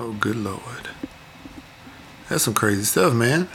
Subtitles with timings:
[0.00, 0.90] Oh, good lord.
[2.28, 3.48] That's some crazy stuff, man.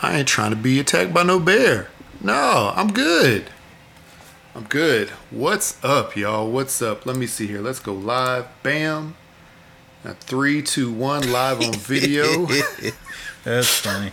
[0.00, 1.90] I ain't trying to be attacked by no bear.
[2.22, 3.50] No, I'm good.
[4.54, 5.10] I'm good.
[5.30, 6.50] What's up, y'all?
[6.50, 7.04] What's up?
[7.04, 7.60] Let me see here.
[7.60, 8.46] Let's go live.
[8.62, 9.16] Bam.
[10.02, 12.46] Now, three, two, one, live on video.
[13.44, 14.12] That's funny.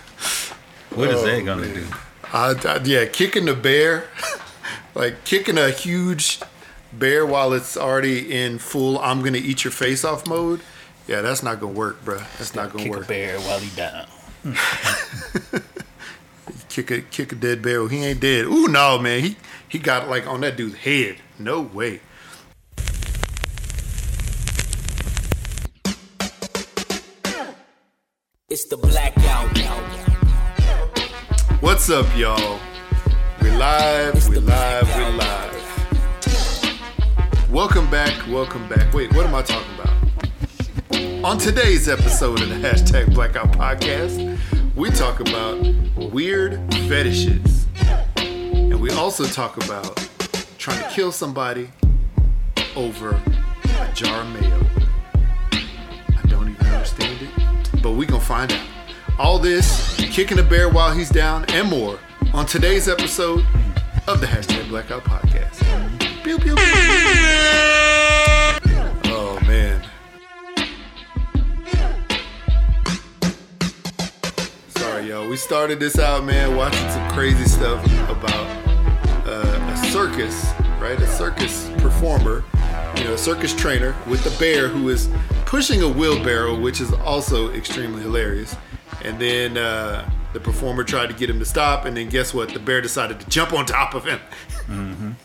[0.94, 1.74] What is that oh, gonna man.
[1.76, 1.86] do?
[2.34, 4.10] I, I- yeah, kicking the bear,
[4.96, 6.42] like kicking a huge
[6.92, 10.60] bear while it's already in full "I'm gonna eat your face off" mode.
[11.12, 12.24] Yeah, that's not gonna work, bruh.
[12.38, 13.04] That's not gonna Kick work.
[13.04, 14.06] a bear while he down.
[16.70, 17.86] Kick a kick a dead bear.
[17.90, 18.46] He ain't dead.
[18.46, 19.22] Ooh, no, man.
[19.22, 19.36] He
[19.68, 21.18] he got like on that dude's head.
[21.38, 22.00] No way.
[28.48, 29.58] It's the blackout.
[31.62, 32.58] What's up, y'all?
[33.42, 34.16] We live.
[34.16, 34.88] It's We live.
[34.96, 35.58] We live.
[37.52, 38.14] Welcome back.
[38.30, 38.94] Welcome back.
[38.94, 39.81] Wait, what am I talking about?
[41.24, 44.40] On today's episode of the hashtag Blackout Podcast,
[44.76, 45.56] we talk about
[46.12, 47.68] weird fetishes.
[48.16, 50.10] And we also talk about
[50.58, 51.70] trying to kill somebody
[52.76, 53.22] over
[53.66, 54.66] a jar of mayo.
[55.52, 58.66] I don't even understand it, but we gonna find out.
[59.20, 62.00] All this, kicking a bear while he's down, and more
[62.34, 63.46] on today's episode
[64.08, 65.60] of the hashtag Blackout Podcast.
[66.24, 68.11] Pew, pew, pew.
[75.02, 75.28] Sorry, y'all.
[75.28, 78.46] We started this out, man, watching some crazy stuff about
[79.26, 80.96] uh, a circus, right?
[81.00, 82.44] A circus performer,
[82.98, 85.10] you know, a circus trainer with a bear who is
[85.48, 88.56] pushing a wheelbarrow, which is also extremely hilarious.
[89.04, 92.50] And then uh, the performer tried to get him to stop, and then guess what?
[92.50, 94.20] The bear decided to jump on top of him.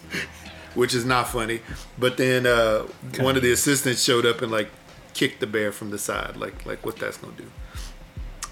[0.75, 1.61] Which is not funny,
[1.99, 2.87] but then uh,
[3.19, 4.71] one of the assistants showed up and like
[5.13, 7.51] kicked the bear from the side, like like what that's gonna do.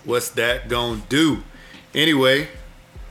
[0.04, 1.44] What's that gonna do?
[1.94, 2.48] Anyway,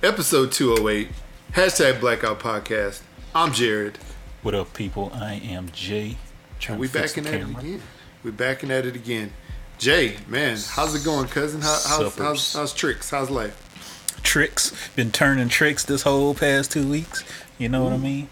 [0.03, 1.09] episode 208,
[1.53, 3.01] hashtag Blackout Podcast.
[3.33, 3.97] I'm Jared.
[4.43, 5.11] What up, people?
[5.11, 6.17] I am Jay.
[6.59, 7.81] Trying We backing at it again.
[8.23, 9.33] We backing at it again.
[9.79, 11.61] Jay, man, how's it going, cousin?
[11.61, 13.09] How, how's, how's how's tricks?
[13.09, 14.19] How's life?
[14.21, 14.71] Tricks.
[14.95, 17.23] Been turning tricks this whole past two weeks.
[17.57, 18.29] You know what I mean?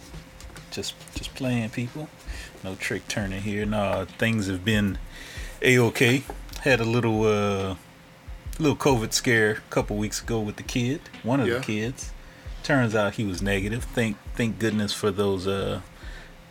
[0.70, 2.10] Just just playing people.
[2.64, 3.66] No trick turning here.
[3.66, 5.00] No, things have been
[5.64, 6.22] a okay.
[6.60, 7.76] Had a little uh
[8.62, 11.02] little COVID scare a couple weeks ago with the kid.
[11.24, 11.56] One of Yeah.
[11.56, 12.12] the kids.
[12.64, 13.84] Turns out he was negative.
[13.84, 15.82] Thank thank goodness for those uh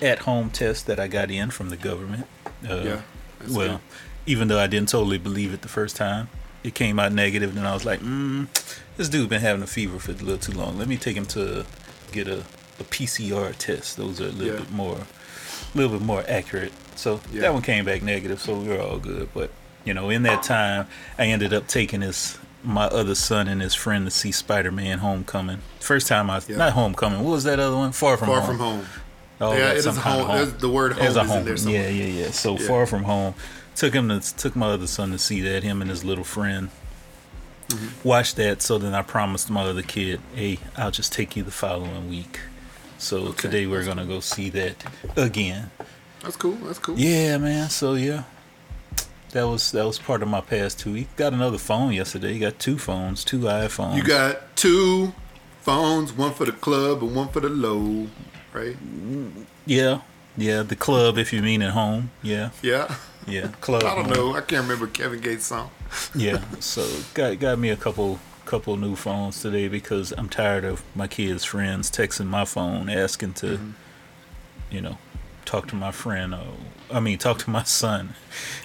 [0.02, 2.26] at home tests that I got in from the government.
[2.68, 3.00] Uh, Yeah,
[3.48, 3.80] well, good.
[4.26, 6.28] even though I didn't totally believe it the first time,
[6.64, 8.46] it came out negative, and I was like, mm,
[8.96, 10.78] "This dude been having a fever for a little too long.
[10.78, 11.64] Let me take him to
[12.12, 12.40] get a,
[12.80, 13.96] a PCR test.
[13.98, 14.60] Those are a little Yeah.
[14.60, 14.96] bit more,
[15.74, 17.42] a little bit more accurate." So Yeah.
[17.42, 19.28] that one came back negative, so we were all good.
[19.34, 19.50] But
[19.84, 20.86] you know, in that time,
[21.18, 25.58] I ended up taking his my other son and his friend to see Spider-Man: Homecoming.
[25.80, 26.56] First time I Yeah.
[26.56, 27.22] not Homecoming.
[27.24, 27.92] What was that other one?
[27.92, 28.46] Far from Far home.
[28.46, 28.86] from home.
[29.40, 30.54] Oh, Yeah, it is a kind home.
[30.58, 31.44] The word home a is in home.
[31.46, 31.90] there somewhere.
[31.90, 32.30] Yeah, yeah, yeah.
[32.30, 32.66] So Yeah.
[32.68, 33.34] far from home.
[33.76, 35.62] Took him to took my other son to see that.
[35.62, 36.68] Him and his little friend.
[37.68, 38.06] Mm-hmm.
[38.08, 38.60] Watched that.
[38.62, 42.40] So then I promised my other kid, "Hey, I'll just take you the following week."
[42.98, 44.84] So Okay, today we're gonna go see that
[45.16, 45.70] again.
[46.22, 46.56] That's cool.
[46.64, 46.98] That's cool.
[46.98, 47.70] Yeah, man.
[47.70, 48.24] So yeah,
[49.32, 50.92] that was that was part of my past too.
[50.94, 52.32] He Got another phone yesterday.
[52.34, 53.96] He got two phones, two iPhones.
[53.96, 55.12] You got two
[55.62, 58.08] phones, one for the club and one for the low,
[58.52, 58.76] right?
[59.66, 60.00] yeah,
[60.36, 60.62] yeah.
[60.62, 62.10] The club, if you mean at home.
[62.22, 62.94] Yeah, Yeah.
[63.26, 63.48] yeah.
[63.60, 63.84] Club.
[63.84, 64.14] I don't home.
[64.14, 64.34] know.
[64.36, 65.70] I can't remember Kevin Gates' song.
[66.14, 70.84] yeah so got got me a couple couple new phones today because i'm tired of
[70.94, 73.70] my kids friends texting my phone asking to Mm-hmm.
[74.70, 74.96] you know
[75.50, 76.46] talk to my friend or
[76.92, 78.14] i mean talk to my son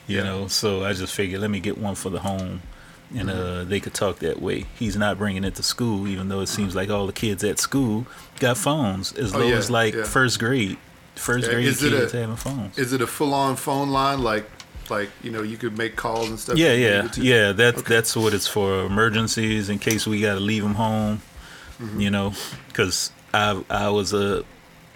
[0.08, 0.24] you Yeah.
[0.24, 2.62] know so i just figured let me get one for the home
[3.16, 3.40] and Mm-hmm.
[3.40, 4.66] uh, they could talk that way.
[4.80, 7.60] He's not bringing it to school, even though it seems like all the kids at
[7.60, 8.08] school
[8.40, 9.14] got phones.
[9.14, 10.04] As Oh, low yeah, as like yeah.
[10.04, 10.78] first grade,
[11.16, 12.78] first Yeah, grade is it a- kids having phones.
[12.80, 14.50] Is it a full-on phone line, like,
[14.90, 16.58] like you know, you could make calls and stuff?
[16.58, 17.52] Yeah, yeah, yeah.
[17.52, 17.94] That's Okay.
[17.94, 18.84] that's what it's for.
[18.86, 21.22] Emergencies in case we got to leave them home.
[21.80, 22.00] Mm-hmm.
[22.02, 22.34] You know,
[22.70, 24.44] because I I was a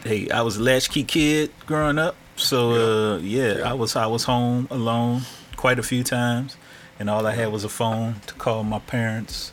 [0.04, 2.16] hey I was a latchkey kid growing up.
[2.36, 3.70] So uh, yeah, Yeah.
[3.70, 5.22] I was I was home alone
[5.56, 6.56] quite a few times,
[7.00, 9.52] and all I had was a phone to call my parents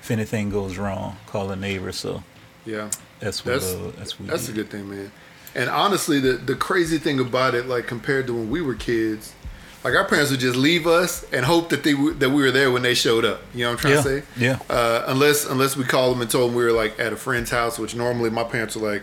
[0.00, 1.16] if anything goes wrong.
[1.26, 1.92] Call a neighbor.
[1.92, 2.22] So
[2.64, 2.90] Yeah.
[3.20, 5.10] that's what That's uh, that's what that's a good thing, man.
[5.54, 9.32] And honestly, the the crazy thing about it, like compared to when we were kids,
[9.82, 12.50] like our parents would just leave us and hope that they w- that we were
[12.50, 13.40] there when they showed up.
[13.54, 14.22] You know what I'm trying Yeah, to say?
[14.36, 14.58] yeah.
[14.68, 17.50] Uh, unless unless we called them and told them we were like at a friend's
[17.50, 19.02] house, which normally my parents were like,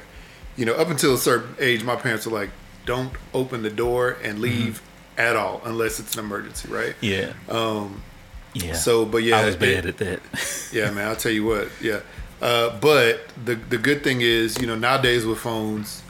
[0.57, 2.50] you know, up until a certain age, my parents were like,
[2.85, 4.81] don't open the door and leave
[5.17, 6.95] at all unless it's an emergency, right?
[7.01, 7.33] Yeah.
[7.50, 8.01] Um,
[8.53, 8.73] yeah.
[8.73, 10.69] so, but yeah, I was bad it- at that.
[10.73, 11.07] yeah, man.
[11.07, 11.69] I'll tell you what.
[11.81, 12.01] Yeah,
[12.41, 16.03] uh, but the the good thing is, you know, nowadays with phones,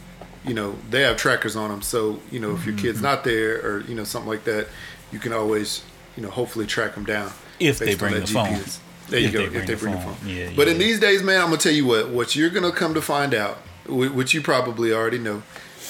[0.46, 1.82] you know, they have trackers on them.
[1.82, 3.04] So, you know, if your kid's Mm-hmm.
[3.06, 4.68] not there or you know something like that,
[5.12, 5.84] you can always,
[6.18, 8.48] you know, hopefully track them down If they bring the phone.
[8.48, 8.80] GPS.
[9.10, 9.40] There you If go.
[9.50, 10.16] they if they bring the phone.
[10.16, 10.28] phone.
[10.30, 10.74] Yeah, but yeah.
[10.74, 12.10] in these days, man, I'm gonna tell you what.
[12.10, 15.44] What you're gonna come to find out, which you probably already know,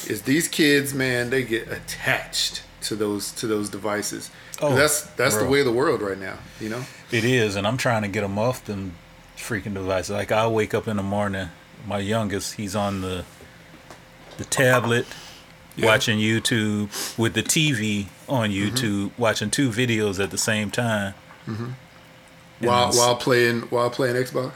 [0.08, 4.30] is these kids, man, they get attached to those to those devices.
[4.62, 6.38] Oh, that's that's the way of the world right now.
[6.60, 6.86] You know.
[7.12, 8.96] It is, and I'm trying to get them off them
[9.38, 10.12] freaking devices.
[10.12, 11.50] Like I wake up in the morning,
[11.88, 13.24] my youngest, he's on the
[14.38, 15.06] the tablet
[15.76, 15.86] Yeah.
[15.88, 18.76] watching YouTube with the TV on Mm-hmm.
[18.76, 21.14] YouTube, watching two videos at the same time.
[21.48, 21.76] And
[22.60, 24.54] While while playing while playing Xbox,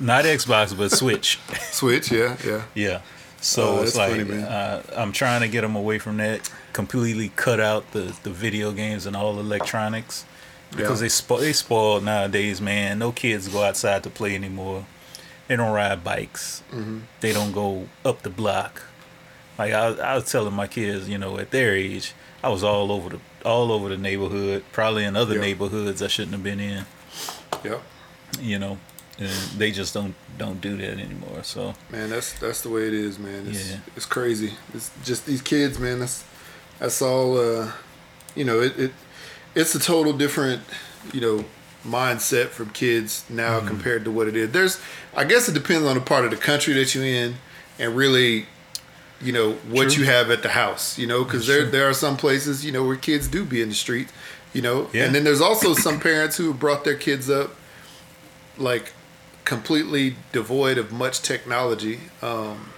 [0.00, 1.38] not Xbox but Switch.
[1.70, 2.62] Switch, yeah, yeah.
[2.74, 3.00] yeah.
[3.40, 6.50] So Oh, it's like funny, uh, I'm trying to get them away from that.
[6.72, 10.24] Completely cut out the, the video games and all electronics
[10.70, 11.06] because Yeah.
[11.06, 12.98] they spo- they spoiled nowadays, man.
[12.98, 14.84] No kids go outside to play anymore.
[15.48, 16.62] They don't ride bikes.
[16.72, 17.00] Mm-hmm.
[17.20, 18.82] They don't go up the block.
[19.58, 22.12] Like I, I was telling my kids, you know, at their age,
[22.42, 25.40] I was all over the all over the neighborhood, probably in other Yeah.
[25.42, 26.84] neighborhoods I shouldn't have been in.
[27.64, 27.80] Yep.
[28.40, 28.78] You know,
[29.18, 29.28] and
[29.58, 31.42] they just don't don't do that anymore.
[31.42, 33.46] So Man, that's that's the way it is, man.
[33.48, 33.78] It's Yeah.
[33.96, 34.52] it's crazy.
[34.74, 36.00] It's just these kids, man.
[36.00, 36.24] That's
[36.78, 37.38] that's all.
[37.38, 37.72] Uh,
[38.34, 38.92] you know, it, it
[39.54, 40.60] it's a total different,
[41.14, 41.44] you know,
[41.86, 43.68] mindset from kids now Mm-hmm.
[43.68, 44.50] compared to what it is.
[44.50, 44.80] There's,
[45.16, 47.36] I guess, it depends on the part of the country that you're in,
[47.78, 48.44] and really,
[49.22, 50.04] you know, what True.
[50.04, 50.98] you have at the house.
[50.98, 53.70] You know, because there there are some places, you know, where kids do be in
[53.70, 54.08] the street.
[54.52, 55.04] You know, Yeah.
[55.04, 57.56] and then there's also some parents who have brought their kids up
[58.58, 58.92] like
[59.46, 62.00] completely devoid of much technology.
[62.20, 62.72] Um,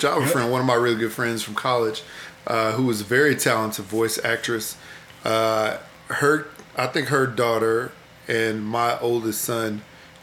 [0.00, 2.02] have friend, one of my really good friends from college,
[2.48, 4.76] uh, who was a very talented voice actress.
[5.24, 5.78] Uh,
[6.08, 7.92] her, I think her daughter
[8.26, 9.82] and my oldest son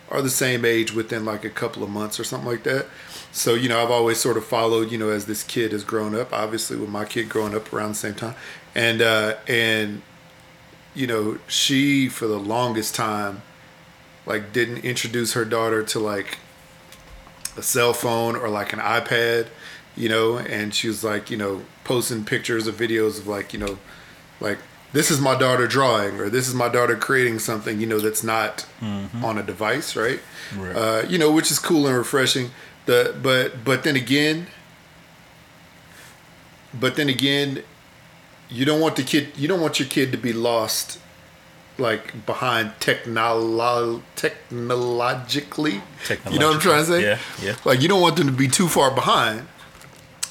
[0.10, 2.88] are the same age within like a couple of months or something like that.
[3.32, 6.14] So you know, I've always sort of followed, you know, as this kid has grown
[6.14, 6.34] up.
[6.34, 8.36] Obviously, with my kid growing up around the same time,
[8.76, 10.02] and uh, and
[10.94, 13.42] you know, she for the longest time
[14.26, 16.38] like didn't introduce her daughter to like
[17.58, 19.48] a cell phone or like an iPad,
[19.96, 23.60] you know, and she was like, you know, posting pictures or videos of like, you
[23.60, 23.78] know,
[24.40, 24.60] like
[24.94, 28.24] this is my daughter drawing or this is my daughter creating something, you know, that's
[28.24, 28.66] not
[29.24, 30.20] on a device, right?
[30.56, 30.76] Right.
[30.76, 32.52] Uh, you know, which is cool and refreshing.
[32.86, 34.48] The but but then again,
[36.78, 37.64] but then again,
[38.50, 41.00] you don't want the kid you don't want your kid to be lost
[41.82, 45.82] like behind technolo- technologically.
[46.32, 47.02] You know what I'm trying to say?
[47.04, 47.56] Yeah, yeah.
[47.66, 49.48] Like you don't want them to be too far behind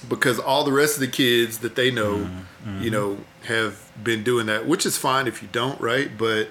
[0.08, 2.29] because all the rest of the kids that they know,
[2.64, 3.17] Mm-hmm, you know,
[3.47, 6.11] have been doing that, which is fine if you don't, right?
[6.19, 6.49] But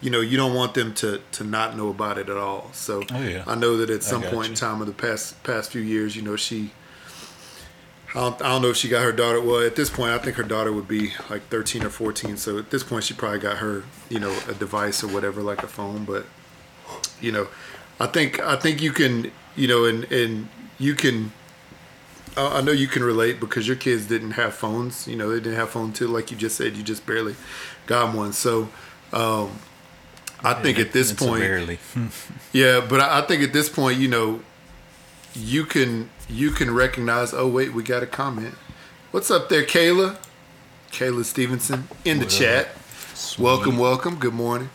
[0.00, 2.70] you know, you don't want them to to not know about it at all.
[2.72, 3.42] So Oh, yeah.
[3.46, 4.50] I know that at some point you.
[4.50, 6.70] in time of the past past few years, you know, she
[8.14, 9.40] I don't, I don't know if she got her daughter.
[9.40, 12.36] Well, at this point, I think her daughter would be like 13 or 14.
[12.36, 15.62] So at this point, she probably got her, you know, a device or whatever, like
[15.62, 16.04] a phone.
[16.04, 16.26] But
[17.20, 17.48] you know,
[17.98, 20.48] I think I think you can, you know, and and
[20.78, 21.32] you can.
[22.36, 25.08] I I know you can relate because your kids didn't have phones.
[25.08, 26.08] You know, they didn't have phones too.
[26.08, 27.34] Like you just said, you just barely
[27.86, 28.34] got one.
[28.34, 28.68] So
[29.14, 29.58] um,
[30.44, 31.78] I think at this point, barely.
[32.52, 34.42] yeah, but I, I think at this point, you know,
[35.34, 37.34] you can you can recognize.
[37.34, 38.54] Oh wait, we got a comment.
[39.10, 40.16] What's up there, Kayla?
[40.90, 42.68] Kayla Stevenson in the What chat.
[43.38, 44.16] Welcome, welcome.
[44.16, 44.70] Good morning.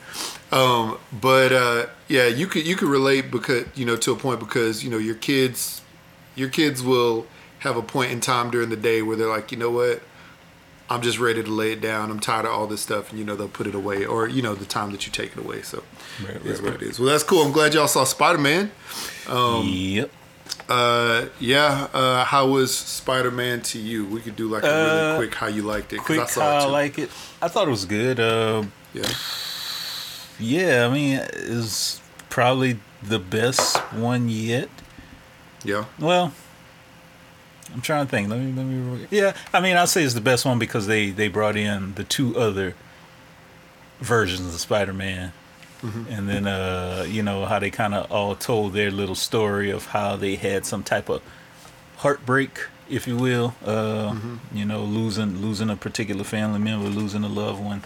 [0.51, 4.39] Um, but uh, yeah, you could you could relate because you know to a point
[4.39, 5.81] because you know your kids
[6.35, 7.25] your kids will
[7.59, 10.03] have a point in time during the day where they're like, you know what,
[10.89, 12.11] I'm just ready to lay it down.
[12.11, 14.41] I'm tired of all this stuff, and you know they'll put it away, or you
[14.41, 15.63] know the time that you take it away.
[15.63, 15.83] So
[16.23, 16.99] Right, it is right, what it is.
[16.99, 17.43] Well, that's cool.
[17.43, 18.71] I'm glad y'all saw Spider Man.
[19.63, 20.11] yep.
[20.69, 21.87] Uh, yeah.
[21.93, 24.05] Uh, how was Spider Man to you?
[24.05, 25.99] We could do like a really Uh, quick how you liked it.
[25.99, 27.09] Quick, I saw how it I like it.
[27.41, 28.19] I thought it was good.
[28.19, 29.09] Uh, yeah.
[30.39, 34.69] yeah, I mean, it's probably the best one yet.
[35.63, 35.85] Yeah.
[35.99, 36.33] Well,
[37.73, 38.29] I'm trying to think.
[38.29, 39.07] Let me let me.
[39.09, 42.03] Yeah, I mean, I'll say it's the best one because they they brought in the
[42.03, 42.75] two other
[43.99, 44.59] versions of
[45.79, 49.69] Spider-Man, and then uh, you know how they kind of all told their little story
[49.71, 51.21] of how they had some type of
[51.97, 53.53] heartbreak, if you will.
[53.65, 54.15] Uh,
[54.53, 57.81] You know, losing losing a particular family member, losing a loved one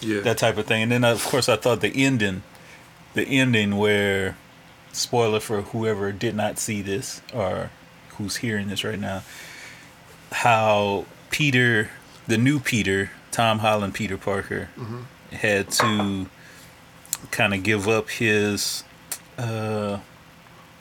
[0.00, 0.20] Yeah.
[0.22, 0.82] that type of thing.
[0.84, 2.42] And then of course I thought the ending,
[3.14, 4.36] the ending where,
[4.92, 7.70] spoiler for whoever did not see this or
[8.16, 9.22] who's hearing this right now,
[10.32, 11.90] how Peter,
[12.26, 14.68] the new Peter, Tom Holland, Peter Parker,
[15.32, 16.26] had to
[17.30, 18.84] kind of give up his,
[19.36, 19.98] uh,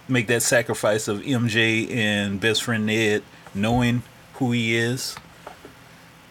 [0.08, 3.24] make that sacrifice of MJ and best friend Ned
[3.54, 4.04] knowing
[4.36, 5.16] who he is.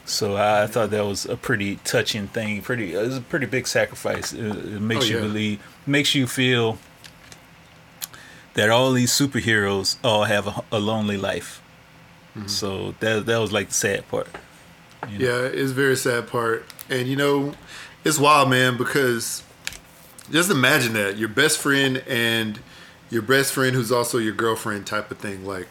[0.04, 2.62] So I thought that was a pretty touching thing.
[2.62, 4.32] Pretty, it was a pretty big sacrifice.
[4.32, 5.23] It, it makes Oh, you yeah.
[5.23, 6.78] believe, makes you feel
[8.54, 11.61] that all these superheroes all have a, a lonely life.
[12.37, 12.46] Mm-hmm.
[12.49, 14.28] So that that was like the sad part.
[15.08, 15.25] you know?
[15.25, 16.66] Yeah, it's a very sad part.
[16.88, 17.54] And you know,
[18.04, 19.42] it's wild, man, because
[20.30, 21.16] just imagine that.
[21.16, 22.59] Your best friend and
[23.11, 25.47] your best friend who's also your girlfriend type of thing.
[25.47, 25.68] Like,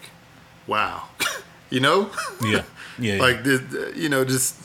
[0.68, 1.04] wow,
[1.70, 2.10] you know,
[2.42, 2.64] Yeah,
[3.00, 3.62] yeah, like this,
[3.96, 4.56] you know, just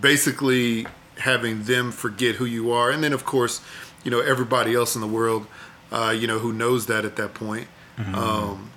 [0.00, 0.86] basically
[1.18, 3.60] having them forget who you are, and then of course,
[4.04, 5.46] you know, everybody else in the world,
[5.90, 7.68] uh, you know, who knows that at that point.
[8.14, 8.70] Um,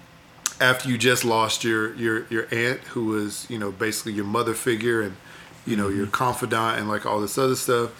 [0.62, 4.54] after you just lost your your your aunt, who was you know basically your mother
[4.54, 5.16] figure, and
[5.66, 7.92] you know your confidant, and like all this other stuff,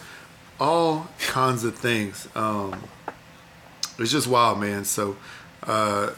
[0.60, 2.28] all kinds of things.
[2.34, 2.82] Um,
[3.98, 4.84] it's just wild, man.
[4.84, 5.16] So
[5.64, 6.10] uh,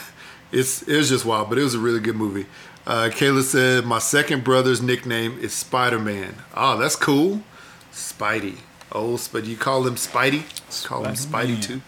[0.52, 2.46] it's it was just wild, but it was a really good movie.
[2.86, 6.36] Uh, Kayla said my second brother's nickname is Spider Man.
[6.54, 7.42] Oh, that's cool,
[7.92, 8.58] Spidey.
[8.92, 10.44] Oh, but you call him Spidey?
[10.86, 11.82] Call him Spidey too.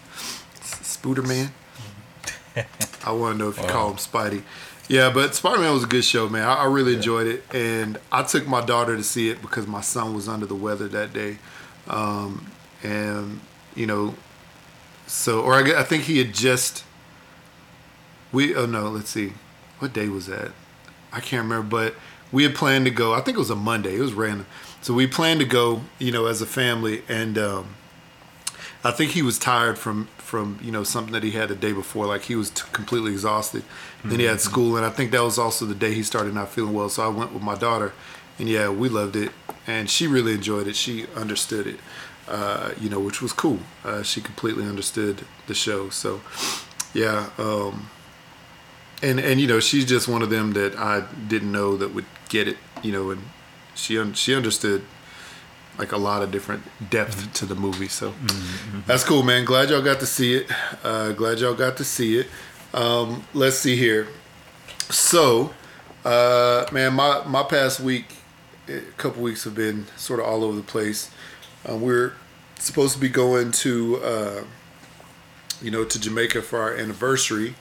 [0.59, 1.51] S- Spooder Man.
[3.03, 3.91] I want to know if you call Wow.
[3.93, 4.43] him Spidey.
[4.87, 6.43] Yeah, but Spider Man was a good show, man.
[6.47, 9.81] I, I really enjoyed it, and I took my daughter to see it because my
[9.81, 11.39] son was under the weather that day,
[11.91, 12.49] um,
[12.81, 13.39] and
[13.75, 14.15] you know,
[15.05, 16.83] so or I, I think he had just.
[18.31, 19.33] We oh no, let's see,
[19.79, 20.51] what day was that?
[21.11, 21.95] I can't remember, but
[22.31, 23.13] we had planned to go.
[23.13, 23.97] I think it was a Monday.
[23.97, 24.47] It was random,
[24.81, 27.75] so we planned to go, you know, as a family, and um,
[28.85, 31.73] I think he was tired from from you know something that he had the day
[31.73, 32.05] before.
[32.05, 33.63] Like he was t- completely exhausted.
[34.05, 36.49] Then he had school, and I think that was also the day he started not
[36.49, 36.87] feeling well.
[36.87, 37.91] So I went with my daughter,
[38.41, 39.31] and yeah, we loved it,
[39.67, 40.75] and she really enjoyed it.
[40.75, 41.79] She understood it,
[42.27, 43.59] uh, you know, which was cool.
[43.85, 45.89] Uh, she completely understood the show.
[45.89, 46.21] So
[46.91, 47.91] yeah, um,
[49.03, 52.05] and and you know she's just one of them that I didn't know that would
[52.29, 53.21] get it, you know, and
[53.75, 54.81] she un- she understood
[55.77, 57.87] like a lot of different depth to the movie.
[57.89, 58.11] So
[58.87, 59.45] that's cool, man.
[59.45, 60.51] Glad y'all got to see it.
[60.83, 62.27] Uh, glad y'all got to see it.
[62.73, 64.07] Um, let's see here.
[64.89, 65.53] So,
[66.03, 68.15] uh, man, my my past week,
[68.77, 71.11] a couple weeks have been sort of all over the place.
[71.67, 72.13] Uh, we're
[72.59, 74.43] supposed to be going to, uh,
[75.61, 77.55] you know, to Jamaica for our anniversary,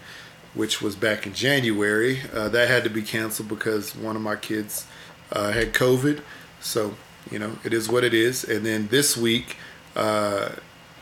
[0.54, 2.20] which was back in January.
[2.32, 4.86] Uh, that had to be canceled because one of my kids
[5.32, 6.22] uh, had COVID.
[6.60, 6.94] So,
[7.30, 8.44] you know, it is what it is.
[8.44, 9.56] And then this week,
[9.96, 10.50] uh,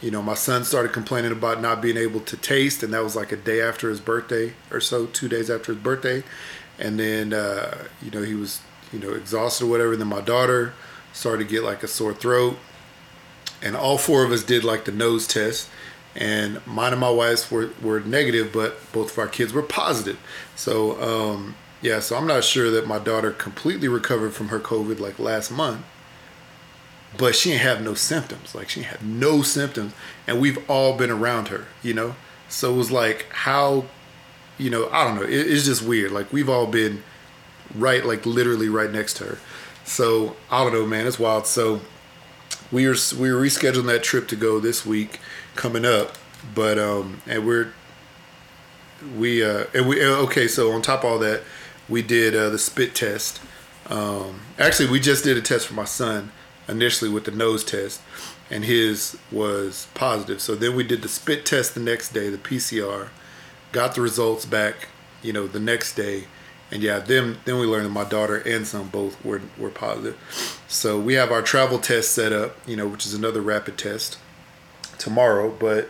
[0.00, 3.17] you know, my son started complaining about not being able to taste, and that was
[3.17, 6.23] like a day after his birthday or so, two days after his birthday.
[6.79, 8.61] And then, uh, you know, he was,
[8.92, 9.92] you know, exhausted or whatever.
[9.92, 10.75] And then my daughter
[11.12, 12.59] started to get like a sore throat.
[13.61, 15.68] And all four of us did like the nose test.
[16.14, 20.18] And mine and my wife's were, were negative, but both of our kids were positive.
[20.57, 24.99] So, um, yeah, so I'm not sure that my daughter completely recovered from her COVID
[24.99, 25.85] like last month
[27.16, 28.54] but she didn't have no symptoms.
[28.54, 29.92] Like she had no symptoms,
[30.26, 32.14] and we've all been around her, you know.
[32.49, 33.85] So it was like how,
[34.59, 35.23] you know, I don't know.
[35.23, 36.12] It, it's just weird.
[36.12, 37.02] Like we've all been
[37.75, 39.39] right, like literally right next to her.
[39.85, 41.07] So I don't know, man.
[41.07, 41.47] It's wild.
[41.47, 41.81] So
[42.71, 45.21] we are we are rescheduling that trip to go this week
[45.55, 46.17] coming up,
[46.55, 47.73] but um, and we're
[49.17, 50.49] we uh and we uh, okay.
[50.49, 51.43] So on top of all that,
[51.89, 53.41] we did uh, the spit test.
[53.89, 56.33] Um, actually, we just did a test for my son
[56.69, 58.03] initially with the nose test,
[58.51, 60.43] and his was positive.
[60.43, 63.09] So then we did the spit test the next day, the PCR,
[63.73, 64.89] got the results back,
[65.23, 66.25] you know, the next day,
[66.71, 70.17] and yeah, then then we learned that my daughter and son both were were positive.
[70.69, 74.19] So we have our travel test set up, you know, which is another rapid test
[74.99, 75.89] tomorrow, but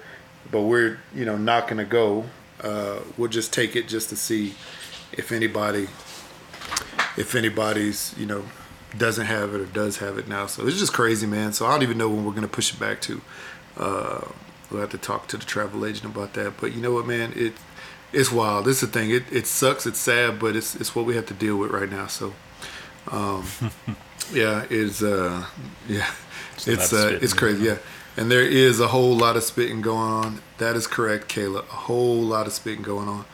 [0.51, 2.27] but we're you know not gonna go.
[2.61, 4.55] Uh, we'll just take it just to see
[5.13, 5.89] if anybody
[7.17, 8.45] if anybody's you know
[8.97, 10.47] doesn't have it or does have it now.
[10.47, 11.53] So it's just crazy, man.
[11.53, 13.21] So I don't even know when we're gonna push it back to.
[13.77, 14.21] Uh,
[14.71, 16.55] we'll have to talk to the travel agent about that.
[16.61, 17.33] But you know what, man?
[17.35, 17.55] It
[18.13, 18.65] it's wild.
[18.65, 19.11] This is the thing.
[19.11, 19.87] It it sucks.
[19.87, 22.07] It's sad, but it's it's what we have to deal with right now.
[22.07, 22.35] So,
[23.11, 23.47] um,
[24.33, 25.47] yeah, it's uh,
[25.89, 26.11] yeah,
[26.67, 27.65] it's uh, it's crazy.
[27.65, 27.79] Yeah,
[28.17, 30.41] and there is a whole lot of spitting going on.
[30.59, 31.61] That is correct, Kayla.
[31.61, 33.25] A whole lot of spitting going on.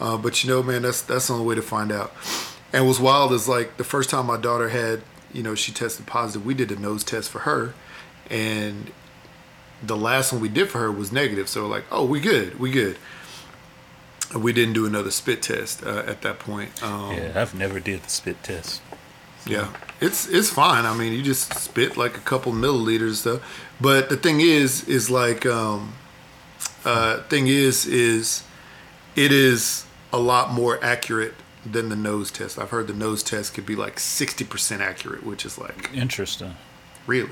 [0.00, 2.12] Uh, but you know, man, that's that's the only way to find out.
[2.72, 6.06] And what's wild is like the first time my daughter had, you know, she tested
[6.06, 6.44] positive.
[6.44, 7.74] We did a nose test for her,
[8.28, 8.90] and
[9.80, 11.48] the last one we did for her was negative.
[11.48, 12.96] So we're like, oh, we good, we good.
[14.34, 16.82] We didn't do another spit test uh, at that point.
[16.82, 18.82] Um, Yeah, I've never did the spit test.
[19.46, 19.68] Yeah,
[20.00, 20.86] it's it's fine.
[20.86, 23.42] I mean, you just spit like a couple milliliters stuff.
[23.80, 25.94] But the thing is, is like, um,
[26.84, 28.42] uh, thing is, is
[29.16, 32.58] it is a lot more accurate than the nose test.
[32.58, 36.56] I've heard the nose test could be like sixty percent accurate, which is like Interesting.
[37.06, 37.30] really,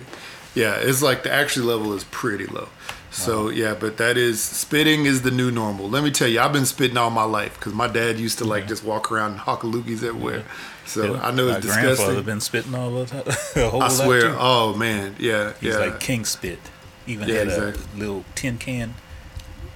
[0.54, 2.68] yeah, it's like the accuracy level is pretty low.
[3.12, 5.88] So yeah, but that is spitting is the new normal.
[5.88, 8.44] Let me tell you, I've been spitting all my life because my dad used to
[8.44, 10.44] like just walk around and hawk loogies everywhere.
[10.86, 13.24] So I know My it's grandfather been spitting all the time.
[13.54, 14.20] the I swear.
[14.22, 14.36] too.
[14.38, 15.78] Oh man, yeah, He's yeah.
[15.78, 16.58] like king spit.
[17.06, 17.84] Even Yeah, had exactly.
[17.94, 18.94] a little tin can,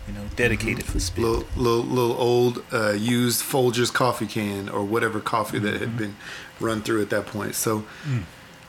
[0.08, 1.22] you know, dedicated for spit.
[1.22, 5.84] little little little old uh, used Folgers coffee can or whatever coffee that Mm-hmm.
[5.84, 6.16] had been
[6.58, 7.54] run through at that point.
[7.54, 8.22] So Mm.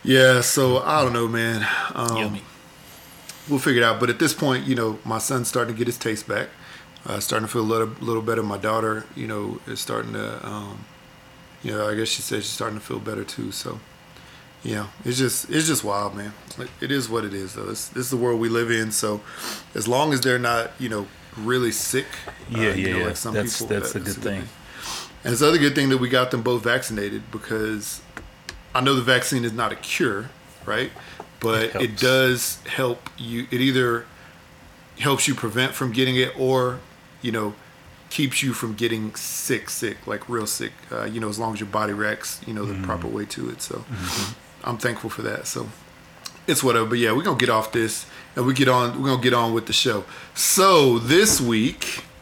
[0.04, 1.66] yeah, so I don't know, man.
[1.96, 2.42] Um, Yummy.
[3.50, 4.00] We'll figure it out.
[4.00, 6.50] But at this point, you know, my son's starting to get his taste back.
[7.06, 8.44] Uh, starting to feel a little, little better.
[8.44, 10.84] My daughter, you know, is starting to, um,
[11.64, 13.52] you know, I guess she said she's starting to feel better too.
[13.54, 13.80] So,
[14.64, 16.34] yeah, it's just, it's just wild, man.
[16.60, 17.70] It- It is what it is, though.
[17.70, 18.92] It's, this is the world we live in.
[18.92, 19.22] So,
[19.74, 23.06] as long as they're not, you know, really sick, uh, Yeah, you yeah, know, yeah.
[23.08, 24.44] like some That's- people, that's a good thing.
[25.24, 28.02] And it's the other good thing that we got them both vaccinated because
[28.76, 30.30] I know the vaccine is not a cure,
[30.66, 30.92] right?
[31.40, 33.48] But It it, does help you.
[33.52, 34.06] It either
[35.00, 36.80] helps you prevent from getting it, or
[37.22, 37.54] you know,
[38.10, 40.72] keeps you from getting sick, sick, like real sick.
[40.92, 43.50] Uh, you know, as long as your body reacts, you know, the proper way to
[43.50, 43.62] it.
[43.62, 43.86] So
[44.64, 45.46] I'm thankful for that.
[45.48, 45.70] So
[46.48, 46.88] it's whatever.
[46.88, 49.00] But yeah, we're gonna get off this and we get on.
[49.02, 50.06] We're gonna get on with the show.
[50.34, 52.04] So this week.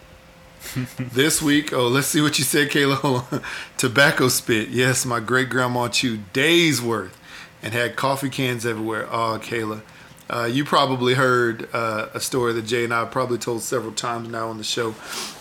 [0.97, 2.95] This week, oh, let's see what you said, Kayla.
[2.95, 3.41] Hold on.
[3.77, 4.67] Tobacco spit.
[4.69, 7.17] Yes, my great grandma chewed days worth
[7.65, 9.07] and had coffee cans everywhere.
[9.11, 9.81] Oh, Kayla.
[10.29, 14.29] Uh, you probably heard uh, a story that Jay and I probably told several times
[14.29, 14.93] now on the show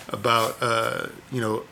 [0.08, 1.64] about, uh, you know,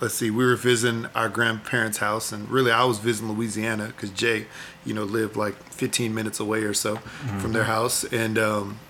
[0.00, 4.10] let's see, we were visiting our grandparents' house, and really I was visiting Louisiana because
[4.10, 4.46] Jay,
[4.84, 6.96] you know, lived like 15 minutes away or so
[7.40, 8.80] from their house, and um,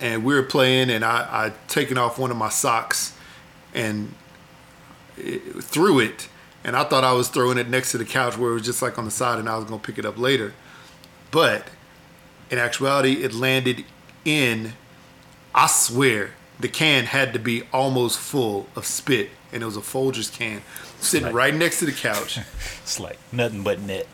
[0.00, 3.14] and we were playing, and I I taken off one of my socks,
[3.74, 4.14] and
[5.18, 6.28] it, threw it,
[6.64, 8.82] and I thought I was throwing it next to the couch where it was just
[8.82, 10.54] like on the side, and I was gonna pick it up later,
[11.30, 11.68] but
[12.50, 13.84] in actuality, it landed
[14.24, 14.72] in.
[15.54, 19.80] I swear, the can had to be almost full of spit, and it was a
[19.80, 20.62] Folgers can
[21.00, 22.38] sitting Like- right next to the couch.
[22.82, 24.06] It's like nothing but net.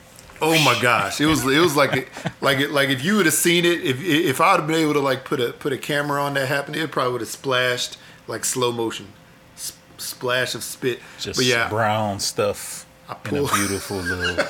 [0.42, 2.08] Oh my gosh, it was it was like it,
[2.40, 4.94] like it, like if you would have seen it, if if I'd have been able
[4.94, 7.96] to like put a put a camera on that happened, it probably would have splashed
[8.26, 9.12] like slow motion,
[10.04, 11.00] splash of spit.
[11.18, 14.44] Just but yeah, brown stuff I in a beautiful little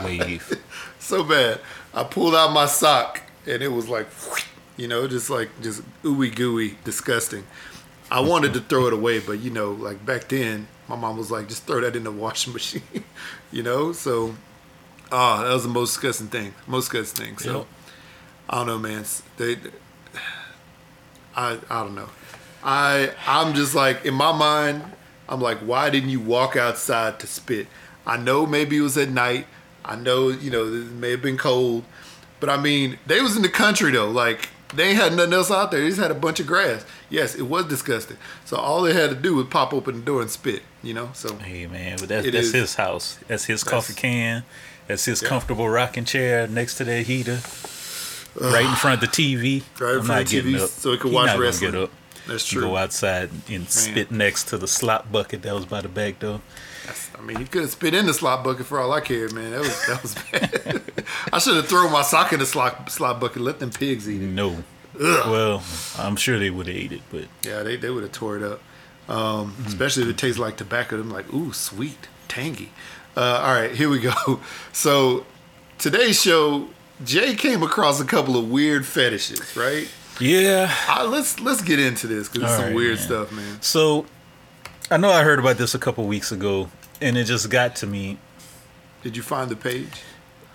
[0.04, 0.60] wave.
[0.98, 1.60] so bad.
[1.92, 4.08] I pulled out my sock and it was like,
[4.76, 7.44] you know, just like just ooey gooey, disgusting.
[8.10, 11.30] I wanted to throw it away, but you know, like back then, my mom was
[11.30, 12.82] like, just throw that in the washing machine,
[13.50, 13.92] you know.
[13.92, 14.34] So,
[15.10, 17.38] ah, that was the most disgusting thing, most disgusting thing.
[17.38, 17.66] So, Yep.
[18.50, 19.04] I don't know, man.
[19.38, 19.56] They,
[21.34, 22.08] I I don't know.
[22.64, 24.82] I I'm just like in my mind,
[25.28, 27.66] I'm like, why didn't you walk outside to spit?
[28.06, 29.46] I know maybe it was at night.
[29.84, 31.84] I know you know it may have been cold,
[32.40, 34.10] but I mean they was in the country though.
[34.10, 35.80] Like they ain't had nothing else out there.
[35.82, 36.84] They just had a bunch of grass.
[37.10, 38.16] Yes, it was disgusting.
[38.44, 40.62] So all they had to do was pop open the door and spit.
[40.82, 41.10] You know.
[41.12, 42.52] So Hey man, but that's that's is.
[42.52, 43.18] his house.
[43.28, 44.44] That's his That's- coffee can.
[44.86, 45.28] That's his Yeah.
[45.28, 47.40] comfortable rocking chair next to that heater.
[48.40, 49.62] right in front of the TV.
[49.78, 51.88] Right in I'm front of the TV so he could watch wrestling.
[52.26, 52.68] That's You true.
[52.70, 56.40] Go outside and spit next to the slop bucket that was by the back door.
[56.86, 59.32] That's, I mean, he could have spit in the slot bucket for all I cared,
[59.32, 59.50] man.
[59.52, 60.82] That was that was bad.
[61.32, 63.42] I should have thrown my sock in the slot slot bucket.
[63.42, 64.26] Let them pigs eat it.
[64.26, 64.64] No.
[64.98, 65.62] Well,
[65.98, 68.42] I'm sure they would have ate it, but Yeah, they, they would have tore it
[68.44, 68.60] up.
[69.08, 71.00] Um, Especially if it tastes like tobacco.
[71.00, 72.70] I'm like, ooh, sweet, tangy.
[73.16, 74.40] Uh, all right, here we go.
[74.72, 75.26] So
[75.78, 76.68] today's show,
[77.04, 79.88] Jay came across a couple of weird fetishes, right?
[80.20, 80.70] Yeah.
[81.06, 83.04] Let's let's get into this because it's some right, weird man.
[83.04, 83.62] stuff, man.
[83.62, 84.06] So,
[84.90, 86.68] I know I heard about this a couple weeks ago,
[87.00, 88.18] and it just got to me.
[89.02, 90.02] Did you find the page?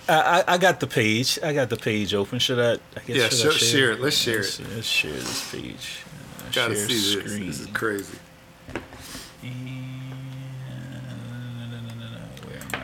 [0.08, 1.38] I, I, I got the page.
[1.44, 2.40] I got the page open.
[2.40, 2.74] Should I?
[2.98, 4.00] I guess, Yeah, should I share- share it.
[4.02, 4.68] Let's share let's, it.
[4.76, 6.00] Let's share this page.
[6.40, 7.32] Uh, Gotta share see this.
[7.32, 7.48] screen.
[7.48, 8.18] This is crazy.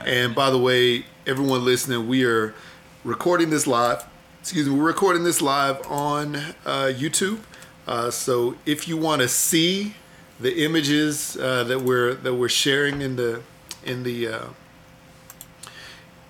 [0.06, 2.54] And by the way, everyone listening, we are
[3.04, 4.04] recording this live.
[4.46, 7.40] Excuse me, we're recording this live on uh, YouTube.
[7.88, 9.96] Uh, so if you want to see
[10.40, 13.42] the images uh, that we're that we're sharing in the
[13.84, 14.46] in the uh,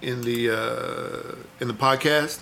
[0.02, 2.40] in the uh, in the podcast,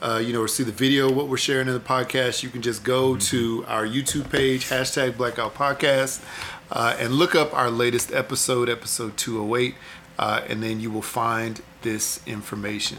[0.00, 2.60] uh, you know, or see the video what we're sharing in the podcast, you can
[2.60, 6.20] just go to our YouTube page, hashtag Blackout Podcast,
[6.72, 9.76] and look up our latest episode, episode 208.
[10.18, 12.98] uh, and then you will find this information.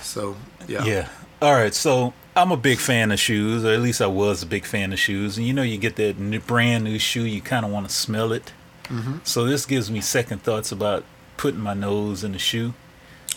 [0.00, 1.08] So yeah, Yeah.
[1.42, 1.74] All right.
[1.74, 4.92] So I'm a big fan of shoes, or at least I was a big fan
[4.92, 5.38] of shoes.
[5.38, 7.94] And you know, you get that new, brand new shoe, you kind of want to
[7.94, 8.52] smell it.
[8.84, 9.18] Mm-hmm.
[9.24, 11.04] So this gives me second thoughts about
[11.36, 12.74] putting my nose in the shoe.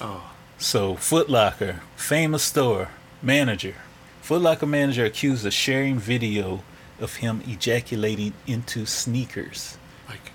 [0.01, 2.89] Oh, So Foot Locker, famous store
[3.21, 3.75] manager,
[4.21, 6.63] Foot Locker manager accused of sharing video
[6.99, 9.77] of him ejaculating into sneakers.
[10.09, 10.31] like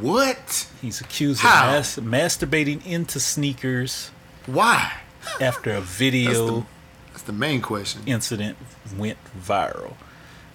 [0.00, 0.66] what?
[0.80, 1.68] He's accused How?
[1.78, 4.10] of mas- masturbating into sneakers
[4.46, 4.92] Why?
[5.40, 6.66] after a video
[7.22, 8.02] That's the main question.
[8.04, 8.56] incident
[8.98, 9.94] went viral.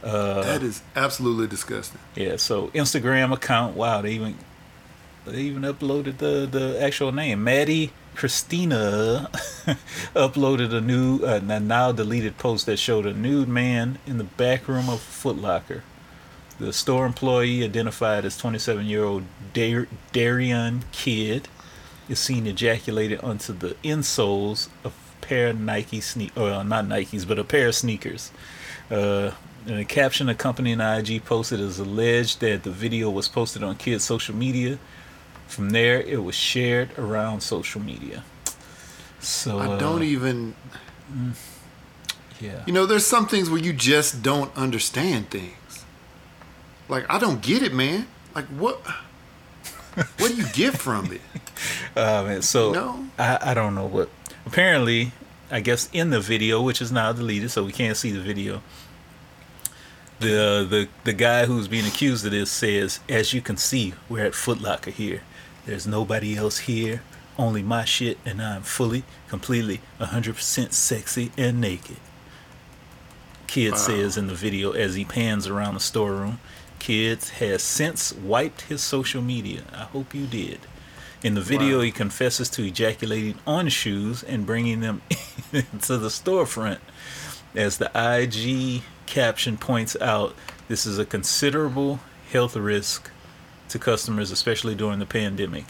[0.03, 2.01] Uh, that is absolutely disgusting.
[2.13, 3.77] Yeah, so Instagram account.
[3.77, 4.35] Wow, they even
[5.25, 7.41] they even uploaded the the actual name.
[7.41, 9.29] Maddie Christina
[10.13, 14.67] uploaded a new uh, now deleted post that showed a nude man in the back
[14.67, 15.83] room of Foot Locker.
[16.59, 21.47] The store employee, identified as 27 year old Dar- Darian Kidd,
[22.09, 24.93] is seen ejaculated onto the insoles of
[25.27, 28.31] pair of Nike sneak, or not Nikes, but a pair of sneakers.
[28.89, 29.31] Uh,
[29.65, 33.75] and a caption accompanying the IG posted is alleged that the video was posted on
[33.75, 34.79] Kidd's social media.
[35.47, 38.23] From there, it was shared around social media.
[39.19, 40.55] So I uh, don't even.
[42.39, 42.63] yeah.
[42.65, 45.85] You know, there's some things where you just don't understand things.
[46.87, 48.07] Like I don't get it, man.
[48.33, 48.79] Like what?
[50.17, 51.21] what do you get from it?
[51.95, 53.07] Uh, man, so No.
[53.17, 54.09] I, I don't know what.
[54.47, 55.11] Apparently,
[55.51, 58.61] I guess in the video, which is now deleted, so we can't see the video.
[60.19, 64.25] The the the guy who's being accused of this says, "As you can see, we're
[64.25, 65.21] at Foot Locker here.
[65.65, 67.01] There's nobody else here,
[67.37, 71.97] only my shit, and I'm fully, completely, 100% sexy and naked."
[73.47, 73.77] Kidd Wow.
[73.77, 76.39] says in the video as he pans around the storeroom.
[76.79, 79.63] Kidd's has since wiped his social media.
[79.73, 80.59] I hope you did.
[81.23, 81.83] In the video, Wow.
[81.83, 85.01] he confesses to ejaculating on shoes and bringing them
[85.51, 86.79] into the storefront.
[87.55, 90.35] As the IG caption points out,
[90.67, 91.99] this is a considerable
[92.31, 93.09] health risk
[93.69, 95.65] to customers, especially during the pandemic.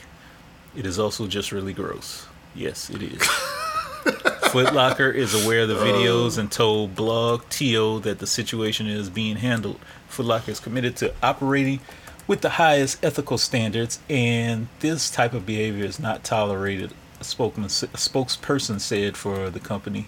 [0.75, 2.27] It is also just really gross.
[2.53, 3.21] Yes, it is.
[4.47, 6.41] Footlocker is aware of the videos oh.
[6.41, 9.79] and told Blog TO that the situation is being handled.
[10.09, 11.79] Footlocker is committed to operating
[12.27, 16.93] with the highest ethical standards, and this type of behavior is not tolerated.
[17.19, 20.07] A, spokesman, a spokesperson said for the company.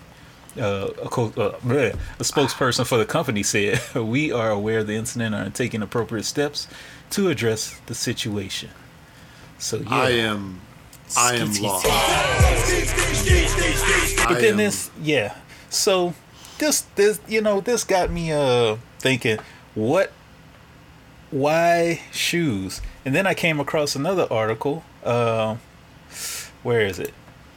[0.59, 1.93] Uh, a, co- uh, bleh.
[1.93, 5.81] a spokesperson for the company said, "We are aware of the incident and are taking
[5.81, 6.67] appropriate steps
[7.11, 8.69] to address the situation."
[9.57, 10.61] So yeah, I am.
[11.17, 11.85] I am lost.
[14.27, 15.35] But then this, yeah.
[15.69, 16.13] So
[16.57, 19.39] this, this, you know, this got me uh thinking,
[19.75, 20.11] what,
[21.31, 22.81] why shoes?
[23.05, 24.83] And then I came across another article.
[25.03, 25.57] Uh,
[26.63, 27.13] where is it?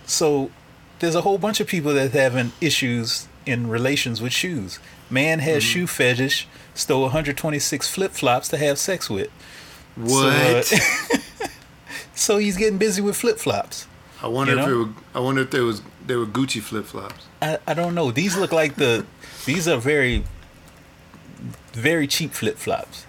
[0.06, 0.50] So
[0.98, 4.78] there's a whole bunch of people that having issues in relations with shoes.
[5.10, 5.72] Man has Mm-hmm.
[5.72, 9.30] shoe fetish, stole 126 flip flops to have sex with.
[9.96, 10.64] What?
[10.64, 10.76] So,
[11.44, 11.48] uh,
[12.14, 13.86] so he's getting busy with flip flops.
[14.22, 14.88] I wonder you if it were.
[15.14, 17.26] I wonder if there was they were Gucci flip flops.
[17.42, 18.10] I, I don't know.
[18.12, 19.04] These look like the
[19.44, 20.24] these are very
[21.72, 23.06] very cheap flip flops.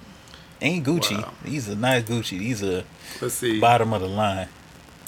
[0.63, 1.17] Ain't Gucci.
[1.21, 1.31] Wow.
[1.43, 2.39] These are not Gucci.
[2.39, 2.83] These are
[3.21, 3.59] Let's see.
[3.59, 4.47] bottom of the line.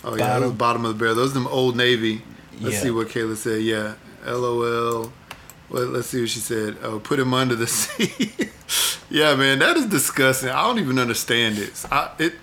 [0.04, 0.56] Oh yeah, bottom.
[0.56, 1.16] bottom of the barrel.
[1.16, 2.22] Those are them old navy.
[2.62, 2.82] Let's Yeah.
[2.84, 3.62] see what Kayla said.
[3.64, 3.94] Yeah,
[4.28, 5.12] LOL.
[5.70, 6.78] Well, let's see what she said.
[6.84, 8.32] Oh, put him under the sea.
[9.10, 10.50] yeah, man, that is disgusting.
[10.50, 11.84] I don't even understand it.
[11.92, 12.34] I, it.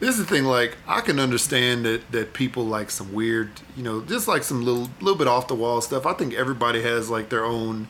[0.00, 0.44] This is the thing.
[0.44, 4.64] Like, I can understand that that people like some weird, you know, just like some
[4.64, 6.06] little little bit off the wall stuff.
[6.06, 7.88] I think everybody has like their own,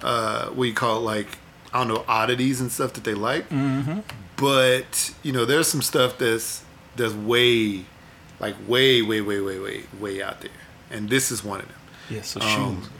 [0.00, 1.38] uh, what you call it, like
[1.72, 3.48] I don't know, oddities and stuff that they like.
[3.50, 4.00] Mm-hmm.
[4.36, 6.64] But you know, there's some stuff that's
[6.96, 7.84] that's way,
[8.40, 10.50] like way, way, way, way, way, way out there,
[10.90, 11.76] and this is one of them.
[12.10, 12.90] Yeah, so Um, shoes.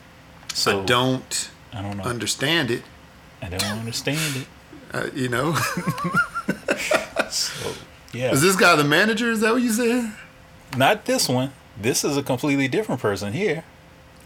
[0.54, 2.04] So I don't I don't know.
[2.04, 2.82] understand it.
[3.42, 4.46] I don't understand it.
[4.90, 5.52] Uh, you know,
[7.30, 7.74] So
[8.12, 9.30] yeah, is this guy the manager?
[9.30, 10.12] Is that what you said?
[10.76, 11.52] not this one.
[11.80, 13.64] This is a completely different person here.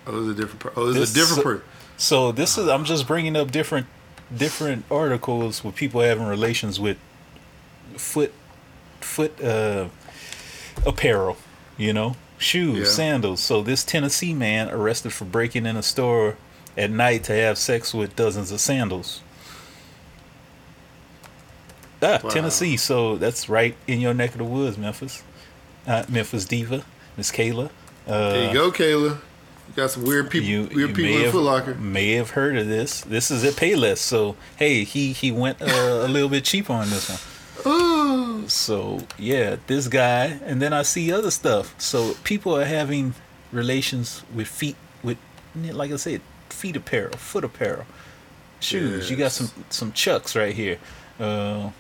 [0.06, 0.60] Oh, it's a different.
[0.60, 1.62] Per- oh, it's a different so- person.
[1.96, 3.86] So this is I'm just bringing up different
[4.36, 6.96] different articles with people having relations with
[7.96, 8.32] foot
[9.00, 9.88] foot uh
[10.86, 11.36] apparel,
[11.76, 12.92] you know, shoes, Yeah.
[12.94, 13.40] sandals.
[13.40, 16.36] So this Tennessee man arrested for breaking in a store
[16.76, 19.20] at night to have sex with dozens of sandals.
[22.02, 22.30] Ah, Wow.
[22.30, 22.76] Tennessee.
[22.76, 25.22] So that's right in your neck of the woods, Memphis.
[25.86, 26.84] Uh, Memphis diva,
[27.16, 27.70] Miss Kayla.
[28.06, 29.18] Uh, There you go, Kayla.
[29.74, 30.48] Got some weird people.
[30.48, 31.74] you, weird you people in have, Foot Locker.
[31.76, 33.00] may have heard of this.
[33.00, 35.66] This is at Payless, so hey, he he went uh,
[36.04, 37.18] a little bit cheap on this one.
[37.64, 41.74] Oh, So yeah, this guy, and then I see other stuff.
[41.80, 43.14] So people are having
[43.50, 45.18] relations with feet, with
[45.54, 47.84] like I said, feet apparel, foot apparel,
[48.60, 49.10] shoes.
[49.10, 50.78] You got some some chucks right here.
[51.18, 51.70] Uh,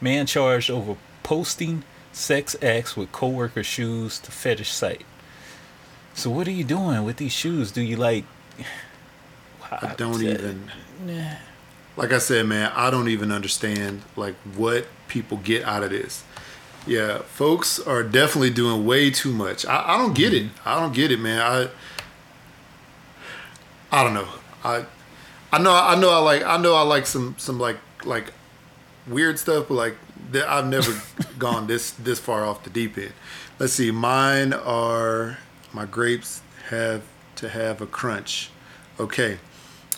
[0.00, 5.04] man charged over posting sex acts with coworker shoes to fetish site.
[6.14, 7.72] So what are you doing with these shoes?
[7.72, 8.24] Do you like?
[9.70, 10.70] I don't even.
[11.96, 16.24] Like I said, man, I don't even understand like what people get out of this.
[16.86, 19.64] Yeah, folks are definitely doing way too much.
[19.66, 20.50] I, I don't get it.
[20.64, 21.40] I don't get it, man.
[21.40, 21.68] I
[23.90, 24.28] I don't know.
[24.62, 24.84] I
[25.52, 28.32] I know I know I like I know I like some some like like
[29.06, 29.96] weird stuff, but like
[30.34, 31.00] I've never
[31.38, 33.12] gone this this far off the deep end.
[33.58, 33.90] Let's see.
[33.90, 35.38] Mine are
[35.74, 37.02] my grapes have
[37.36, 38.50] to have a crunch.
[38.98, 39.38] Okay.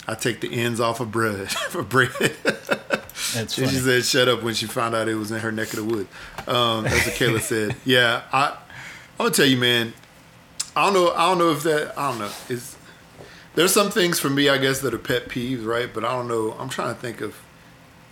[0.09, 2.11] I take the ends off of bread for bread.
[2.19, 3.69] That's And funny.
[3.69, 5.85] she said, "Shut up" when she found out it was in her neck of the
[5.85, 6.09] woods.
[6.47, 7.77] Um, that's what Kayla said.
[7.85, 8.57] Yeah, I, I'm
[9.19, 9.93] gonna tell you, man.
[10.77, 11.11] I don't know.
[11.13, 11.99] I don't know if that.
[11.99, 12.31] I don't know.
[12.49, 12.77] Is
[13.57, 15.93] there's some things for me, I guess, that are pet peeves, right?
[15.93, 16.53] But I don't know.
[16.59, 17.35] I'm trying to think of,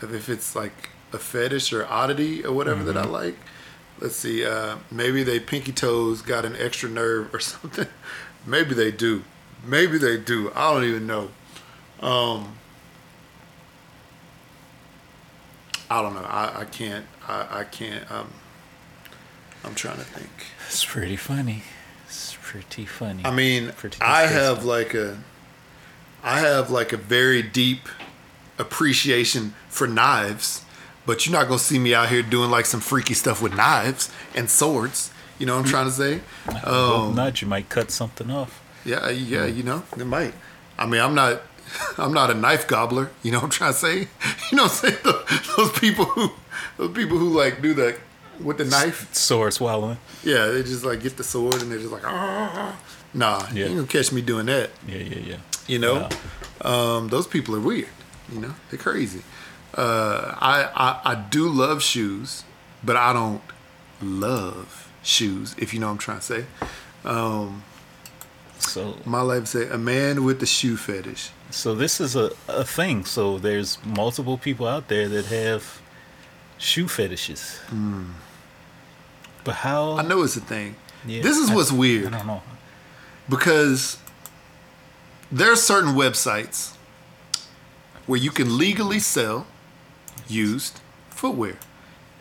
[0.03, 3.37] of if it's like a fetish or oddity or whatever that I like.
[4.05, 4.45] Let's see.
[4.45, 7.87] Uh, maybe they pinky toes got an extra nerve or something.
[8.45, 9.25] maybe they do.
[9.67, 10.53] Maybe they do.
[10.55, 11.31] I don't even know.
[12.01, 12.59] Um,
[15.89, 16.21] I don't know.
[16.21, 17.07] I, I can't.
[17.27, 18.13] I, I can't.
[18.13, 18.31] Um,
[19.65, 20.29] I'm trying to think.
[20.67, 21.63] It's pretty funny.
[22.05, 23.25] It's pretty funny.
[23.25, 25.17] I mean, Pretty I have like a,
[26.23, 27.89] I have like a very deep
[28.59, 30.63] appreciation for knives,
[31.07, 34.11] but you're not gonna see me out here doing like some freaky stuff with knives
[34.35, 35.11] and swords.
[35.39, 36.21] You know what I'm trying to say?
[36.65, 38.61] Well, Um, not you might cut something off.
[38.85, 40.35] yeah, yeah, you know, it might.
[40.79, 41.43] I mean, I'm not,
[41.99, 43.11] I'm not a knife gobbler.
[43.23, 44.09] You know what I'm trying to say?
[44.51, 44.99] You know what I'm saying?
[45.03, 46.31] Those, those people who,
[46.77, 47.97] those people who like do that
[48.41, 49.13] with the knife.
[49.15, 49.97] Sword swallowing.
[50.23, 52.77] Yeah, they just like get the sword and they're just like, ah.
[53.13, 53.67] Nah, you Yeah.
[53.67, 54.71] ain't gonna catch me doing that.
[54.87, 55.37] Yeah, yeah, yeah.
[55.67, 56.09] You know,
[56.61, 57.89] um, those people are weird.
[58.33, 59.23] You know, they're crazy.
[59.77, 62.45] Uh, I, I I do love shoes,
[62.83, 63.43] but I don't
[64.01, 65.55] love shoes.
[65.59, 66.45] If you know what I'm trying to say.
[67.05, 67.63] Um,
[68.59, 71.31] So, my life say a man with the shoe fetish.
[71.51, 73.05] so this is a, a thing.
[73.05, 75.63] So there's multiple people out there that have
[76.59, 77.59] shoe fetishes.
[79.45, 79.99] But how?
[79.99, 80.77] I know it's a thing.
[81.07, 82.43] Yeah, this is I- what's I weird don't know.
[83.29, 83.99] because
[85.31, 86.73] there are certain websites
[88.07, 89.47] where you can legally sell
[90.29, 91.57] used footwear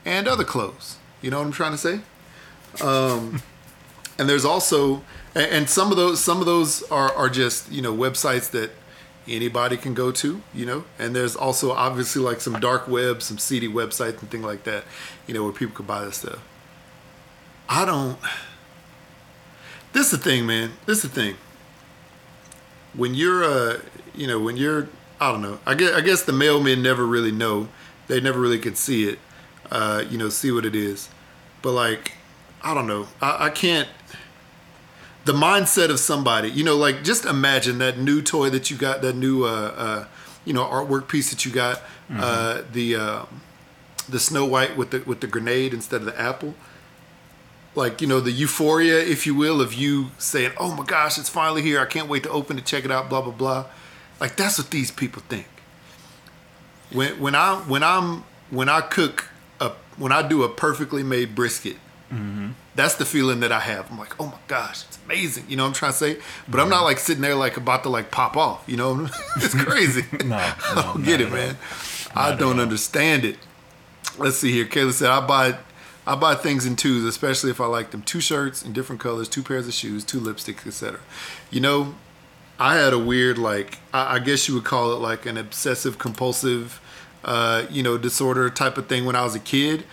[0.06, 0.98] and other clothes.
[1.22, 2.02] You know what I'm trying to say?
[2.82, 3.42] Um,
[4.18, 5.04] and there's also,
[5.36, 8.72] and, some of those, some of those are are just you know websites that
[9.28, 10.42] anybody can go to.
[10.54, 14.44] You know, and there's also obviously like some dark web, some seedy websites and things
[14.44, 14.84] like that.
[15.28, 16.44] You know, where people could buy this stuff.
[17.70, 18.20] I don't.
[19.94, 20.72] This is the thing, man.
[20.86, 21.36] This is the thing.
[22.96, 23.80] When you're, uh,
[24.16, 24.90] you know, when you're,
[25.20, 25.60] I don't know.
[25.66, 27.70] I guess, I guess the mailmen never really know.
[28.08, 29.20] They never really could see it,
[29.72, 31.10] uh, you know, see what it is.
[31.62, 32.14] But like,
[32.62, 33.08] I don't know.
[33.22, 33.88] I, I can't.
[35.26, 39.02] The mindset of somebody, you know, like just imagine that new toy that you got,
[39.02, 40.06] that new, uh, uh,
[40.44, 41.82] you know, artwork piece that you got,
[42.14, 43.26] uh, the, uh,
[44.10, 46.56] the Snow White with the with the grenade instead of the apple
[47.76, 51.30] like you know the euphoria if you will of you saying oh my gosh it's
[51.30, 53.66] finally here i can't wait to open it check it out blah blah blah
[54.20, 55.48] like that's what these people think
[56.94, 59.30] when when i when i'm when i cook
[59.60, 61.78] a when i do a perfectly made brisket
[62.76, 63.90] that's the feeling that i have.
[63.92, 65.46] I'm like oh my gosh it's amazing.
[65.50, 66.18] You know what i'm trying to say?
[66.48, 69.08] But i'm not like sitting there like about to like pop off you know?
[69.38, 70.06] It's crazy.
[70.26, 71.58] No, i don't get it man.
[72.16, 73.38] i don't understand it.
[74.20, 74.66] Let's see here.
[74.66, 75.58] Kayla said, "I buy,
[76.06, 78.04] I buy things in twos, especially if I like them.
[78.04, 81.00] Two shirts in different colors, two pairs of shoes, two lipsticks, etc."
[81.50, 81.96] You know,
[82.60, 85.98] I had a weird, like, I, I guess you would call it like an obsessive
[85.98, 86.80] compulsive,
[87.24, 89.84] uh, you know, disorder type of thing when I was a kid,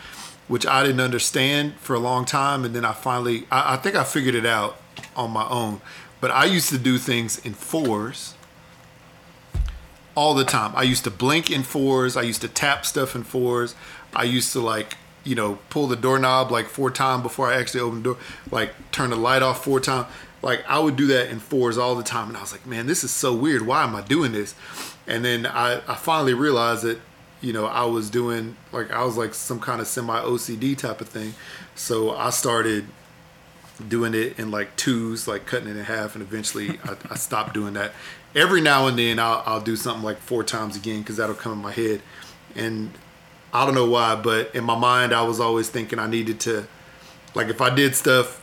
[0.48, 3.96] which I didn't understand for a long time, and then I finally, I, I think
[3.96, 4.76] I figured it out
[5.14, 5.80] on my own.
[6.20, 8.34] But I used to do things in fours
[10.14, 10.72] all the time.
[10.74, 12.16] I used to blink in fours.
[12.16, 13.74] I used to tap stuff in fours.
[14.14, 17.80] I used to like, you know, pull the doorknob like four times before I actually
[17.80, 18.18] opened the door.
[18.50, 20.08] Like turn the light off four times.
[20.42, 22.86] Like I would do that in fours all the time, and I was like, man,
[22.86, 23.62] this is so weird.
[23.66, 24.54] Why am I doing this?
[25.06, 26.98] And then I, I finally realized that,
[27.40, 31.00] you know, I was doing like I was like some kind of semi OCD type
[31.00, 31.34] of thing.
[31.74, 32.86] So I started
[33.88, 37.54] doing it in like twos, like cutting it in half, and eventually I, I stopped
[37.54, 37.92] doing that.
[38.34, 41.52] Every now and then I'll, I'll do something like four times again because that'll come
[41.52, 42.02] in my head,
[42.54, 42.92] and
[43.52, 46.68] I don't know why, but in my mind, I was always thinking I needed to,
[47.34, 48.40] like, if I did stuff,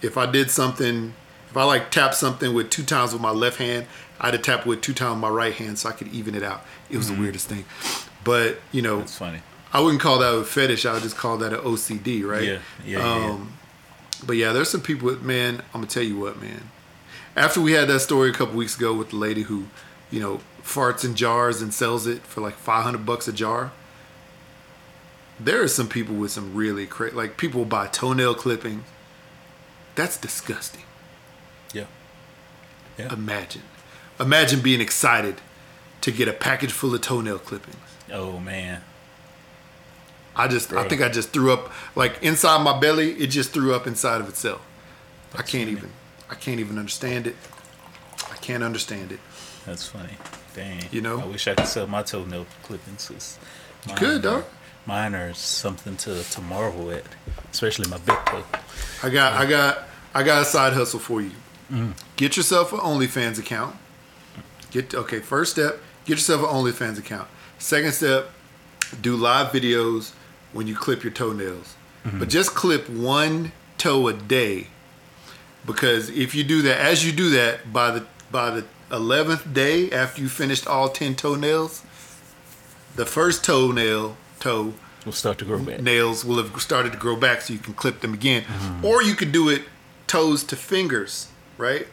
[0.00, 1.12] if I did something,
[1.50, 3.86] if I like tap something with two times with my left hand,
[4.20, 6.34] I had to tap with two times with my right hand so I could even
[6.34, 6.64] it out.
[6.90, 7.64] It was the weirdest thing.
[8.22, 9.40] But, you know, That's funny.
[9.72, 10.84] I wouldn't call that a fetish.
[10.84, 12.42] I would just call that an OCD, right?
[12.42, 13.30] Yeah, yeah, yeah, yeah.
[13.30, 13.52] Um,
[14.26, 15.06] But yeah, there's some people.
[15.06, 16.70] With, man, I'm gonna tell you what, man.
[17.36, 19.66] After we had that story a couple weeks ago with the lady who,
[20.10, 23.72] you know, farts in jars and sells it for like 500 bucks a jar.
[25.38, 28.84] There are some people with some really crazy, like people buy toenail clippings.
[29.94, 30.82] That's disgusting.
[31.72, 31.86] Yeah.
[32.98, 33.12] Yeah.
[33.14, 33.62] Imagine,
[34.20, 35.40] imagine being excited
[36.02, 37.76] to get a package full of toenail clippings.
[38.12, 38.82] Oh man.
[40.36, 43.74] I just, I think I just threw up, like inside my belly, it just threw
[43.74, 44.64] up inside of itself.
[45.34, 45.72] I can't funny.
[45.72, 45.90] even,
[46.30, 47.36] I can't even understand it.
[48.30, 49.20] I can't understand it.
[49.66, 50.14] That's funny.
[50.54, 50.84] Dang.
[50.92, 51.20] You know?
[51.20, 53.38] I wish I could sell my toenail clippings.
[53.86, 54.44] mine could, dog.
[54.86, 57.04] Mine are something to, to marvel at,
[57.52, 58.44] especially my big toe.
[59.02, 59.78] I got, I got,
[60.14, 61.32] I got a side hustle for you.
[61.70, 61.92] Mm.
[62.16, 63.76] Get yourself an OnlyFans account.
[64.70, 65.20] Get okay.
[65.20, 67.28] First step, get yourself an OnlyFans account.
[67.58, 68.30] Second step,
[69.00, 70.12] do live videos
[70.52, 71.74] when you clip your toenails.
[72.04, 72.18] Mm-hmm.
[72.18, 74.68] But just clip one toe a day,
[75.66, 79.90] because if you do that, as you do that, by the by the eleventh day
[79.90, 81.82] after you finished all ten toenails,
[82.96, 85.80] the first toenail toe We'll start to grow back.
[85.80, 88.42] nails will have started to grow back so you can clip them again.
[88.42, 88.84] Mm-hmm.
[88.84, 89.62] Or you could do it
[90.06, 91.86] toes to fingers, right?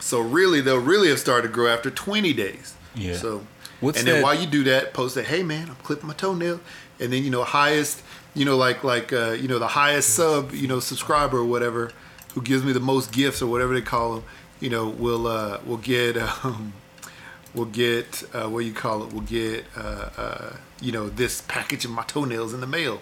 [0.00, 2.74] So really they'll really have started to grow after 20 days.
[2.94, 3.16] Yeah.
[3.16, 3.46] So
[3.80, 6.14] What's and then that- while you do that, post that, hey man, I'm clipping my
[6.14, 6.60] toenail.
[6.98, 8.02] And then, you know, highest,
[8.34, 11.92] you know, like like uh, you know, the highest sub, you know, subscriber or whatever,
[12.34, 14.24] who gives me the most gifts or whatever they call them,
[14.60, 16.72] you know, will uh will get um
[17.54, 19.12] will get uh, what you call it?
[19.12, 23.00] Will get uh, uh, you know this package of my toenails in the mail.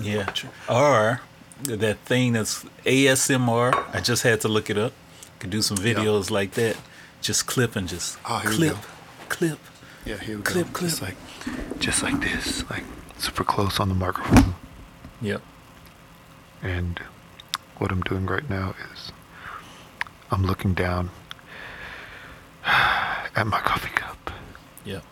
[0.00, 0.26] Yeah.
[0.68, 1.20] Or
[1.62, 3.94] that thing that's ASMR.
[3.94, 4.92] I just had to look it up.
[5.38, 6.76] Could do some videos like that.
[7.20, 8.76] Just clip and just Oh, clip,
[9.28, 9.58] clip.
[10.04, 10.72] Yeah, here we Clip, go.
[10.72, 10.90] clip.
[10.90, 11.16] Just like,
[11.80, 12.84] just like this, like
[13.18, 14.54] super close on the microphone.
[15.20, 15.42] Yep.
[16.62, 17.00] And
[17.78, 19.12] what I'm doing right now is
[20.30, 21.10] I'm looking down
[22.66, 24.30] at my coffee cup.
[24.84, 25.02] Yep.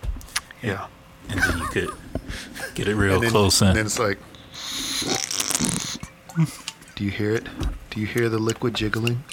[0.62, 0.86] Yeah.
[1.28, 1.90] And then you could
[2.74, 4.18] get it real and then, close and then it's like,
[6.94, 7.46] do you hear it?
[7.90, 9.24] Do you hear the liquid jiggling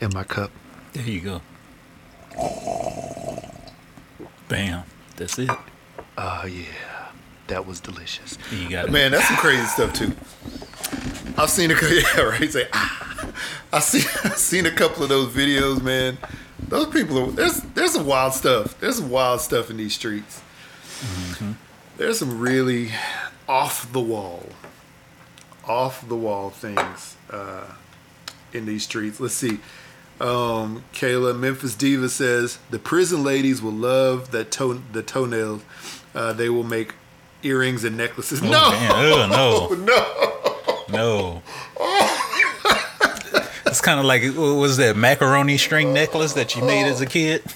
[0.00, 0.50] in my cup?
[0.92, 1.42] There you go.
[4.48, 4.84] Bam.
[5.16, 5.50] That's it.
[6.16, 6.64] Oh yeah,
[7.46, 8.38] that was delicious.
[8.50, 8.90] You got it.
[8.92, 10.12] Man, that's some crazy stuff too.
[11.36, 12.50] I've seen a yeah right.
[12.50, 13.10] Say, ah.
[13.72, 16.18] I see I've seen a couple of those videos, man.
[16.68, 18.78] Those people are there's there's some wild stuff.
[18.80, 20.42] There's some wild stuff in these streets.
[21.96, 22.90] There's some really
[23.48, 24.46] off the wall,
[25.66, 27.64] off the wall things uh,
[28.52, 29.20] in these streets.
[29.20, 29.60] Let's see.
[30.20, 35.62] Um, Kayla Memphis Diva says the prison ladies will love that toe the toenails.
[36.14, 36.94] Uh, they will make
[37.42, 38.42] earrings and necklaces.
[38.42, 39.74] Oh, no, no.
[39.84, 40.30] no.
[40.90, 41.42] No.
[43.66, 47.06] it's kind of like what was that macaroni string necklace that you made as a
[47.06, 47.42] kid?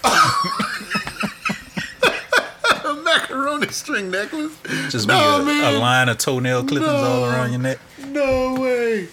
[2.85, 4.57] A macaroni string necklace.
[4.91, 7.79] Just no, be a, a line of toenail clippings all around your neck.
[8.07, 9.09] No way.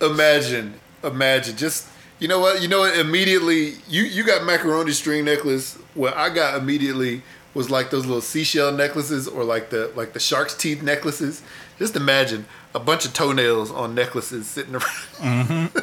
[0.00, 1.56] Imagine, imagine.
[1.56, 1.86] Just
[2.20, 2.62] you know what?
[2.62, 2.96] You know what?
[2.98, 5.74] Immediately, you you got macaroni string necklace.
[5.94, 7.22] What I got immediately
[7.54, 11.42] was like those little seashell necklaces, or like the like the shark's teeth necklaces.
[11.78, 15.70] Just imagine a bunch of toenails on necklaces sitting around.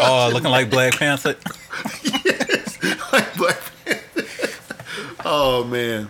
[0.00, 1.34] Oh, looking like Black Panther.
[2.04, 2.78] Yes,
[3.12, 4.24] like Black Panther.
[5.24, 6.08] oh man,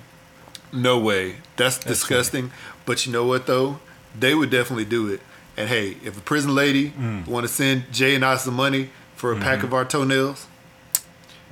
[0.73, 1.37] no way.
[1.57, 2.51] That's, disgusting.
[2.85, 3.79] But you know what though?
[4.19, 5.21] They would definitely do it.
[5.57, 7.27] And hey, if a prison lady Mm.
[7.27, 9.43] want to send Jay and I some money for a Mm-hmm.
[9.45, 10.47] pack of our toenails,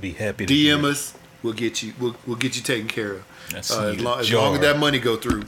[0.00, 1.14] Be happy to DM us.
[1.42, 1.92] We'll get you.
[1.98, 3.24] We'll, we'll get you taken care of.
[3.55, 5.44] Uh, as, long, as long as that money go through.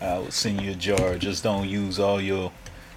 [0.00, 1.16] I would send you a jar.
[1.16, 2.52] Just don't use all your,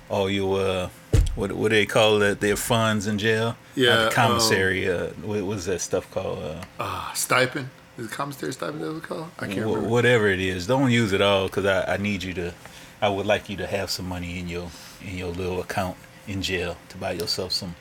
[0.10, 0.90] all your, uh,
[1.36, 2.40] what what do they call it?
[2.40, 3.46] Their funds in jail.
[3.46, 4.90] Not Yeah, the commissary.
[4.90, 6.40] uh, what was that stuff called?
[6.44, 7.70] Uh, Uh, stipend.
[7.98, 9.30] Is it commissary stipend that we call?
[9.40, 9.90] I can't wh- remember.
[9.90, 12.54] whatever it is, don't use it all because I, I need you to.
[13.02, 14.70] I would like you to have some money in your
[15.04, 17.76] in your little account in jail to buy yourself some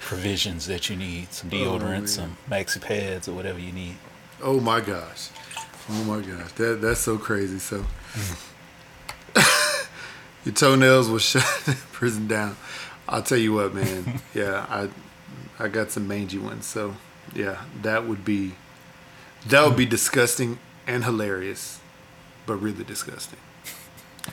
[0.00, 2.06] provisions that you need, some oh, deodorant, yeah.
[2.06, 3.96] some maxi pads, or whatever you need.
[4.42, 5.28] Oh my gosh.
[5.90, 6.52] Oh my gosh.
[6.52, 7.58] That that's so crazy.
[7.58, 7.84] So
[10.44, 12.56] your toenails will shut the prison down.
[13.08, 14.20] I'll tell you what, man.
[14.34, 14.88] Yeah, I
[15.62, 16.66] I got some mangy ones.
[16.66, 16.96] So
[17.34, 18.54] yeah, that would be
[19.46, 21.80] that would be disgusting and hilarious.
[22.46, 23.38] but really disgusting.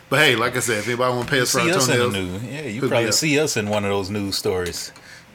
[0.09, 1.97] But hey, like I said, if anybody want to pay us for our us in
[1.97, 2.43] the toenails.
[2.43, 4.91] Yeah, you probably see us in one of those news stories.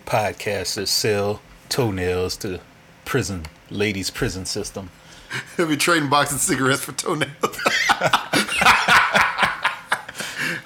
[0.07, 2.61] Podcasters sell toenails to
[3.05, 4.91] prison ladies' prison system.
[5.57, 7.31] he'll be trading boxes of cigarettes for toenails.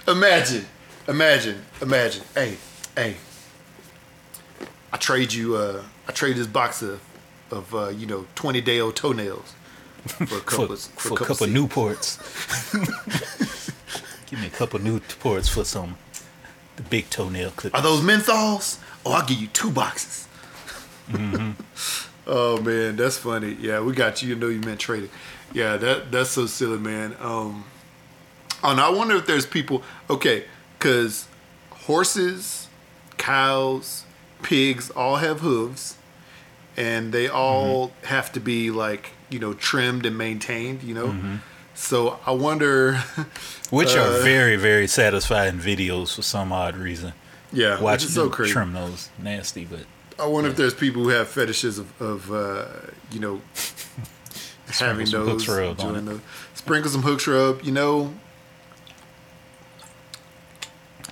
[0.09, 0.67] imagine,
[1.09, 2.23] imagine, imagine.
[2.35, 2.57] Hey,
[2.95, 3.17] hey,
[4.93, 5.57] I trade you.
[5.57, 7.01] Uh, I trade this box of,
[7.51, 9.55] of uh, you know, twenty day old toenails
[10.07, 12.19] for a For, couple, of, for, a couple couple of Newports.
[14.27, 15.97] Give me a couple Newports for some
[16.77, 17.75] the big toenail clip.
[17.75, 18.79] Are those menthols?
[19.07, 20.27] Oh, I'll give you two boxes.
[22.27, 23.57] oh man, that's funny.
[23.61, 24.31] Yeah, we got you.
[24.31, 25.11] You know you meant trading.
[25.53, 27.15] Yeah, that that's so silly, man.
[27.21, 27.65] Um,
[28.65, 29.85] oh, and I wonder if there's people.
[30.11, 30.47] Okay,
[30.77, 31.29] because
[31.71, 32.67] horses,
[33.17, 34.03] cows,
[34.43, 35.97] pigs all have hooves,
[36.77, 40.83] and they all have to be like you know trimmed and maintained.
[40.83, 41.39] You know,
[41.75, 42.95] so I wonder.
[43.71, 47.13] Which are uh, very, very satisfying videos for some odd reason.
[47.57, 48.53] Yeah, watch Watching is so crazy.
[48.53, 49.81] trim those nasty, but
[50.19, 52.67] I wonder if there's people who have fetishes of, of uh,
[53.11, 53.41] you know,
[54.69, 55.29] having those.
[55.45, 56.21] hooks rubbed on enjoying those.
[56.55, 57.63] Sprinkle some hooks rub.
[57.63, 58.15] You know,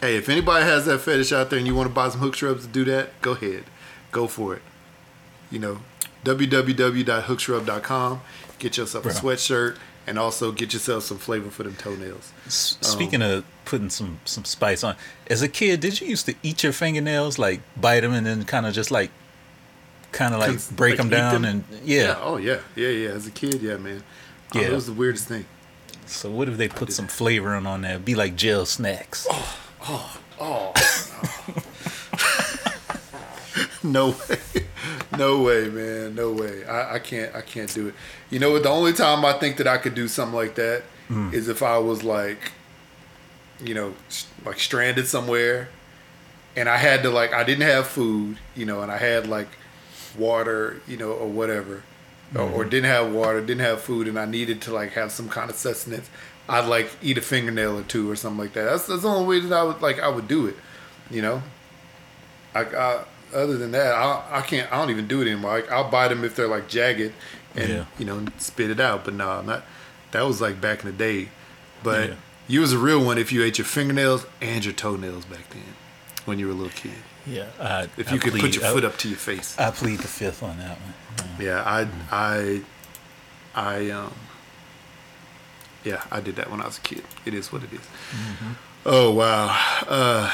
[0.01, 2.41] hey, if anybody has that fetish out there and you want to buy some hook
[2.43, 3.65] rubs to do that, go ahead,
[4.13, 4.63] go for it.
[5.51, 5.81] You know,
[6.25, 8.21] www.hooksrub.com.
[8.59, 9.17] Get yourself a Bro.
[9.19, 9.77] sweatshirt
[10.07, 12.33] and also get yourself some flavor for them toenails.
[12.47, 13.45] S- Speaking of
[13.75, 14.95] putting some some spice on,
[15.29, 18.45] as a kid, did you used to eat your fingernails, like bite them and then
[18.45, 19.11] kind of just like,
[20.13, 21.65] kind of like Cons- break like them down them?
[21.71, 22.17] and yeah.
[22.23, 22.61] Oh yeah.
[22.77, 22.89] Yeah.
[22.89, 23.09] Yeah.
[23.09, 24.05] As a kid, yeah, man.
[24.55, 24.69] Oh, Yeah.
[24.69, 25.45] it was the weirdest thing.
[26.07, 27.99] So what if they put some flavoring on there?
[27.99, 29.27] Be like gel snacks.
[29.29, 29.59] Oh,
[29.89, 30.73] oh, oh.
[30.77, 31.63] oh.
[33.83, 34.39] No way.
[35.19, 36.15] No way, man.
[36.15, 36.65] No way.
[36.65, 37.95] I, I can't I can't do it.
[38.31, 38.63] You know what?
[38.63, 41.33] The only time I think that I could do something like that mm.
[41.35, 42.53] is if I was like,
[43.63, 43.95] you know,
[44.45, 45.69] like stranded somewhere
[46.57, 49.49] and I had to like I didn't have food, you know, and I had like
[50.17, 51.83] water, you know, or whatever.
[52.35, 52.71] Or, or mm-hmm.
[52.71, 55.57] didn't have water, didn't have food, and I needed to like have some kind of
[55.57, 56.11] sustenance.
[56.49, 58.65] I'd like eat a fingernail or two or something like that.
[58.65, 60.57] That's, that's the only way that I would like I would do it,
[61.11, 61.43] you know.
[62.55, 64.71] I, I other than that, I I can't.
[64.73, 65.53] I don't even do it anymore.
[65.53, 67.13] Like, I'll buy them if they're like jagged,
[67.55, 67.85] and Yeah.
[67.99, 69.05] you know spit it out.
[69.05, 69.65] But no, not
[70.11, 71.29] that was like back in the day.
[71.83, 72.15] But Yeah.
[72.49, 75.75] You was a real one if you ate your fingernails and your toenails back then
[76.25, 76.93] when you were a little kid.
[77.27, 79.59] Yeah, I, If I you could put your I- foot up to your face.
[79.59, 80.95] I plead the fifth on that one.
[81.41, 82.61] Yeah, I I
[83.55, 84.13] I um
[85.85, 87.03] yeah, I did that when I was a kid.
[87.27, 87.81] It is what it is.
[88.87, 89.57] Oh wow.
[89.87, 90.31] Uh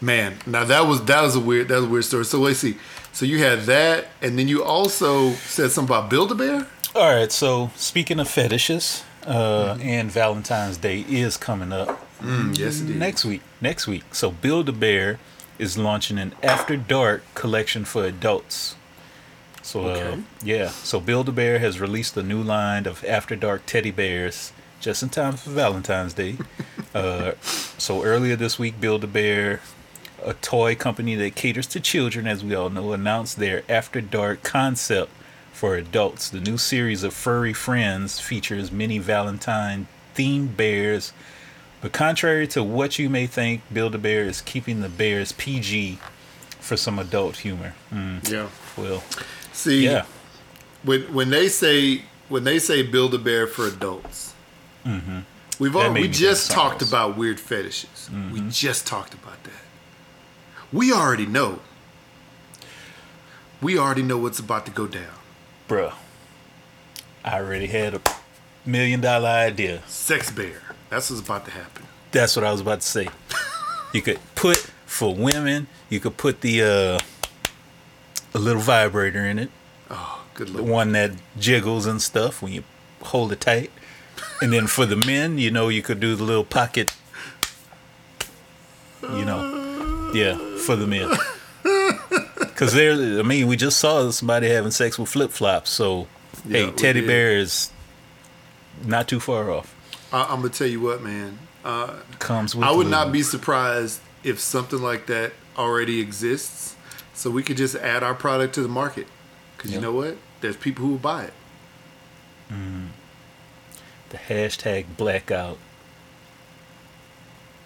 [0.00, 2.24] man, now that was that was a weird that was a weird story.
[2.24, 2.76] So let's see.
[3.12, 6.66] So you had that and then you also said something about Build a Bear?
[6.94, 9.82] All right, so speaking of fetishes, uh, Mm-hmm.
[9.82, 12.96] and Valentine's Day is coming up Mm, yes it is.
[12.96, 13.42] next week.
[13.60, 15.18] Next week, so Build a Bear
[15.58, 18.74] is launching an After Dark collection for adults.
[19.62, 20.22] So uh, Okay.
[20.42, 24.52] yeah, so Build a Bear has released a new line of After Dark teddy bears
[24.80, 26.36] just in time for Valentine's Day.
[26.94, 27.32] uh,
[27.76, 29.60] so earlier this week, Build a Bear,
[30.24, 34.42] a toy company that caters to children, as we all know, announced their After Dark
[34.42, 35.10] concept
[35.56, 36.28] for adults.
[36.28, 41.12] The new series of furry friends features many Valentine themed bears.
[41.80, 45.98] But contrary to what you may think, Build a Bear is keeping the bears PG
[46.60, 47.74] for some adult humor.
[47.92, 48.48] Mm, Yeah.
[48.76, 49.02] well,
[49.52, 50.04] See, yeah.
[50.82, 54.34] when when they say when they say Build a Bear for adults,
[55.58, 56.90] we've all, we just talked else.
[56.90, 58.10] about weird fetishes.
[58.32, 59.62] We just talked about that.
[60.72, 61.60] We already know.
[63.62, 65.15] We already know what's about to go down.
[65.68, 65.92] Bruh,
[67.24, 68.00] I already had a
[68.64, 69.82] million dollar idea.
[69.86, 70.62] Sex bear.
[70.90, 71.84] That's what's about to happen.
[72.12, 73.08] That's what I was about to say.
[73.92, 76.98] You could put for women, you could put the uh
[78.34, 79.50] a little vibrator in it,
[79.90, 80.68] Oh, good the lord.
[80.70, 82.64] one that jiggles and stuff when you
[83.00, 83.70] hold it tight.
[84.42, 86.92] And then for the men, you know, you could do the little pocket
[89.02, 90.10] you know.
[90.14, 91.10] Yeah, for the men.
[92.56, 96.08] Cuz there I mean, we just saw somebody having sex with flip-flops, so
[96.46, 97.06] Yeah, hey, teddy did.
[97.06, 97.70] bear is
[98.84, 99.74] not too far off.
[100.12, 101.38] I, I'm gonna tell you what, man.
[101.64, 106.74] Uh, Comes with I would not be surprised if something like that already exists.
[107.14, 109.06] So we could just add our product to the market.
[109.56, 110.16] Because you know what?
[110.42, 111.34] There's people who will buy it.
[114.10, 115.58] the hashtag blackout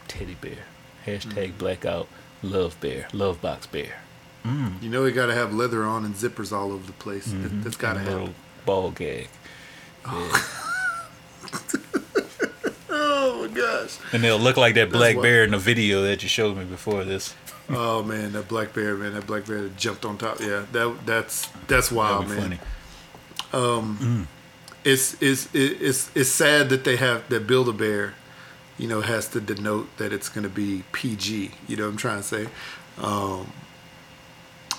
[0.08, 0.64] teddy bear.
[1.06, 2.08] Hashtag blackout
[2.42, 3.08] love bear.
[3.12, 4.02] Love box bear.
[4.44, 4.82] Mm.
[4.82, 7.26] You know, you got to have leather on and zippers all over the place.
[7.26, 7.62] That, mm-hmm.
[7.62, 8.26] that's got to And a happen.
[8.26, 8.34] little
[8.64, 9.28] ball gag.
[10.06, 10.56] Oh.
[12.92, 12.96] Yeah.
[13.02, 13.46] Oh.
[13.48, 13.98] my gosh.
[14.12, 17.04] And they'll look like that black bear in the video that you showed me before
[17.04, 17.34] this.
[17.72, 20.40] Oh man, that black bear, man, that black bear that jumped on top.
[20.40, 22.58] Yeah, that that's that's wild, That'd be man.
[23.52, 23.74] funny.
[23.78, 24.26] Um, mm.
[24.84, 28.14] It's it's it's it's sad that they have that Build a Bear,
[28.76, 31.52] you know, has to denote that it's going to be PG.
[31.68, 32.48] You know what I'm trying to say?
[32.98, 33.52] Um,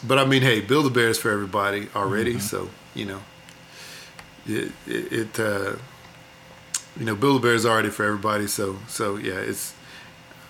[0.04, 3.20] but I mean, hey, Build a Bear is for everybody already, so you know,
[4.48, 5.76] it it, it uh,
[6.98, 8.48] you know, Build a Bear is already for everybody.
[8.48, 9.74] So so yeah, it's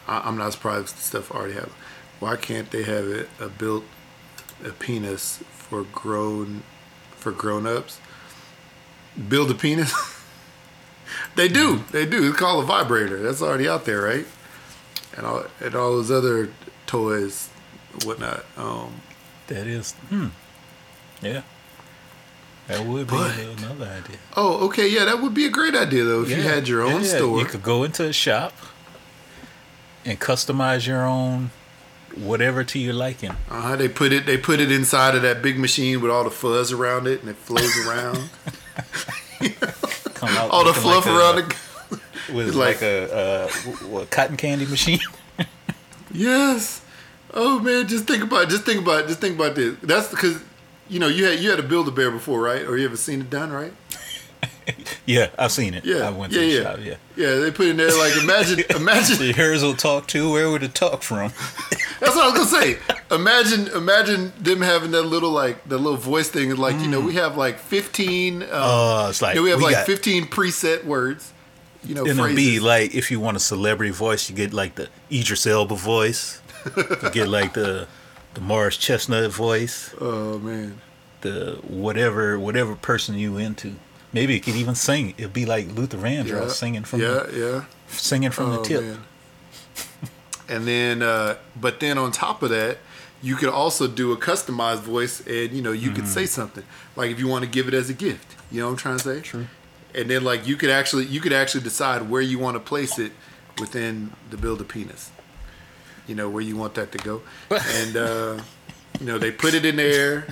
[0.08, 1.72] I, I'm not surprised the stuff already have.
[2.20, 3.84] Why can't they have it a built
[4.64, 6.64] a penis for grown
[7.12, 8.00] for grown ups?
[9.28, 9.94] Build a penis.
[11.36, 11.84] they do.
[11.92, 12.30] They do.
[12.30, 13.22] It's called a vibrator.
[13.22, 14.26] That's already out there, right?
[15.18, 16.50] And all and all those other
[16.86, 17.50] toys,
[18.06, 18.46] whatnot.
[18.56, 19.02] Um,
[19.54, 20.28] That is, hmm,
[21.22, 21.42] yeah.
[22.68, 24.18] That would be But- another idea.
[24.38, 27.02] oh, okay, yeah, that would be a great idea though if you had your own
[27.02, 27.18] yeah, yeah.
[27.18, 27.40] store.
[27.40, 28.54] You could go into a shop
[30.06, 31.52] and customize your own
[32.16, 33.32] whatever to your liking.
[33.50, 34.26] Uh-huh, they put it.
[34.26, 37.30] They put it inside of that big machine with all the fuzz around it, and
[37.30, 38.30] it flows around.
[40.14, 42.34] Come out all the fluff like around a, it.
[42.34, 43.48] with like- like, a, uh
[43.90, 45.00] what, cotton candy machine.
[46.14, 46.82] Yes.
[47.34, 49.76] Oh man, just think about just think about just think about this.
[49.82, 50.42] That's because
[50.90, 52.62] you know you had you had to build a bear before, right?
[52.64, 53.74] Or you ever seen it done, right?
[55.06, 55.86] yeah, I've seen it.
[55.86, 56.08] Yeah.
[56.08, 56.64] I went yeah, to the yeah.
[56.64, 56.80] shop.
[56.82, 56.96] Yeah.
[57.16, 60.32] Yeah, they put in there like imagine imagine The hairs will talk to.
[60.32, 61.32] Where would it talk from?
[62.00, 62.78] That's what I was gonna say.
[63.12, 66.56] Imagine, imagine them having that little like the little voice thing.
[66.56, 68.44] Like you know we have like fifteen.
[68.44, 71.32] Um, Oh, it's like you know, we have we like got- fifteen preset words.
[71.84, 74.76] You know, And it'll be like if you want a celebrity voice, you get like
[74.76, 76.40] the Idris Elba voice.
[77.12, 77.88] Get like the
[78.34, 79.94] the Morris Chestnut voice.
[80.00, 80.80] oh man,
[81.22, 83.76] The whatever whatever person you into.
[84.14, 85.14] Maybe it could even sing.
[85.18, 87.66] It'd be like Luther Vandross yeah, singing from yeah, the, yeah.
[87.96, 88.82] singing from the Oh, tip.
[88.84, 89.00] man.
[90.50, 92.78] and then, uh, but then on top of that,
[93.22, 96.64] you could also do a customized voice, and you know you could say something
[96.96, 98.36] like if you want to give it as a gift.
[98.52, 99.22] You know what I'm trying to say?
[99.22, 99.48] True.
[99.96, 102.98] And then like you could actually you could actually decide where you want to place
[103.00, 103.12] it
[103.60, 105.12] within the build a penis.
[106.12, 108.38] You know where you want that to go, and uh,
[109.00, 110.28] you know they put it in there.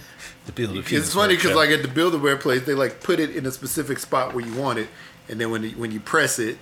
[0.46, 3.18] The build It's funny because like at the build a bear place, they like put
[3.18, 4.90] it in a specific spot where you want it,
[5.30, 6.58] and then when you, when you press it,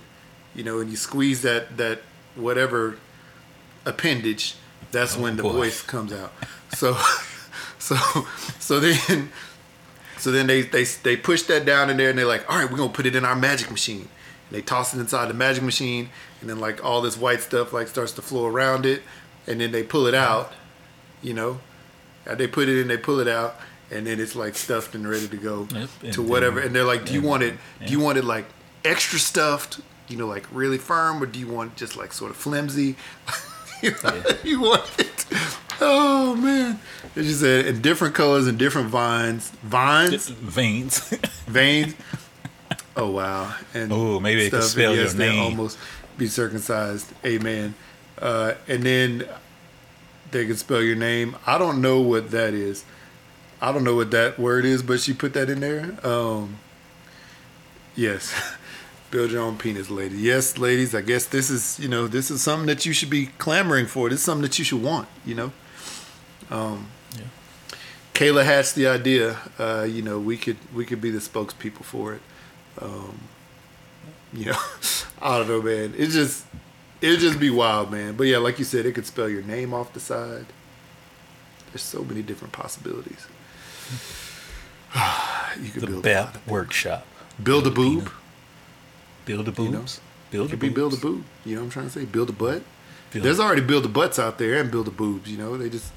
[0.54, 2.02] you know, and you squeeze that that
[2.36, 2.96] whatever
[3.84, 4.54] appendage,
[4.92, 5.52] that's when the boy.
[5.52, 6.32] voice comes out.
[6.74, 6.96] So,
[7.80, 7.96] so,
[8.60, 9.30] so then,
[10.16, 12.70] so then they they they push that down in there, and they're like, all right,
[12.70, 14.08] we're gonna put it in our magic machine.
[14.48, 16.10] And they toss it inside the magic machine,
[16.40, 19.02] and then like all this white stuff like starts to flow around it,
[19.46, 20.52] and then they pull it out,
[21.22, 21.60] you know,
[22.26, 23.56] and they put it in, they pull it out,
[23.90, 26.60] and then it's like stuffed and ready to go Yep, and to then- whatever.
[26.60, 27.54] And they're like, "Do you want it?
[27.84, 28.46] Do you want it like
[28.84, 29.80] extra stuffed?
[30.08, 32.96] You know, like really firm, or do you want just like sort of flimsy?
[33.82, 35.26] you, know, you want it?
[35.80, 36.78] Oh man!"
[37.16, 41.00] As you said, in different colors and different vines, vines, veins.
[41.46, 41.94] veins.
[42.96, 43.54] Oh wow!
[43.74, 45.42] And Oh, maybe they could spell and your name.
[45.42, 45.78] Almost
[46.18, 47.12] be circumcised.
[47.24, 47.74] Amen.
[48.20, 49.24] Uh, and then
[50.30, 51.36] they can spell your name.
[51.46, 52.84] I don't know what that is.
[53.60, 55.96] I don't know what that word is, but she put that in there.
[56.06, 56.58] Um,
[57.96, 58.34] yes,
[59.10, 60.16] build your own penis, lady.
[60.16, 60.94] Yes, ladies.
[60.94, 64.08] I guess this is you know this is something that you should be clamoring for.
[64.08, 65.08] This is something that you should want.
[65.24, 65.52] You know.
[66.50, 67.24] Um, Yeah.
[68.14, 69.38] Kayla hatched the idea.
[69.58, 72.20] Uh, you know, we could we could be the spokespeople for it.
[72.80, 73.27] Um,
[74.32, 74.56] you know,
[75.22, 75.94] I don't know, man.
[75.96, 76.44] It just
[77.00, 78.14] it'd just be wild, man.
[78.16, 80.46] But yeah, like you said, it could spell your name off the side.
[81.72, 83.26] There's so many different possibilities.
[85.60, 87.06] you could the build a lot BAP of- workshop.
[87.42, 88.10] build a boob.
[89.26, 90.00] Build a You know, boobs.
[90.30, 91.02] Build It could be build a boobs.
[91.18, 91.24] boob.
[91.44, 92.04] You know what I'm trying to say?
[92.04, 92.62] Build a butt.
[93.12, 95.30] Build- There's already build a butts out there and build a boobs.
[95.30, 95.92] You know, they just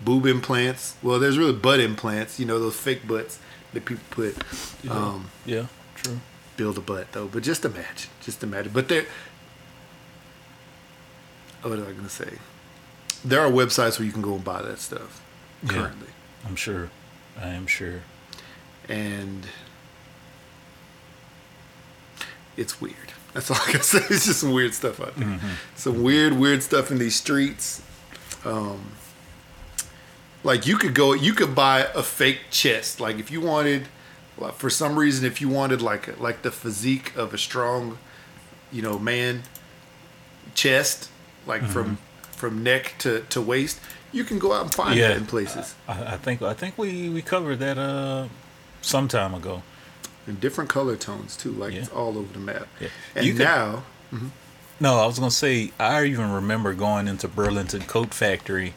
[0.00, 0.94] boob implants.
[1.02, 2.38] Well, there's really butt implants.
[2.40, 3.38] You know, those fake butts
[3.74, 4.36] that people put.
[4.82, 4.92] Yeah.
[4.92, 6.20] Um, yeah, true.
[6.58, 7.26] Build a butt though.
[7.28, 8.72] But just imagine, just imagine.
[8.74, 9.06] But there,
[11.62, 12.34] what am I gonna say?
[13.24, 15.22] There are websites where you can go and buy that stuff
[15.62, 15.70] Yeah.
[15.70, 16.08] currently,
[16.46, 16.90] I'm sure.
[17.40, 18.02] I am sure.
[18.88, 19.46] and
[22.56, 23.12] it's weird.
[23.34, 23.98] That's all I can say.
[24.10, 25.38] It's just some weird stuff out there.
[25.76, 27.82] Some weird, weird stuff in these streets.
[28.44, 28.92] Um,
[30.42, 32.98] like you could go, you could buy a fake chest.
[33.00, 33.86] Like if you wanted,
[34.38, 37.98] for some reason, if you wanted like like the physique of a strong,
[38.72, 39.42] you know, man
[40.54, 41.10] chest,
[41.46, 41.98] like from
[42.32, 43.80] from neck to, to waist,
[44.12, 45.08] you can go out and find Yeah.
[45.08, 48.28] that in places I, I think I think we, we covered that uh
[48.80, 49.62] some time ago.
[50.26, 51.50] in different color tones too.
[51.52, 51.80] Like Yeah.
[51.80, 52.68] it's all over the map.
[52.80, 52.88] Yeah.
[53.16, 53.82] And You could- now,
[54.80, 58.74] No, I was gonna say I even remember going into Burlington Coat Factory,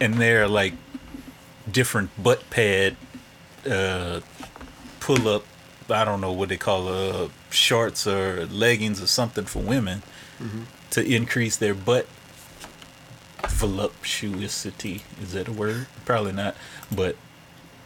[0.00, 0.72] and there are like
[1.70, 2.96] different butt pad,
[3.70, 4.20] uh,
[5.06, 5.44] pull up.
[5.90, 10.02] I don't know what they call uh, shorts or leggings or something for women
[10.90, 12.06] to increase their butt
[13.42, 15.02] voluptuosity.
[15.20, 15.86] Is that a word?
[16.04, 16.56] Probably not.
[16.94, 17.16] But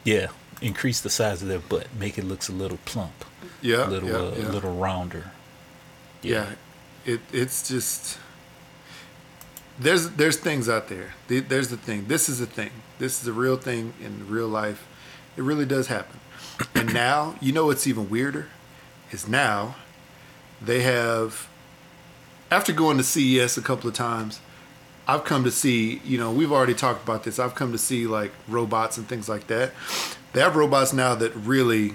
[0.05, 0.29] yeah,
[0.61, 3.25] increase the size of their butt, make it looks a little plump,
[3.61, 4.49] Yeah, a little yeah, uh, yeah.
[4.49, 5.33] a little rounder.
[6.23, 6.53] yeah
[7.05, 8.19] it it's just
[9.79, 13.33] there's there's things out there there's the thing this is a thing this is a
[13.33, 14.81] real thing in real life
[15.37, 16.19] it really does happen
[16.75, 18.49] and now you know what's even weirder
[19.11, 19.77] is now
[20.61, 21.49] they have
[22.51, 24.41] after going to CES a couple of times
[25.09, 27.39] I've come to see, you know, we've already talked about this.
[27.39, 29.73] I've come to see like robots and things like that.
[30.33, 31.93] They have robots now that really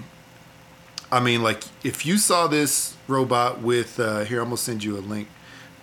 [1.12, 4.96] I mean, like if you saw this robot with uh, here, I'm gonna send you
[4.96, 5.28] a link.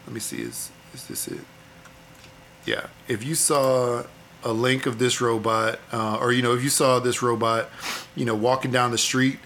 [0.08, 1.42] Let me see, is is this it?
[2.66, 4.06] Yeah, if you saw
[4.44, 7.70] a link of this robot, uh, or you know, if you saw this robot,
[8.16, 9.40] you know, walking down the street,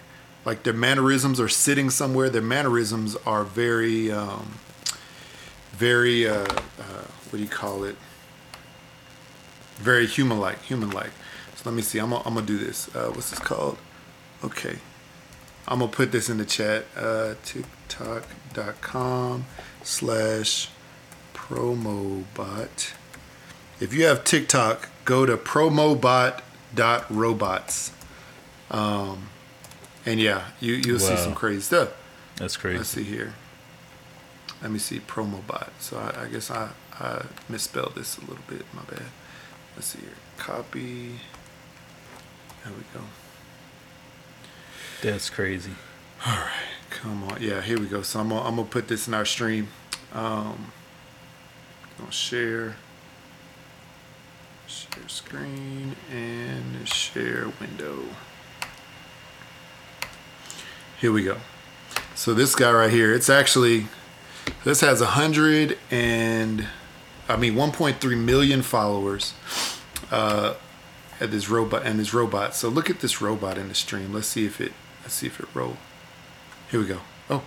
[0.44, 4.58] like their mannerisms are sitting somewhere, their mannerisms are very, um,
[5.72, 7.96] very, uh, uh, what do you call it?
[9.76, 11.10] Very human-like, human-like.
[11.56, 11.98] So let me see.
[11.98, 12.94] I'm gonna, I'm do this.
[12.94, 13.78] Uh, what's this called?
[14.42, 14.78] Okay.
[15.66, 16.84] I'm gonna put this in the chat.
[16.96, 19.46] Uh, TikTok.com
[19.82, 20.68] slash
[21.32, 22.92] promobot.
[23.84, 27.92] If you have TikTok, go to promobot.robots.
[28.70, 29.28] Um,
[30.06, 31.90] and yeah, you you'll see some crazy stuff.
[32.36, 32.78] That's crazy.
[32.78, 33.34] Let's see here.
[34.62, 35.68] Let me see promobot.
[35.80, 38.64] So I, I guess I, I misspelled this a little bit.
[38.72, 39.02] My bad.
[39.76, 40.16] Let's see here.
[40.38, 41.20] Copy.
[42.64, 43.00] There we go.
[45.02, 45.72] That's crazy.
[46.24, 47.42] All right, come on.
[47.42, 48.00] Yeah, here we go.
[48.00, 49.68] So I'm gonna, I'm gonna put this in our stream.
[50.14, 50.72] Um,
[51.98, 52.76] gonna share,
[54.66, 58.04] share screen and share window.
[61.00, 61.38] Here we go.
[62.14, 63.88] So this guy right here, it's actually
[64.64, 66.66] this has a hundred and
[67.28, 69.34] I mean 1.3 million followers.
[70.10, 70.54] Uh,
[71.20, 72.54] at this robot and this robot.
[72.54, 74.12] So look at this robot in the stream.
[74.12, 75.76] Let's see if it let's see if it roll.
[76.70, 77.00] Here we go.
[77.30, 77.42] Oh.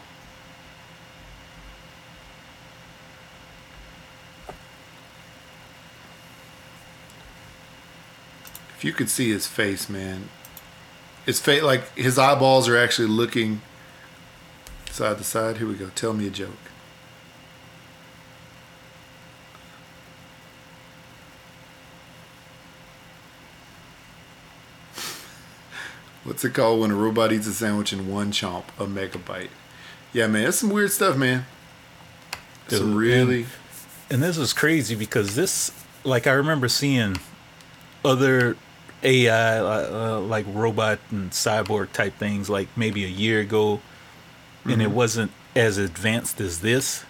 [8.78, 10.30] If you could see his face, man.
[11.26, 13.62] His face like his eyeballs are actually looking
[14.92, 15.58] side to side.
[15.58, 15.90] Here we go.
[15.96, 16.52] Tell me a joke.
[26.24, 28.66] What's it called when a robot eats a sandwich in one chomp?
[28.78, 29.50] A megabyte.
[30.14, 31.48] Yeah, man, that's some weird stuff, man.
[32.68, 33.48] Some Dude, really.
[34.12, 35.72] And this is crazy because this,
[36.04, 37.18] like, I remember seeing
[38.06, 38.56] other
[39.04, 43.82] AI, uh, like robot and cyborg type things, like maybe a year ago,
[44.66, 47.06] and it wasn't as advanced as this.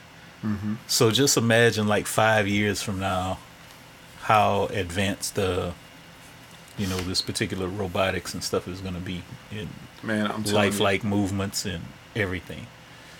[0.88, 3.40] So just imagine, like, five years from now,
[4.22, 5.74] how advanced the,
[6.78, 9.68] you know, this particular robotics and stuff is going to be in
[10.04, 11.84] Man, I'm lifelike movements and
[12.16, 12.68] everything.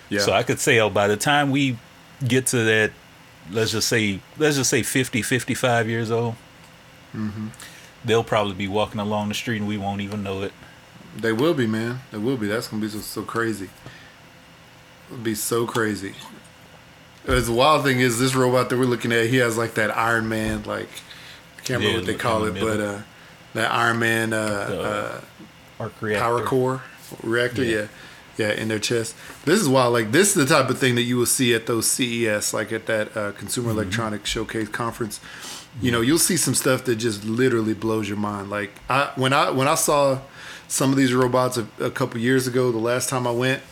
[0.08, 0.20] Yeah.
[0.20, 1.76] So I could say, oh, by the time we
[2.26, 2.92] get to that,
[3.50, 6.36] let's just say, let's just say 50, 55 years old,
[7.14, 7.48] Mm-hmm.
[8.04, 10.52] They'll probably be walking along the street and we won't even know it.
[11.16, 12.00] They will be, man.
[12.12, 12.46] They will be.
[12.46, 13.70] That's gonna be so, so crazy.
[15.10, 16.14] It'll be so crazy.
[17.26, 19.96] As the wild thing is, this robot that we're looking at, he has like that
[19.96, 20.88] Iron Man, like
[21.56, 22.98] I can't remember Yeah, what they call the it, but uh,
[23.54, 25.20] that Iron Man uh, uh,
[25.82, 26.22] Arc reactor.
[26.22, 26.82] power core
[27.22, 27.86] reactor, Yeah.
[28.38, 28.48] yeah.
[28.48, 29.14] yeah, in their chest.
[29.44, 29.92] This is wild.
[29.92, 32.70] Like this is the type of thing that you will see at those CES, like
[32.72, 33.78] at that uh, Consumer Mm-hmm.
[33.80, 35.20] Electronics Showcase conference.
[35.80, 38.50] You know, you'll see some stuff that just literally blows your mind.
[38.50, 40.20] Like I when I when I saw
[40.66, 43.62] some of these robots a, a couple years ago, the last time I went,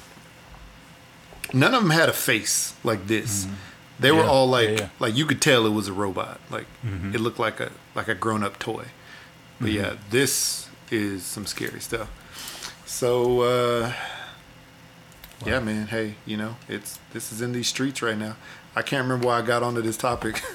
[1.52, 3.46] none of them had a face like this.
[3.98, 4.26] They were Mm-hmm.
[4.28, 4.88] Yeah, all like yeah, yeah.
[5.00, 6.40] like you could tell it was a robot.
[6.50, 7.14] Like Mm-hmm.
[7.14, 8.84] it looked like a like a grown up toy.
[9.60, 12.08] But yeah, this is some scary stuff.
[12.84, 13.92] So uh
[15.44, 15.88] yeah, man.
[15.88, 18.36] Hey, you know, it's this is in these streets right now.
[18.74, 20.42] I can't remember why I got onto this topic.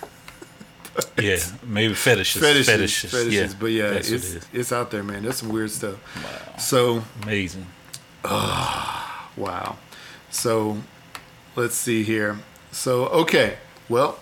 [1.22, 2.42] Yeah, maybe fetishes.
[2.42, 3.12] fetishes, fetishes.
[3.12, 3.34] fetishes.
[3.54, 5.24] Yeah, but yeah, it's it it's out there, man.
[5.24, 5.98] That's some weird stuff.
[6.16, 6.58] Wow.
[6.58, 7.68] So Amazing.
[8.24, 9.78] wow.
[10.32, 10.78] So
[11.56, 12.40] let's see here.
[12.72, 14.20] So okay, well,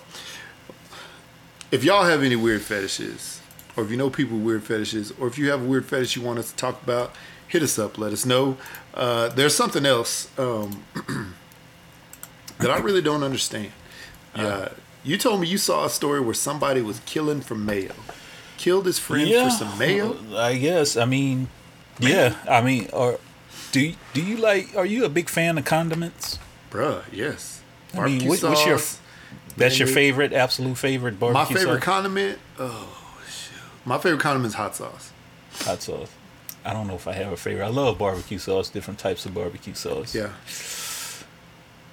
[1.71, 3.41] if y'all have any weird fetishes,
[3.75, 6.15] or if you know people with weird fetishes, or if you have a weird fetish
[6.15, 7.13] you want us to talk about,
[7.47, 7.97] hit us up.
[7.97, 8.57] Let us know.
[8.93, 10.29] Uh, there's something else.
[10.37, 10.83] Um,
[12.59, 13.71] that I really don't understand.
[14.35, 14.69] Uh,
[15.03, 17.93] you told me you saw a story where somebody was killing for mayo,
[18.57, 20.17] killed his friend for some mayo.
[20.35, 20.97] I guess.
[20.97, 21.47] I mean,
[21.99, 22.35] yeah.
[22.49, 23.19] I mean, or
[23.71, 24.75] do you, do you like?
[24.75, 26.39] Are you a big fan of condiments?
[26.71, 27.61] Bruh, yes.
[27.93, 28.79] I mean, Barbecue what, what's your
[29.57, 31.55] that's your favorite, absolute favorite barbecue?
[31.55, 31.83] My favorite sauce?
[31.83, 32.39] condiment.
[32.57, 33.57] Oh shoot.
[33.85, 35.11] My favorite condiment is hot sauce.
[35.61, 36.09] Hot sauce.
[36.63, 37.65] I don't know if I have a favorite.
[37.65, 40.13] I love barbecue sauce, different types of barbecue sauce.
[40.13, 40.29] Yeah.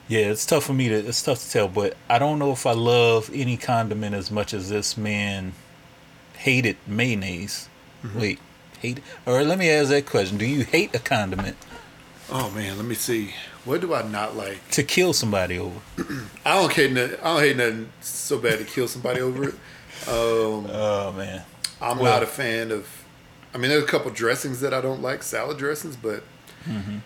[0.08, 2.64] Yeah, it's tough for me to it's tough to tell, but I don't know if
[2.66, 5.52] I love any condiment as much as this man
[6.38, 7.68] hated mayonnaise.
[8.04, 8.20] Mm-hmm.
[8.20, 8.38] Wait,
[8.80, 10.38] hate or let me ask that question.
[10.38, 11.56] Do you hate a condiment
[12.30, 13.34] Oh man, let me see.
[13.64, 14.68] What do I not like?
[14.70, 15.80] to kill somebody over?
[16.44, 17.18] I don't hate nothing.
[17.20, 19.54] I don't hate nothing so bad to kill somebody over it.
[20.08, 21.42] Um, Oh man.
[21.80, 22.88] I'm Well- not a fan of.
[23.54, 26.22] I mean, there's a couple dressings that I don't like, salad dressings, but
[26.64, 26.98] Mm-hmm.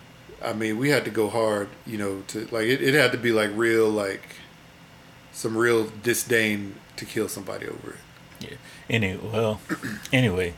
[0.43, 3.17] I mean, we had to go hard, you know, to like it, it had to
[3.17, 4.35] be like real, like
[5.31, 8.49] some real disdain to kill somebody over it.
[8.49, 8.57] Yeah.
[8.89, 9.61] Anyway, well,
[10.13, 10.53] anyway,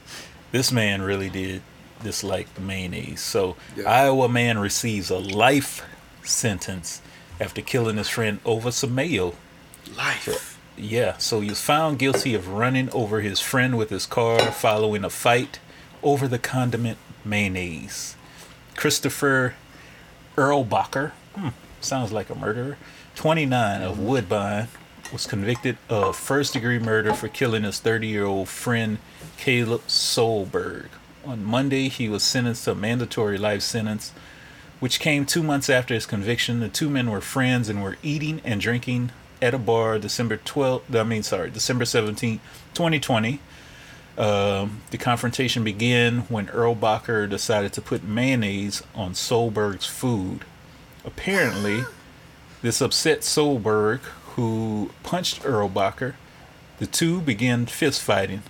[0.51, 1.61] this man really did
[2.01, 3.21] dislike the mayonnaise.
[3.21, 3.89] So, Yeah.
[3.89, 5.83] Iowa man receives a life
[6.23, 7.01] sentence
[7.39, 9.35] after killing his friend over some mayo.
[9.97, 10.59] Life.
[10.77, 15.03] Yeah, so he was found guilty of running over his friend with his car following
[15.03, 15.59] a fight
[16.01, 18.15] over the condiment mayonnaise.
[18.75, 19.53] Christopher
[20.35, 21.49] Erlbacher, hmm,
[21.81, 22.77] sounds like a murderer,
[23.15, 24.67] 29 of Woodbine,
[25.11, 28.97] was convicted of first degree murder for killing his 30 year old friend
[29.37, 30.87] Caleb Solberg.
[31.23, 34.11] On Monday, he was sentenced to a mandatory life sentence,
[34.79, 36.59] which came two months after his conviction.
[36.59, 39.11] The two men were friends and were eating and drinking
[39.41, 42.39] at a bar December 12th, I mean, sorry, December 17th,
[42.73, 43.39] 2020.
[44.17, 50.45] Um, the confrontation began when Erlbacher decided to put mayonnaise on Solberg's food.
[51.03, 51.83] Apparently,
[52.61, 53.99] this upset Solberg,
[54.35, 56.13] who punched Erlbacher.
[56.79, 58.43] The two began fist fighting.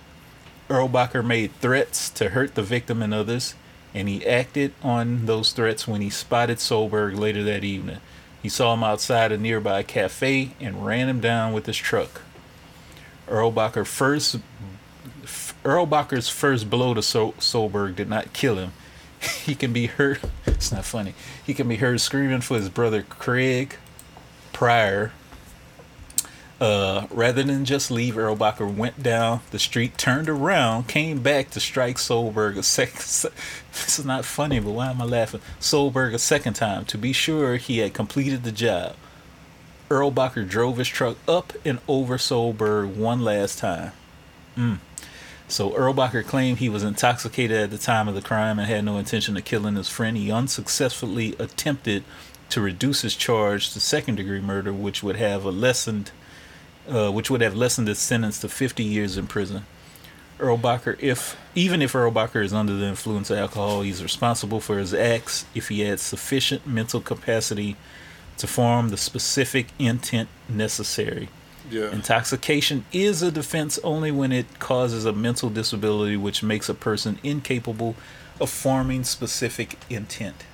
[0.68, 3.54] Erlbacher made threats to hurt the victim and others,
[3.92, 7.98] and he acted on those threats when he spotted Solberg later that evening.
[8.42, 12.22] He saw him outside a nearby cafe and ran him down with his truck.
[13.26, 14.36] Erlbacher first
[15.64, 18.72] Erlbacher's first blow to Sol- Solberg did not kill him.
[19.44, 20.20] He can be heard.
[20.46, 21.14] It's not funny.
[21.44, 23.76] He can be heard screaming for his brother Craig
[24.52, 25.12] Pryor.
[26.60, 31.60] Uh, rather than just leave, Erlbacher went down the street, turned around, came back to
[31.60, 33.32] strike Solberg a second.
[33.72, 35.40] This is not funny, but why am I laughing?
[35.60, 38.94] Solberg a second time to be sure he had completed the job.
[39.90, 43.92] Erlbacher drove his truck up and over Solberg one last time.
[44.56, 44.78] Mm.
[45.54, 48.98] So Erlbacher claimed he was intoxicated at the time of the crime and had no
[48.98, 50.16] intention of killing his friend.
[50.16, 52.02] He unsuccessfully attempted
[52.50, 56.10] to reduce his charge to second degree murder, which would have a lessened
[56.88, 59.64] uh, which would have lessened his sentence to 50 years in prison.
[60.40, 64.92] Erlbacher, if even if Erlbacher is under the influence of alcohol, he's responsible for his
[64.92, 67.76] acts if he had sufficient mental capacity
[68.38, 71.28] to form the specific intent necessary.
[71.70, 71.90] Yeah.
[71.90, 77.18] Intoxication is a defense only when it causes a mental disability which makes a person
[77.22, 77.94] incapable
[78.40, 80.44] of forming specific intent.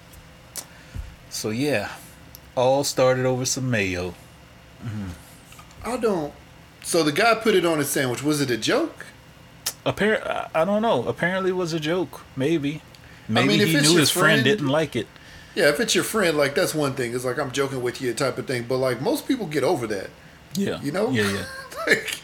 [1.29, 1.91] So yeah,
[2.57, 4.15] all started over some mayo.
[4.85, 5.09] Mm-hmm.
[5.85, 6.33] I don't.
[6.83, 8.23] So the guy put it on his sandwich.
[8.23, 9.07] Was it a joke?
[9.87, 11.07] Appar- I- I don't know.
[11.07, 12.23] Apparently, it was a joke.
[12.37, 12.83] Maybe.
[13.29, 15.07] Maybe mean, he knew his friend friend- didn't like it.
[15.55, 17.15] Yeah, if it's your friend, like that's one thing.
[17.15, 18.65] It's like I'm joking with you type of thing.
[18.69, 20.11] But like most people get over that.
[20.55, 20.81] Yeah.
[20.83, 21.11] You know?
[21.11, 21.45] Yeah, yeah.
[21.87, 22.21] like,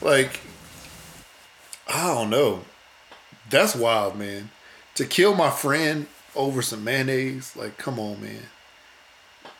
[0.00, 0.40] like,
[1.92, 2.64] I don't know.
[3.50, 4.50] That's wild, man.
[4.96, 8.42] To kill my friend over some mayonnaise, like, come on, man.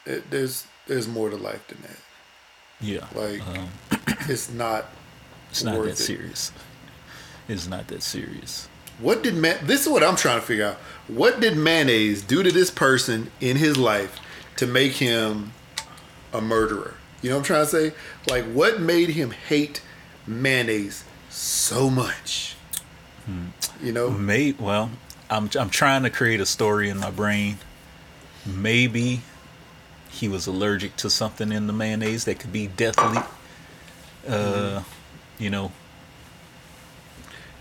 [0.06, 1.96] It, there's there's more to life than that.
[2.80, 3.06] Yeah.
[3.14, 3.68] Like, Um,
[4.28, 4.86] it's not.
[5.50, 5.98] it's not that it.
[5.98, 6.52] serious.
[7.48, 8.68] It's not that serious.
[8.98, 9.58] What did man?
[9.66, 10.76] This is what I'm trying to figure out.
[11.08, 14.18] What did mayonnaise do to this person in his life
[14.56, 15.52] to make him
[16.32, 16.94] a murderer?
[17.22, 17.92] You know what I'm trying to say?
[18.28, 19.80] Like, what made him hate
[20.26, 22.56] mayonnaise so much?
[23.80, 24.90] You know, May well,
[25.30, 27.58] I'm I'm trying to create a story in my brain.
[28.44, 29.20] Maybe
[30.10, 33.22] he was allergic to something in the mayonnaise that could be deathly.
[34.28, 34.82] Uh,
[35.38, 35.70] you know,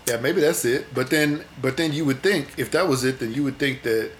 [0.08, 0.92] yeah, maybe that's it.
[0.92, 3.82] But then, but then you would think if that was it, then you would think
[3.84, 4.10] that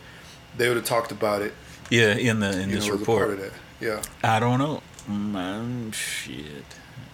[0.56, 1.52] they would have talked about it.
[1.90, 3.30] yeah, in the in You this know, report.
[3.30, 3.52] of that.
[3.80, 4.80] Yeah, I don't know.
[5.08, 6.64] Man, shit.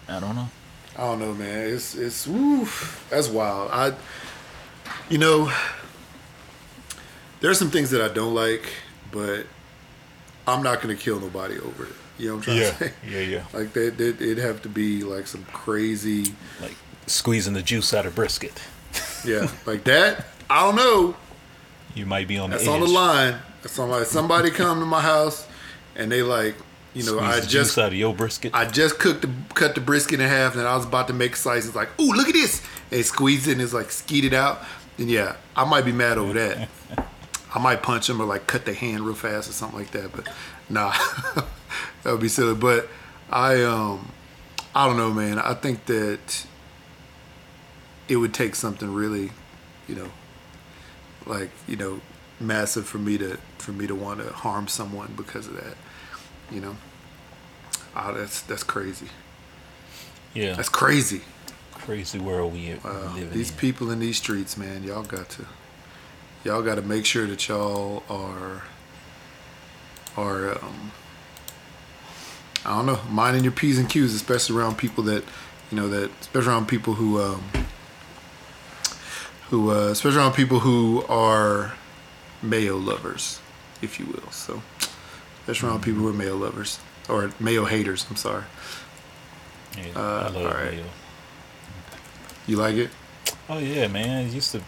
[0.08, 0.48] I don't know.
[0.96, 1.68] I don't know, man.
[1.68, 2.66] It's it's woo,
[3.10, 3.70] that's wild.
[3.72, 3.94] I,
[5.08, 5.50] you know,
[7.40, 8.68] there's some things that I don't like,
[9.12, 9.46] but
[10.46, 11.92] I'm not gonna kill nobody over it.
[12.18, 12.92] You know what I'm trying Yeah, to say?
[13.06, 13.44] yeah, yeah.
[13.52, 16.74] Like that, that it'd have to be like some crazy, Like
[17.06, 18.60] squeezing the juice out of brisket.
[19.24, 20.26] yeah, like that.
[20.50, 21.16] I don't know.
[21.94, 22.74] You might be on the That's edge.
[22.74, 23.36] on the line.
[23.62, 25.46] That's on like somebody come to my house
[25.96, 26.56] and they like,
[26.98, 28.52] you know, Squeeze I just out of your brisket.
[28.52, 31.36] I just cooked the cut the brisket in half and I was about to make
[31.36, 31.76] slices.
[31.76, 32.60] Like, ooh, look at this!
[32.90, 34.62] And squeeze it and it's like skeeted out.
[34.96, 36.68] Then yeah, I might be mad over that.
[37.54, 40.10] I might punch him or like cut the hand real fast or something like that.
[40.10, 40.28] But
[40.68, 40.90] nah,
[42.02, 42.56] that would be silly.
[42.56, 42.88] But
[43.30, 44.10] I um,
[44.74, 45.38] I don't know, man.
[45.38, 46.46] I think that
[48.08, 49.30] it would take something really,
[49.86, 50.10] you know,
[51.26, 52.00] like you know,
[52.40, 55.76] massive for me to for me to want to harm someone because of that.
[56.50, 56.76] You know,
[57.98, 59.08] oh, that's that's crazy.
[60.34, 61.22] yeah, That's crazy.
[61.72, 63.14] crazy world we Wow.
[63.14, 63.56] live These in.
[63.56, 65.46] people in these streets, man, y'all got to
[66.44, 68.62] y'all got to make sure that y'all are
[70.16, 70.92] are um
[72.64, 75.24] I don't know, minding your p's and q's, especially around people that
[75.70, 77.42] you know that especially around people who um
[79.50, 81.72] who uh especially around people who are
[82.42, 83.40] mayo lovers,
[83.80, 84.30] if you will.
[84.30, 84.62] So
[85.40, 86.78] especially around people who are mayo lovers
[87.08, 88.06] or mayo haters.
[88.10, 88.44] I'm sorry.
[89.76, 90.72] Yeah, Uh, I love alright.
[90.74, 90.84] mayo.
[92.46, 92.90] You like it?
[93.48, 94.26] Oh yeah, man.
[94.26, 94.62] It used to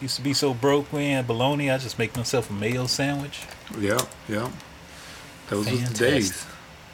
[0.00, 0.88] used to be so broke.
[0.88, 1.70] Had bologna.
[1.70, 3.40] I just make myself a mayo sandwich.
[3.78, 3.98] Yeah,
[4.28, 4.50] yeah.
[5.48, 6.46] Those were the days.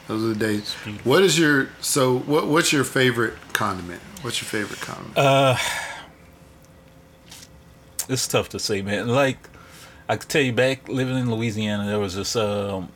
[0.09, 0.73] Those are the days.
[1.05, 4.01] What is your so what what's your favorite condiment?
[4.23, 5.19] What's your favorite condiment?
[5.19, 5.57] Uh,
[8.09, 9.09] it's tough to say, man.
[9.09, 9.39] Like
[10.09, 12.89] I could tell you, back living in Louisiana, there was this um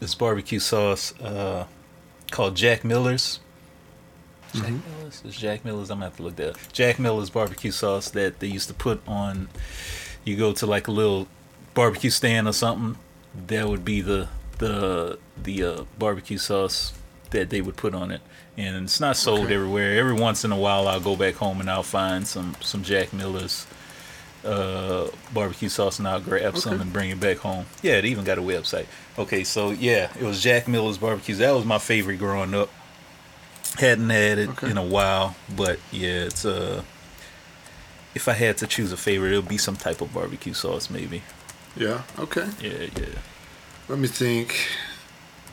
[0.00, 1.66] this barbecue sauce uh
[2.30, 3.40] called Jack Miller's.
[4.52, 4.98] Jack Mm-hmm.
[4.98, 5.22] Miller's?
[5.24, 5.90] It's Jack Miller's.
[5.90, 6.56] I'm gonna have to look that up.
[6.72, 9.48] Jack Miller's barbecue sauce that they used to put on.
[10.24, 11.28] You go to like a little
[11.74, 12.96] barbecue stand or something.
[13.48, 14.28] That would be the
[14.58, 16.92] the the uh, barbecue sauce
[17.30, 18.20] that they would put on it,
[18.56, 19.54] and it's not sold Okay.
[19.54, 19.98] everywhere.
[19.98, 23.12] Every once in a while, I'll go back home and I'll find some some Jack
[23.12, 23.66] Miller's
[24.46, 27.66] uh, barbecue sauce, and I'll grab some and bring it back home.
[27.82, 28.86] Yeah, it even got a website.
[29.18, 31.34] Okay, so yeah, it was Jack Miller's barbecue.
[31.36, 32.70] That was my favorite growing up.
[33.78, 34.70] Hadn't had it Okay.
[34.70, 36.82] in a while, but yeah, it's uh.
[38.14, 40.88] If I had to choose a favorite, it would be some type of barbecue sauce,
[40.88, 41.22] maybe.
[41.76, 42.00] Yeah.
[42.18, 42.48] Okay.
[42.62, 43.18] Yeah, yeah.
[43.88, 44.68] Let me think.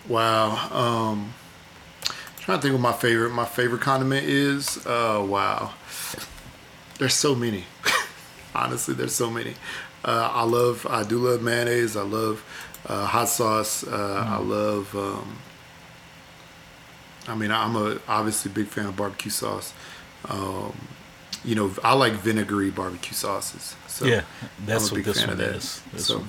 [0.08, 0.70] Wow.
[0.72, 1.34] Um
[2.40, 4.78] trying to think what my favorite my favorite condiment is.
[4.86, 5.74] Uh wow.
[7.00, 7.66] There's so many.
[8.56, 9.56] Honestly, there's so many.
[10.06, 11.96] Uh, I love I do love mayonnaise.
[11.96, 12.44] I love
[12.88, 13.84] uh, hot sauce.
[13.86, 15.38] Uh, I love um,
[17.28, 19.74] I mean, I'm a obviously big fan of barbecue sauce.
[20.28, 20.74] Um,
[21.46, 23.76] you know, I like vinegary barbecue sauces.
[23.88, 24.24] So yeah,
[24.66, 25.56] that's I'm a what this fan one of that.
[25.56, 25.82] is.
[25.94, 26.24] This So-.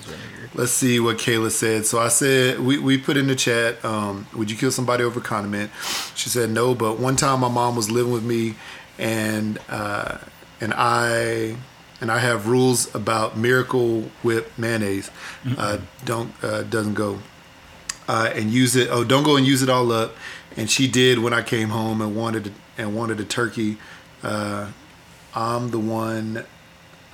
[0.54, 1.86] Let's see what Kayla said.
[1.86, 5.20] So I said we, we put in the chat, um, would you kill somebody over
[5.20, 5.70] condiment?
[6.14, 8.54] She said no, but one time my mom was living with me
[8.98, 10.18] and uh,
[10.60, 11.56] and I
[12.04, 15.10] and I have rules about Miracle Whip mayonnaise.
[15.56, 17.20] Uh, don't uh, doesn't go
[18.06, 18.88] uh, and use it.
[18.90, 20.14] Oh, don't go and use it all up.
[20.54, 23.78] And she did when I came home and wanted and wanted a turkey.
[24.22, 24.72] Uh,
[25.34, 26.44] I'm the one.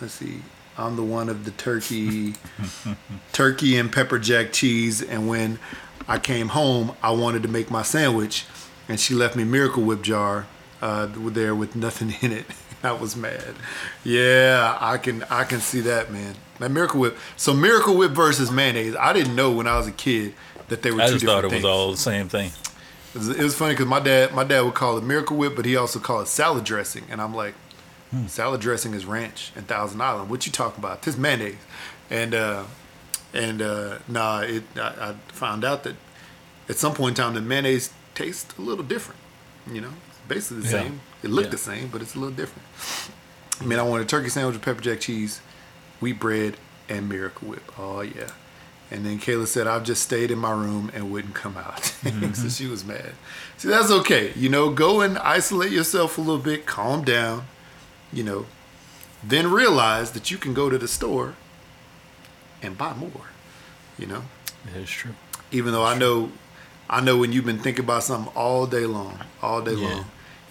[0.00, 0.42] Let's see.
[0.76, 2.34] I'm the one of the turkey,
[3.32, 5.02] turkey and pepper jack cheese.
[5.02, 5.60] And when
[6.08, 8.44] I came home, I wanted to make my sandwich,
[8.88, 10.48] and she left me Miracle Whip jar
[10.82, 12.46] uh, there with nothing in it.
[12.82, 13.54] I was mad.
[14.04, 16.34] Yeah, I can I can see that, man.
[16.58, 17.16] That Miracle Whip.
[17.36, 18.96] So Miracle Whip versus mayonnaise.
[18.96, 20.34] I didn't know when I was a kid
[20.68, 21.64] that they were I two just different thought it things.
[21.64, 22.50] was all the same thing.
[23.14, 25.56] It was, it was funny because my dad, my dad would call it Miracle Whip,
[25.56, 27.54] but he also called it salad dressing, and I'm like,
[28.28, 30.30] salad dressing is ranch and Thousand Island.
[30.30, 31.02] What you talking about?
[31.02, 31.56] This mayonnaise,
[32.08, 32.64] and uh,
[33.34, 34.62] and uh, nah, it.
[34.76, 35.96] I, I found out that
[36.68, 39.18] at some point in time the mayonnaise tastes a little different.
[39.70, 40.82] You know, it's basically the Yeah.
[40.84, 41.00] same.
[41.22, 41.50] It looked Yeah.
[41.52, 42.66] the same, but it's a little different.
[43.60, 45.40] I mean, I want a turkey sandwich with pepper jack cheese,
[46.00, 46.56] wheat bread,
[46.88, 47.72] and Miracle Whip.
[47.78, 48.30] Oh yeah.
[48.92, 51.94] And then Kayla said, I've just stayed in my room and wouldn't come out.
[52.02, 52.32] Mm-hmm.
[52.32, 53.12] so she was mad.
[53.58, 54.32] See, that's okay.
[54.34, 57.44] You know, go and isolate yourself a little bit, calm down,
[58.12, 58.46] you know,
[59.22, 61.34] then realize that you can go to the store
[62.62, 63.26] and buy more,
[63.98, 64.22] you know?
[64.72, 65.12] That is true.
[65.52, 66.32] Even though I know,
[66.88, 69.88] I know when you've been thinking about something all day long, all day Yeah.
[69.88, 70.04] long,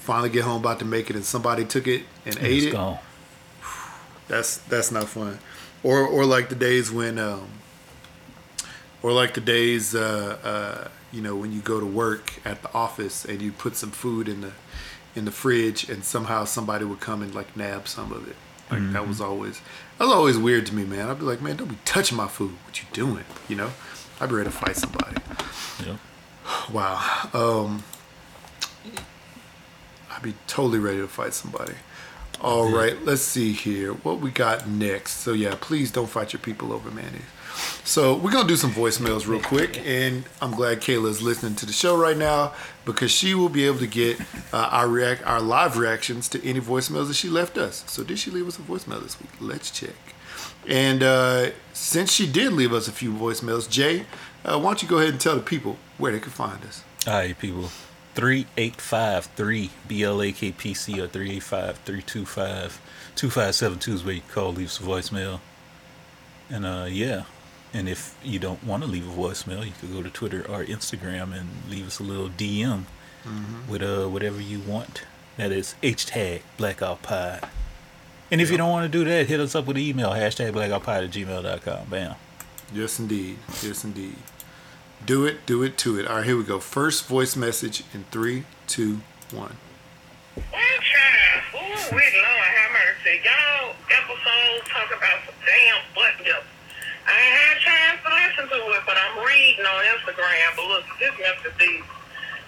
[0.09, 2.71] finally get home about to make it and somebody took it and And ate it.
[2.71, 2.97] gone.
[4.27, 5.37] That's that's not fun.
[5.83, 7.47] Or or like the days when um
[9.03, 12.71] or like the days uh uh you know when you go to work at the
[12.73, 14.51] office and you put some food in the
[15.15, 18.35] in the fridge and somehow somebody would come and like nab some of it.
[18.71, 19.55] Like that was always
[19.97, 21.09] that was always weird to me, man.
[21.09, 22.53] I'd be like, man, don't be touching my food.
[22.65, 23.25] What you doing?
[23.47, 23.71] You know?
[24.21, 25.15] I'd be ready to fight somebody.
[25.85, 25.97] Yep.
[26.77, 26.97] Wow.
[27.33, 27.83] Um,
[30.19, 31.75] I'd be totally ready to fight somebody.
[32.41, 33.93] All right, let's see here.
[33.93, 35.11] What we got next?
[35.11, 37.21] So yeah, please don't fight your people over mayonnaise.
[37.85, 41.65] So we're gonna do some voicemails real quick, and I'm glad Kayla is listening to
[41.65, 42.53] the show right now
[42.83, 44.19] because she will be able to get
[44.51, 47.85] uh, our react our live reactions to any voicemails that she left us.
[47.87, 49.29] So did she leave us a voicemail this week?
[49.39, 49.95] Let's check.
[50.67, 54.05] And uh, since she did leave us a few voicemails, Jay,
[54.43, 56.83] uh, why don't you go ahead and tell the people where they can find us?
[57.07, 57.69] All right, people.
[58.19, 62.81] 3853 BLAKPC or 385 325
[63.15, 65.39] 2572 is where you call, leave us a voicemail.
[66.49, 67.23] And uh, yeah.
[67.73, 70.65] And if you don't want to leave a voicemail, you could go to Twitter or
[70.65, 72.83] Instagram and leave us a little DM
[73.69, 75.03] with uh, whatever you want.
[75.37, 77.47] That is hashtag Blackout Pod.
[78.31, 80.51] And if you don't want to do that, hit us up with an email, hashtag
[80.51, 81.89] blackoutpod at gmail.com.
[81.89, 82.15] Bam.
[82.73, 83.37] Yes, indeed.
[83.63, 84.15] Yes, indeed.
[85.05, 86.07] Do it, do it, to it.
[86.07, 86.59] All right, here we go.
[86.59, 89.55] First voice message in three, two, one.
[90.35, 93.17] One time, ooh, we Lord have mercy.
[93.23, 96.45] Y'all episodes talk about some damn butt lips.
[97.07, 100.49] I ain't had a chance to listen to it, but I'm reading on Instagram.
[100.55, 101.49] But look, this Mr.
[101.57, 101.81] D.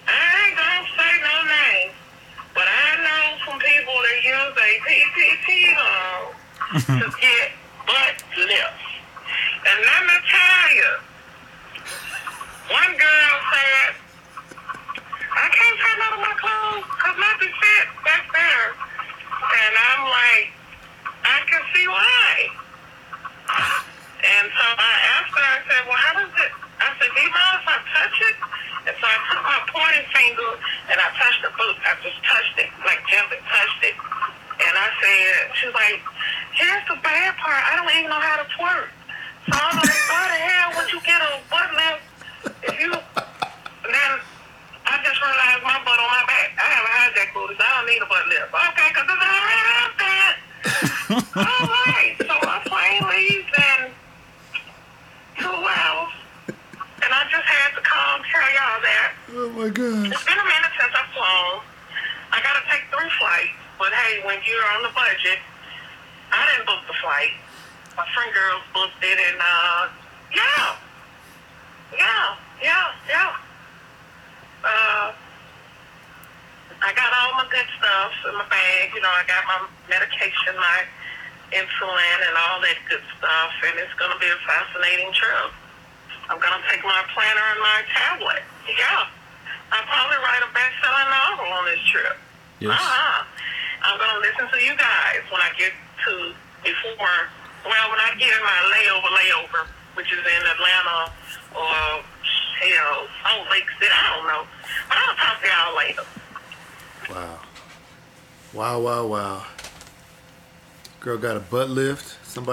[0.06, 1.96] I ain't gonna say no names,
[2.54, 6.22] but I know some people that use a PPP loan
[7.00, 7.48] to get
[7.86, 8.86] butt lips.
[9.62, 10.16] And let me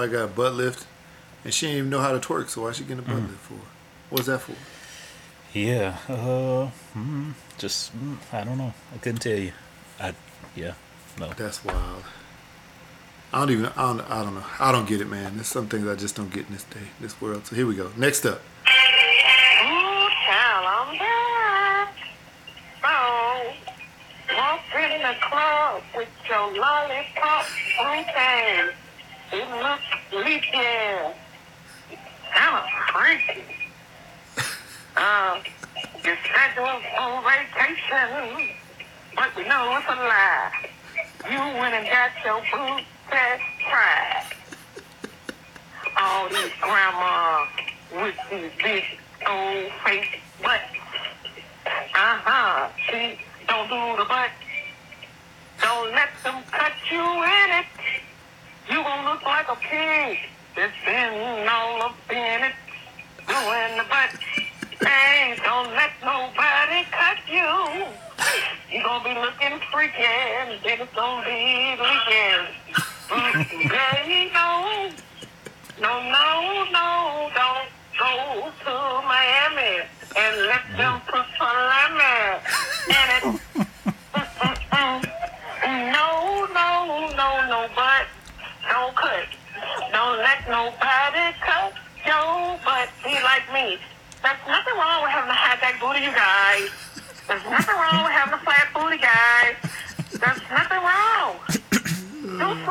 [0.00, 0.86] Somebody got a butt lift.
[1.44, 3.40] And she didn't even know how to twerk, so why she getting a butt lift
[3.40, 3.58] for?
[4.08, 4.54] What's that for?
[5.52, 5.98] Yeah.
[6.08, 8.72] Uh, mm, just, mm, I don't know.
[8.94, 9.52] I couldn't tell you.
[9.98, 10.14] I,
[10.56, 10.72] yeah.
[11.18, 11.30] No.
[11.36, 12.04] That's wild.
[13.30, 14.44] I don't even, I don't, I don't know.
[14.58, 15.34] I don't get it, man.
[15.34, 17.46] There's some things I just don't get in this day, this world.
[17.46, 17.90] So here we go.
[17.96, 18.40] Next up.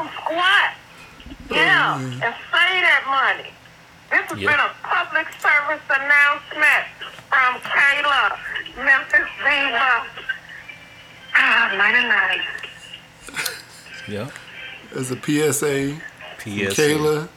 [0.10, 0.76] Do some squats.
[1.52, 3.52] Yeah, and save that money.
[4.12, 4.52] This has Yeah.
[4.52, 6.86] been a public service announcement
[7.30, 8.38] from Kayla.
[8.78, 10.06] Memphis Diva.
[11.36, 12.42] Ah, 99.
[14.08, 14.30] Yeah.
[14.94, 16.02] There's a PSA,
[16.40, 16.82] from PSA.
[16.82, 17.30] Kayla,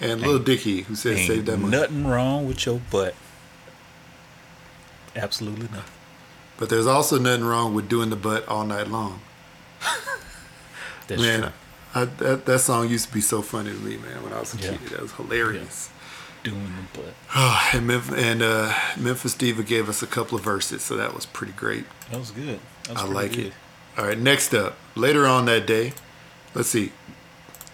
[0.00, 1.76] and Lil Dicky who said save that money.
[1.76, 3.14] nothing wrong with your butt.
[5.16, 5.82] Absolutely nothing.
[6.56, 9.20] But there's also nothing wrong with doing the butt all night long.
[11.08, 11.52] That's man, true.
[11.94, 14.54] I, that, that song used to be so funny to me, man, when I was
[14.54, 14.70] a Yeah.
[14.76, 14.88] kid.
[14.90, 15.90] That was hilarious.
[16.44, 17.14] Doing the butt.
[17.74, 21.26] and Memphis, and uh, Memphis Diva gave us a couple of verses, so that was
[21.26, 21.84] pretty great.
[22.10, 22.60] That was good.
[22.84, 23.46] That was I like good.
[23.46, 23.52] it.
[23.96, 25.92] All right, next up, later on that day,
[26.54, 26.92] let's see,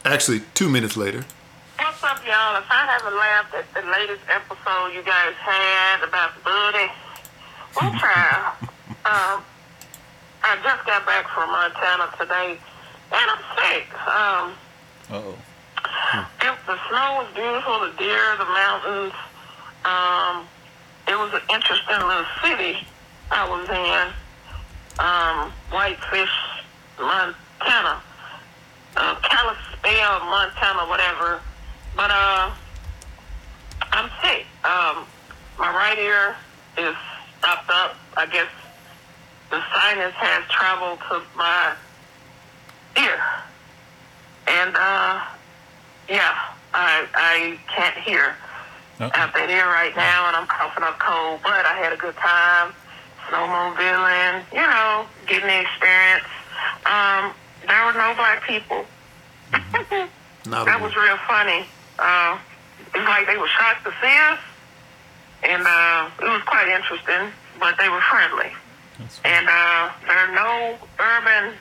[0.04, 1.24] actually two minutes later,
[1.78, 2.56] What's up, y'all?
[2.56, 6.90] If I haven't laughed at the latest episode you guys had about Buddy,
[7.76, 8.56] well, child,
[9.04, 9.42] um,
[10.42, 12.58] I just got back from Montana today,
[13.12, 13.86] and I'm sick.
[14.08, 14.52] Um,
[15.10, 15.36] oh.
[16.42, 19.12] it, the snow was beautiful, the deer, the mountains.
[19.84, 20.46] Um,
[21.06, 22.86] it was an interesting little city
[23.30, 24.12] I was in.
[24.98, 26.30] Um, Whitefish,
[26.98, 28.00] Montana.
[28.96, 31.40] Uh, Kalispell, Montana, whatever.
[31.96, 32.50] But, uh,
[33.92, 34.46] I'm sick.
[34.64, 35.06] Um,
[35.58, 36.36] my right ear
[36.78, 36.96] is
[37.38, 37.96] stopped up.
[38.16, 38.48] I guess
[39.50, 41.74] the sinus has traveled to my
[42.96, 43.20] ear.
[44.46, 45.20] And, uh,
[46.08, 46.34] yeah,
[46.74, 48.36] I I can't hear
[49.00, 49.10] Uh-oh.
[49.14, 51.40] out that ear right now, and I'm coughing up cold.
[51.42, 52.72] But I had a good time,
[53.28, 56.28] snowmobiling, you know, getting the experience.
[56.86, 57.32] Um,
[57.66, 58.84] there were no black people.
[60.46, 61.64] not that was real funny.
[61.98, 62.38] Uh,
[62.94, 64.38] it's like they were shocked to see us,
[65.42, 67.32] and uh, it was quite interesting.
[67.58, 68.52] But they were friendly,
[69.24, 71.54] and uh, there are no urban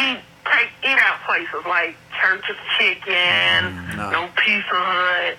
[0.00, 4.10] eat take eat out places like Church of Chicken, no.
[4.10, 5.36] no Pizza Hut,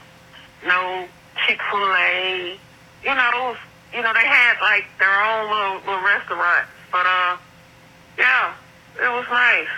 [0.66, 1.08] no
[1.46, 2.58] Chick Fil A.
[3.04, 3.58] You know, those,
[3.94, 7.38] you know they had like their own little, little restaurants, but uh,
[8.18, 8.54] yeah,
[8.96, 9.76] it was nice.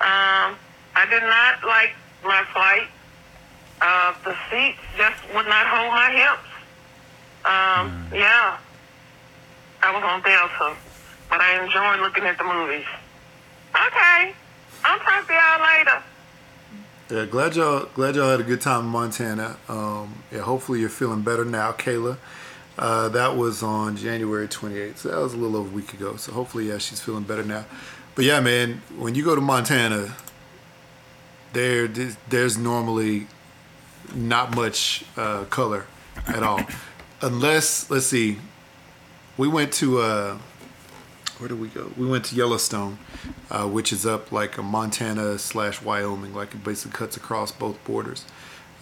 [0.00, 0.56] Um,
[0.96, 1.94] I did not like
[2.24, 2.88] my flight.
[3.80, 6.50] Uh, the seats just would not hold my hips.
[7.44, 8.56] Um, yeah.
[9.82, 10.74] I was on Delta,
[11.28, 12.86] but I enjoyed looking at the movies.
[13.74, 14.32] Okay.
[14.84, 16.02] I'll talk to y'all later.
[17.10, 19.56] Yeah, glad y'all glad y'all had a good time in Montana.
[19.68, 22.16] Um, yeah, hopefully you're feeling better now, Kayla.
[22.78, 26.16] Uh, that was on January 28th, so that was a little over a week ago.
[26.16, 27.66] So hopefully, yeah, she's feeling better now.
[28.14, 30.16] But yeah, man, when you go to Montana,
[31.52, 33.26] there there's normally
[34.14, 35.86] not much uh, color
[36.26, 36.60] at all,
[37.20, 38.38] unless let's see,
[39.36, 40.38] we went to uh,
[41.38, 41.90] where did we go?
[41.96, 42.98] We went to Yellowstone,
[43.50, 47.82] uh, which is up like a Montana slash Wyoming, like it basically cuts across both
[47.84, 48.24] borders.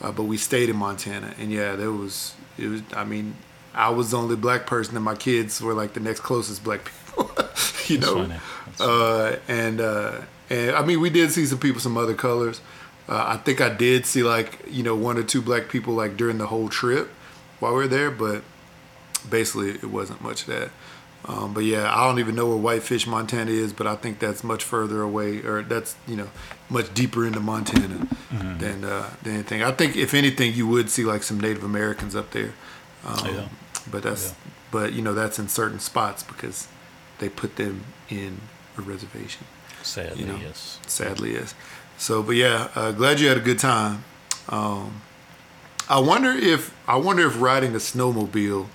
[0.01, 2.83] Uh, but we stayed in Montana, and yeah, there was it was.
[2.95, 3.37] I mean,
[3.75, 6.85] I was the only black person, and my kids were like the next closest black
[6.85, 7.31] people.
[7.87, 8.41] you That's know, funny.
[8.67, 12.61] That's uh, and uh, and I mean, we did see some people, some other colors.
[13.09, 16.17] Uh, I think I did see like you know one or two black people like
[16.17, 17.09] during the whole trip
[17.61, 18.43] while we were there, but
[19.29, 20.71] basically it wasn't much of that.
[21.25, 24.43] Um, but yeah, I don't even know where Whitefish, Montana is, but I think that's
[24.43, 26.31] much further away, or that's you know
[26.69, 29.63] much deeper into Montana than uh, than anything.
[29.63, 32.55] I think if anything, you would see like some Native Americans up there.
[33.07, 33.49] Um, Yeah.
[33.91, 34.35] But that's Yeah.
[34.73, 36.67] but you know that's in certain spots because
[37.19, 38.41] they put them in
[38.77, 39.47] a reservation.
[39.83, 40.39] Sadly, you know.
[40.43, 40.79] yes.
[40.87, 41.55] Sadly, is.
[41.99, 44.05] So, but yeah, uh, glad you had a good time.
[44.49, 45.03] Um,
[45.89, 48.67] I wonder if I wonder if riding a snowmobile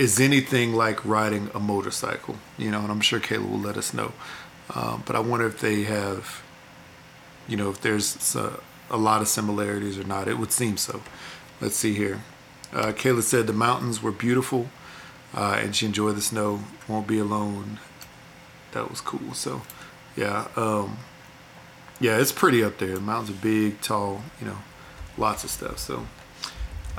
[0.00, 2.36] is anything like riding a motorcycle.
[2.56, 4.12] You know, and I'm sure Kayla will let us know.
[4.74, 6.42] Um, but I wonder if they have,
[7.46, 8.60] you know, if there's a,
[8.90, 10.26] a lot of similarities or not.
[10.26, 11.02] It would seem so.
[11.60, 12.22] Let's see here.
[12.72, 14.70] Uh, Kayla said the mountains were beautiful,
[15.34, 16.60] uh, and she enjoyed the snow.
[16.88, 17.78] Won't be alone.
[18.72, 19.34] That was cool.
[19.34, 19.62] So,
[20.16, 20.98] yeah, um,
[22.00, 22.94] yeah, it's pretty up there.
[22.94, 24.58] The mountains are big, tall, you know,
[25.18, 25.78] lots of stuff.
[25.78, 26.06] So,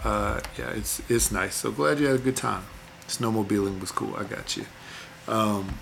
[0.04, 1.56] uh, yeah, it's it's nice.
[1.56, 2.66] So glad you had a good time.
[3.12, 4.16] Snowmobiling was cool.
[4.16, 4.66] I got you.
[5.28, 5.78] Um,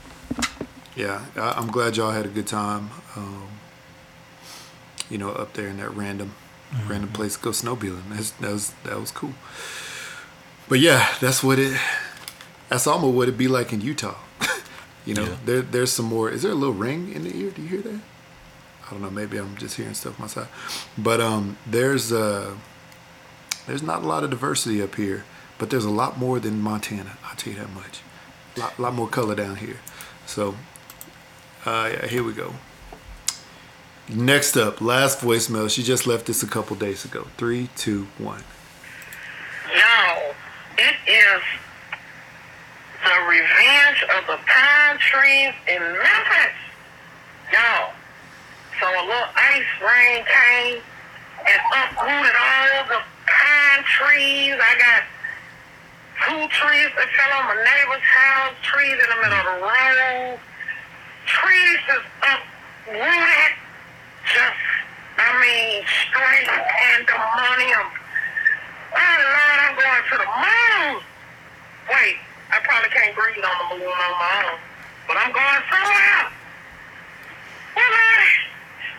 [0.95, 2.89] yeah, I, I'm glad y'all had a good time.
[3.15, 3.47] Um,
[5.09, 6.33] you know, up there in that random
[6.87, 8.09] random place to go snowmobiling.
[8.09, 9.33] That's, that was that was cool.
[10.67, 11.79] But yeah, that's what it.
[12.69, 14.15] That's almost what it'd be like in Utah.
[15.05, 15.35] you know, Yeah.
[15.45, 16.29] there there's some more.
[16.29, 17.51] Is there a little ring in the ear?
[17.51, 17.99] Do you hear that?
[18.87, 19.09] I don't know.
[19.09, 20.89] Maybe I'm just hearing stuff myself.
[20.97, 22.55] But um, there's uh,
[23.67, 25.25] there's not a lot of diversity up here,
[25.59, 27.17] but there's a lot more than Montana.
[27.23, 27.99] I'll tell you that much.
[28.55, 29.77] A lot, lot more color down here.
[30.25, 30.55] So,
[31.65, 32.53] uh, yeah, here we go.
[34.07, 35.69] Next up, last voicemail.
[35.69, 37.27] She just left this a couple days ago.
[37.37, 38.41] Three, two, one.
[39.67, 40.33] Yo,
[40.79, 41.41] it is
[43.03, 46.55] the revenge of the pine trees in Memphis.
[47.53, 47.93] Y'all.
[48.79, 50.81] So a little ice rain came
[51.45, 54.55] and uprooted all the pine trees.
[54.55, 55.03] I got
[56.27, 60.39] two trees that fell on my neighbor's house, trees in the middle of the road.
[61.25, 63.51] Trees is uprooted.
[64.25, 64.61] Just,
[65.17, 67.87] I mean, straight pandemonium.
[68.89, 70.93] Oh Lord, I'm going to the moon.
[71.89, 72.17] Wait,
[72.51, 74.57] I probably can't breathe on the moon on my own.
[75.07, 76.21] But I'm going somewhere.
[77.77, 78.21] We're not,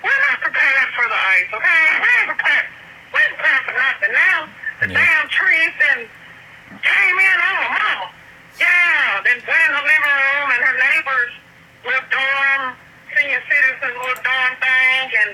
[0.02, 1.82] we're not prepared for the ice, okay?
[2.00, 2.66] We ain't prepared.
[3.14, 4.38] We ain't prepared for nothing now.
[4.80, 4.98] The Yeah.
[4.98, 6.08] damn trees and
[6.78, 8.06] came in on my mama.
[8.58, 11.32] Yeah, then in the living room and her neighbors
[11.82, 12.76] little dorm,
[13.16, 15.30] senior citizens little dorm thing, and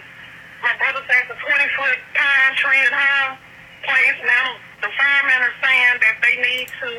[0.62, 3.36] my brother says a 20 foot pine tree in her
[3.84, 4.18] place.
[4.24, 6.90] Now the firemen are saying that they need to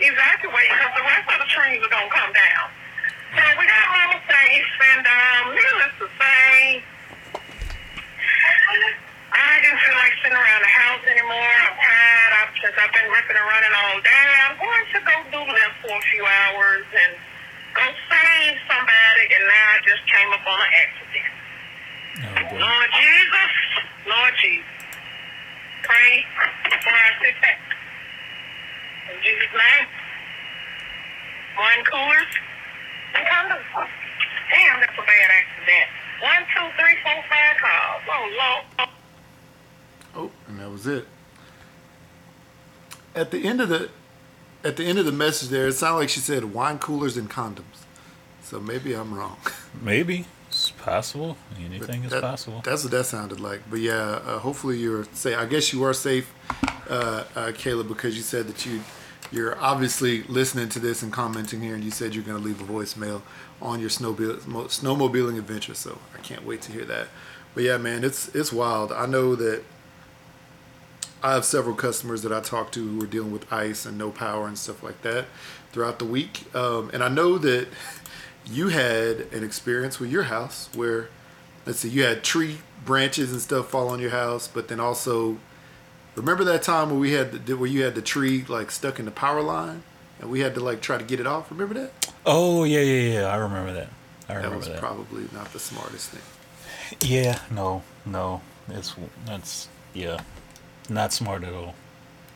[0.00, 2.66] evacuate because the rest of the trees are going to come down.
[3.36, 6.84] So we got mama safe, and um, needless to say,
[9.32, 11.52] I didn't feel like sitting around the house anymore.
[11.64, 14.28] I'm tired I've, since I've been ripping and running all day.
[14.44, 17.12] I'm going to go do this for a few hours and
[17.72, 21.32] go save somebody, and now I just came up on an accident.
[22.20, 22.60] Oh.
[22.60, 23.52] Lord Jesus,
[24.04, 24.76] Lord Jesus,
[25.80, 26.12] pray
[26.68, 27.60] before I sit back.
[29.08, 29.86] In Jesus' name,
[31.56, 32.32] one coolers
[33.16, 33.64] and condoms.
[34.52, 35.88] Damn, that's a bad accident.
[36.20, 38.04] One, two, three, four, five calls.
[38.12, 38.92] Oh, Lord.
[40.14, 41.06] Oh, and that was it.
[43.14, 43.90] At the end of the
[44.64, 47.28] at the end of the message there, it sounded like she said wine coolers and
[47.28, 47.84] condoms.
[48.42, 49.38] So maybe I'm wrong.
[49.80, 51.38] Maybe it's possible.
[51.58, 52.60] Anything is possible.
[52.62, 53.62] That's what that sounded like.
[53.70, 55.38] But yeah, uh, hopefully you're safe.
[55.38, 56.30] I guess you are safe,
[56.90, 58.82] uh, uh, Caleb, because you said that you
[59.30, 62.60] you're obviously listening to this and commenting here, and you said you're going to leave
[62.60, 63.22] a voicemail
[63.62, 65.74] on your snowmobile snowmobiling adventure.
[65.74, 67.08] So I can't wait to hear that.
[67.54, 68.92] But yeah, man, it's it's wild.
[68.92, 69.64] I know that
[71.22, 74.10] I have several customers that I talk to who are dealing with ice and no
[74.10, 75.26] power and stuff like that
[75.72, 76.44] throughout the week.
[76.54, 77.68] Um, and I know that
[78.44, 81.08] you had an experience with your house where,
[81.64, 85.38] let's see, you had tree branches and stuff fall on your house, but then also,
[86.16, 89.04] remember that time where we had the, where you had the tree like stuck in
[89.04, 89.84] the power line
[90.20, 91.50] and we had to like try to get it off.
[91.50, 92.12] Remember that?
[92.26, 93.26] Oh yeah, yeah, yeah.
[93.26, 93.88] I remember that.
[94.28, 94.78] I remember That was that.
[94.80, 96.22] probably not the smartest thing.
[97.08, 98.40] Yeah, no, no.
[98.68, 98.94] It's
[99.24, 100.20] that's yeah,
[100.88, 101.74] not smart at all.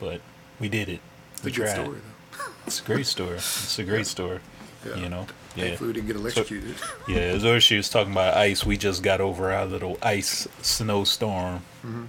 [0.01, 0.21] But
[0.61, 1.01] we did it.
[1.35, 1.83] It's a good tried.
[1.83, 2.45] story though.
[2.67, 3.37] It's a great story.
[3.37, 4.41] It's a great story.
[4.85, 4.97] Yeah.
[4.97, 5.27] You know.
[5.55, 5.65] Yeah.
[5.65, 6.75] Thankfully, we didn't get electrocuted.
[7.09, 10.47] Yeah, as though she was talking about ice, we just got over our little ice
[10.61, 12.05] snowstorm mm-hmm.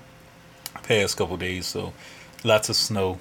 [0.84, 1.94] past couple days, so
[2.44, 3.20] lots of snow.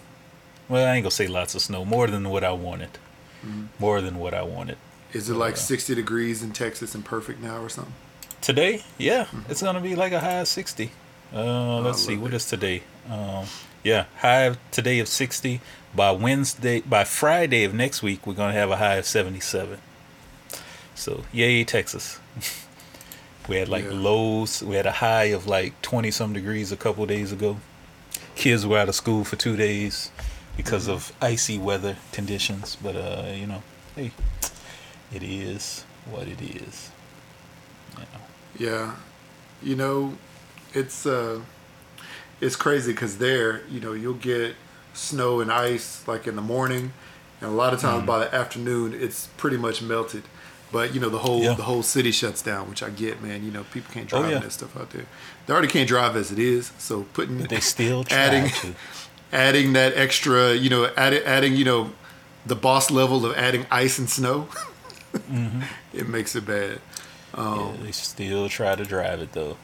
[0.69, 2.99] Well, I ain't gonna say lots of snow, more than what I wanted.
[3.45, 3.67] Mm-hmm.
[3.79, 4.79] More than what I wanted.
[5.13, 5.61] Is it like Yeah.
[5.61, 7.95] 60 degrees in Texas and perfect now or something?
[8.41, 9.51] Today, yeah, mm-hmm.
[9.51, 10.91] it's gonna be like a high of sixty.
[11.33, 12.37] Uh, oh, let's see, what it.
[12.37, 12.83] is today?
[13.09, 13.47] Um,
[13.85, 15.61] yeah, high today of sixty.
[15.95, 19.79] By Wednesday, by Friday of next week, we're gonna have a high of seventy-seven.
[20.95, 22.19] So, yay, Texas!
[23.49, 23.93] we had like Yeah.
[23.93, 24.63] lows.
[24.63, 27.59] We had a high of like twenty some degrees a couple days ago.
[28.35, 30.11] Kids were out of school for two days
[30.57, 32.77] because of icy weather conditions.
[32.83, 33.63] But uh, you know,
[33.95, 34.11] hey,
[35.15, 36.91] it is what it is.
[37.95, 38.21] You know.
[38.59, 38.95] Yeah,
[39.63, 40.17] you know,
[40.75, 41.41] it's uh,
[42.41, 44.55] it's crazy because there, you know, you'll get
[44.95, 46.93] snow and ice like in the morning,
[47.41, 50.23] and a lot of times by the afternoon, it's pretty much melted.
[50.73, 51.55] But you know, the whole Yeah.
[51.55, 53.45] the whole city shuts down, which I get, man.
[53.45, 54.39] You know, people can't Oh, drive yeah.
[54.41, 55.07] that stuff out there.
[55.47, 58.75] They already can't drive as it is, so putting But they still try adding to.
[59.33, 61.91] adding that extra, you know, adding adding you know,
[62.45, 64.49] the boss level of adding ice and snow,
[65.15, 65.63] Mm-hmm.
[65.95, 66.81] it makes it bad.
[67.37, 69.57] yeah, they still try to drive it though.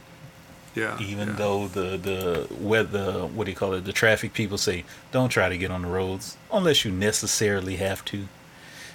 [0.74, 1.34] Yeah, Even yeah.
[1.34, 3.84] though the the weather, what do you call it?
[3.84, 8.02] The traffic people say don't try to get on the roads unless you necessarily have
[8.06, 8.26] to.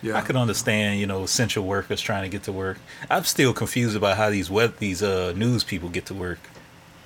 [0.01, 0.15] yeah.
[0.17, 2.77] I can understand, you know, essential workers trying to get to work.
[3.09, 6.39] I'm still confused about how these web these uh news people get to work.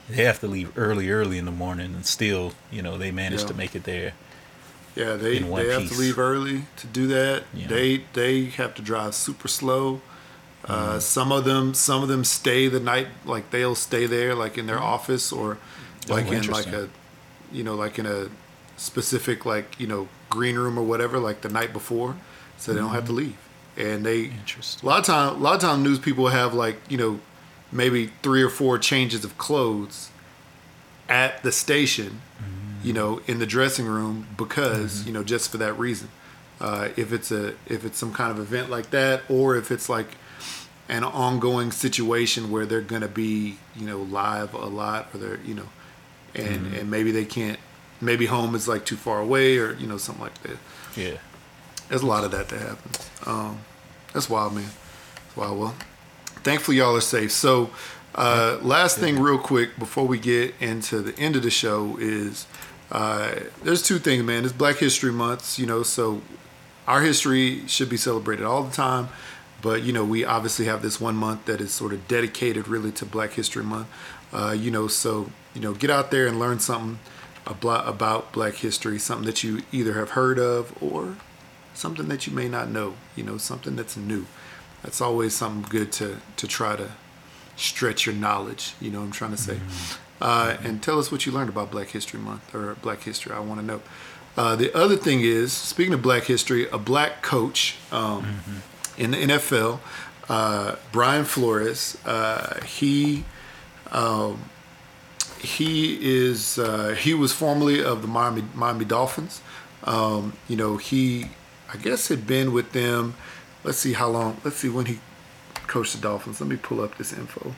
[0.10, 3.42] They have to leave early, early in the morning, and still, you know, they manage
[3.42, 3.48] Yeah.
[3.48, 4.14] to make it there.
[4.96, 7.44] Yeah, they they have to leave early to do that.
[7.54, 7.68] Yeah.
[7.68, 10.02] They they have to drive super slow.
[10.64, 11.00] Uh, Mm-hmm.
[11.00, 14.68] some of them some of them stay the night like they'll stay there like in
[14.68, 15.58] their office or
[16.10, 16.90] Oh, like in like a
[17.52, 18.30] you know like in a
[18.78, 22.16] specific like you know green room or whatever like the night before
[22.58, 23.38] so they don't have to leave
[23.78, 24.86] and they Mm-hmm.
[24.86, 27.20] A lot of time a lot of time news people have like you know
[27.72, 30.10] maybe three or four changes of clothes
[31.10, 32.88] at the station Mm-hmm.
[32.88, 36.08] you know in the dressing room because you know just for that reason
[36.60, 39.90] uh, if it's a if it's some kind of event like that, or if it's
[39.90, 40.10] like
[40.90, 45.54] an ongoing situation where they're gonna be you know live a lot, or they're you
[45.54, 45.70] know,
[46.36, 47.60] and and maybe they can't,
[48.00, 50.58] maybe home is like too far away, or you know something like that.
[50.96, 51.18] Yeah.
[51.90, 53.10] There's a lot of that that happens.
[53.26, 53.60] Um,
[54.14, 54.70] that's wild, man.
[55.26, 55.60] That's wild.
[55.60, 55.76] Well,
[56.44, 57.32] thankfully y'all are safe.
[57.32, 57.70] So,
[58.16, 62.48] uh, last thing, real quick, before we get into the end of the show, is
[62.92, 64.44] uh, there's two things, man.
[64.44, 66.22] It's Black History Month, you know, so
[66.88, 69.10] our history should be celebrated all the time.
[69.62, 72.92] But you know, we obviously have this one month that is sort of dedicated really
[72.94, 73.88] to Black History Month.
[74.34, 77.00] Uh, you know, so you know, get out there and learn something
[77.46, 81.18] about Black history, something that you either have heard of or
[81.74, 82.96] something that you may not know.
[83.16, 84.26] You know, something that's new.
[84.84, 86.92] That's always something good to to try to
[87.56, 88.74] stretch your knowledge.
[88.80, 89.60] You know what I'm trying to say.
[90.22, 93.34] Uh, and tell us what you learned about Black History Month or Black History.
[93.34, 93.82] I want to know.
[94.38, 98.40] Uh, the other thing is, speaking of Black history, a black coach um,
[99.02, 99.80] in the NFL,
[100.30, 103.26] uh, Brian Flores, uh, he
[103.92, 104.44] um,
[105.40, 109.42] he is uh, he was formerly of the Miami Miami Dolphins.
[109.84, 111.32] Um, you know, he
[111.74, 113.16] I guess had been with them.
[113.64, 114.40] Let's see how long.
[114.44, 115.00] Let's see when he
[115.66, 116.40] coached the Dolphins.
[116.40, 117.56] Let me pull up this info.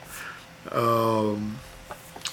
[0.72, 1.60] Um,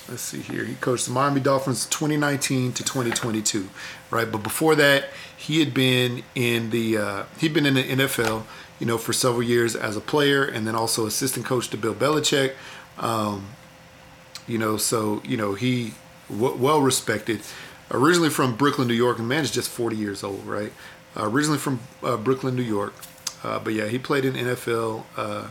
[0.09, 0.65] let's see here.
[0.65, 3.69] He coached the Miami Dolphins 2019 to 2022,
[4.11, 4.31] right?
[4.31, 5.07] But before that,
[5.37, 8.45] he had been in the uh, he'd been in the NFL,
[8.81, 11.95] you know, for several years as a player, and then also assistant coach to Bill
[11.95, 12.55] Belichick.
[12.99, 13.47] Um,
[14.49, 15.95] you know, so you know he
[16.29, 17.43] w- well respected.
[17.93, 20.73] Originally from Brooklyn, New York, and man is just 40 years old, right?
[21.17, 22.95] Uh, originally from uh, Brooklyn, New York,
[23.43, 25.49] uh, but yeah, he played in NFL, uh,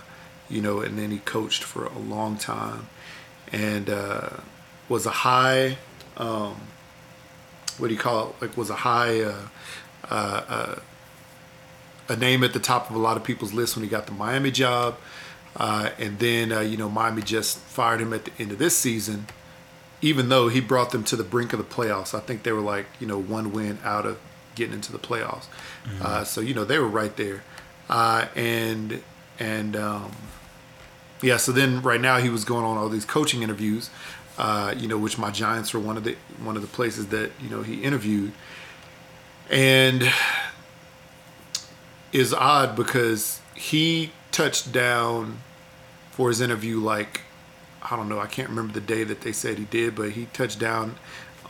[0.49, 2.87] you know, and then he coached for a long time,
[3.51, 4.29] and uh,
[4.87, 5.77] was a high,
[6.15, 6.55] um,
[7.77, 8.41] what do you call it?
[8.41, 10.75] Like was a high, uh,
[12.09, 14.11] a name at the top of a lot of people's list when he got the
[14.11, 14.97] Miami job,
[15.55, 18.75] uh, and then uh, you know Miami just fired him at the end of this
[18.75, 19.27] season,
[20.01, 22.13] even though he brought them to the brink of the playoffs.
[22.13, 24.19] I think they were like you know one win out of
[24.55, 25.45] getting into the playoffs,
[26.01, 27.43] uh, so you know they were right there,
[27.89, 29.01] uh, and
[29.39, 30.11] and um,
[31.21, 31.37] yeah.
[31.37, 33.89] So then right now he was going on all these coaching interviews,
[34.37, 37.31] uh, you know, which my Giants were one of the one of the places that
[37.41, 38.31] you know he interviewed,
[39.49, 40.09] and
[42.11, 45.39] is odd because he touched down
[46.11, 47.21] for his interview like
[47.81, 50.25] I don't know I can't remember the day that they said he did but he
[50.27, 50.95] touched down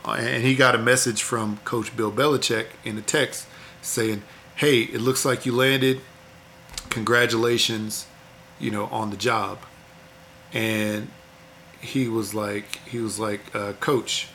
[0.04, 3.46] uh, and he got a message from coach Bill Belichick in the text
[3.82, 4.22] saying
[4.56, 6.00] hey it looks like you landed.
[6.90, 8.06] Congratulations
[8.58, 9.58] you know on the job.
[10.52, 11.10] And
[11.80, 14.28] he was like he was like uh, coach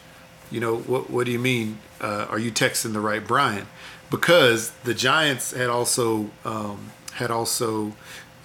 [0.51, 1.79] you know what what do you mean?
[1.99, 3.67] Uh, are you texting the right Brian
[4.09, 7.93] because the Giants had also um, had also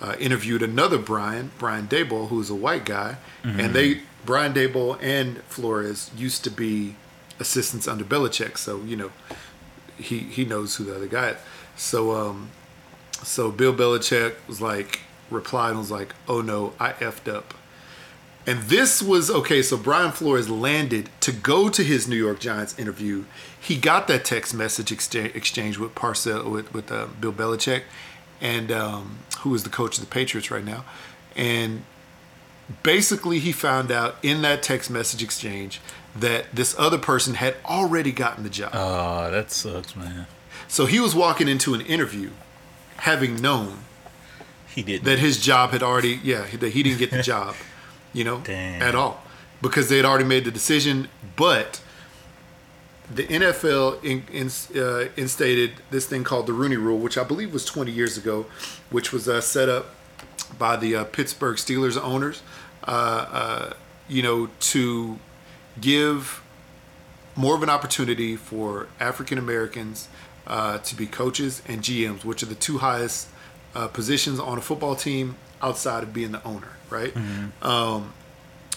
[0.00, 3.16] uh, interviewed another Brian Brian Daboll who is a white guy.
[3.60, 6.96] And they Brian Daboll and Flores used to be
[7.38, 8.58] assistants under Belichick.
[8.58, 9.10] So you know
[9.96, 11.36] he he knows who the other guy is.
[11.76, 12.50] So um
[13.22, 15.00] so Bill Belichick was like
[15.30, 17.54] replied and was like oh no I effed up
[18.50, 19.62] and this was okay.
[19.62, 23.24] So Brian Flores landed to go to his New York Giants interview.
[23.60, 27.82] He got that text message exchange, with Parcell with with uh, Bill Belichick,
[28.40, 30.84] and um, who is the coach of the Patriots right now.
[31.36, 31.84] And
[32.82, 35.80] basically, he found out in that text message exchange
[36.16, 38.72] that this other person had already gotten the job.
[38.74, 40.26] Oh, that sucks, man.
[40.66, 42.30] So he was walking into an interview,
[42.96, 43.84] having known
[44.66, 47.54] He did that his job had already yeah that he didn't get the job
[48.12, 48.82] you know Damn.
[48.82, 49.22] at all
[49.62, 51.80] because they had already made the decision but
[53.12, 57.52] the NFL in, in, uh, instated this thing called the Rooney Rule, which I believe
[57.52, 58.46] was 20 years ago,
[58.90, 59.96] which was uh, set up
[60.58, 62.42] by the uh, Pittsburgh Steelers owners,
[62.86, 63.72] uh, uh,
[64.08, 65.18] you know, to
[65.80, 66.42] give
[67.34, 70.08] more of an opportunity for African Americans
[70.46, 73.28] uh, to be coaches and GMs, which are the two highest
[73.74, 77.12] uh, positions on a football team outside of being the owner, right?
[77.62, 78.12] Um,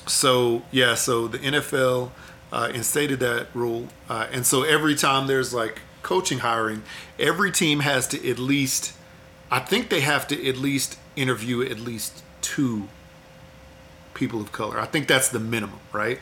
[0.07, 2.11] so yeah, so the NFL
[2.51, 6.83] uh, instated that rule, uh, and so every time there's like coaching hiring,
[7.17, 8.93] every team has to at least,
[9.49, 12.89] I think they have to at least interview at least two
[14.13, 14.79] people of color.
[14.79, 16.19] I think that's the minimum, right?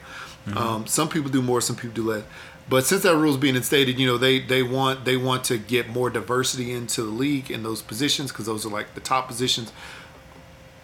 [0.56, 2.24] Um, some people do more, some people do less.
[2.70, 5.58] But since that rule is being instated, you know they they want they want to
[5.58, 9.28] get more diversity into the league in those positions because those are like the top
[9.28, 9.72] positions.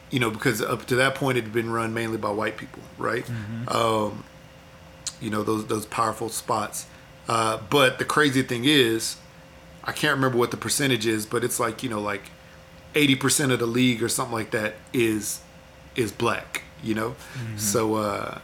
[0.09, 2.81] You know, because up to that point it had been run mainly by white people,
[2.97, 3.25] right?
[3.67, 4.23] Um,
[5.19, 6.85] you know those those powerful spots.
[7.27, 9.17] Uh, but the crazy thing is,
[9.83, 12.31] I can't remember what the percentage is, but it's like you know like
[12.95, 15.41] eighty percent of the league or something like that is
[15.95, 16.63] is black.
[16.83, 17.15] You know,
[17.57, 18.39] so uh,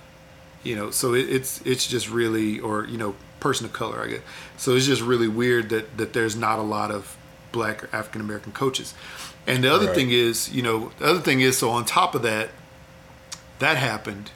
[0.63, 4.07] you know, so it, it's it's just really or you know person of color, I
[4.07, 4.21] guess.
[4.57, 7.15] So it's just really weird that that there's not a lot of
[7.51, 8.93] black or African American coaches.
[9.45, 9.95] And the other Right.
[9.95, 12.49] thing is, you know, the other thing is, so on top of that,
[13.59, 14.31] that happened.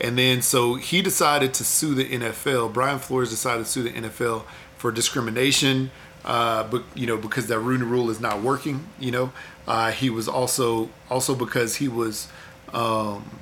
[0.00, 2.68] And then so he decided to sue the NFL.
[2.72, 4.44] Brian Flores decided to sue the NFL
[4.76, 5.90] for discrimination,
[6.24, 8.86] uh, but you know because that Rooney Rule is not working.
[8.98, 9.32] You know,
[9.68, 12.26] uh, he was also also because he was,
[12.72, 13.38] um,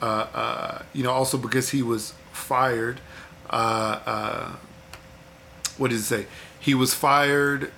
[0.00, 3.00] uh, uh, you know, also because he was fired.
[3.50, 4.52] Uh, uh,
[5.76, 6.26] what did it say?
[6.60, 7.72] He was fired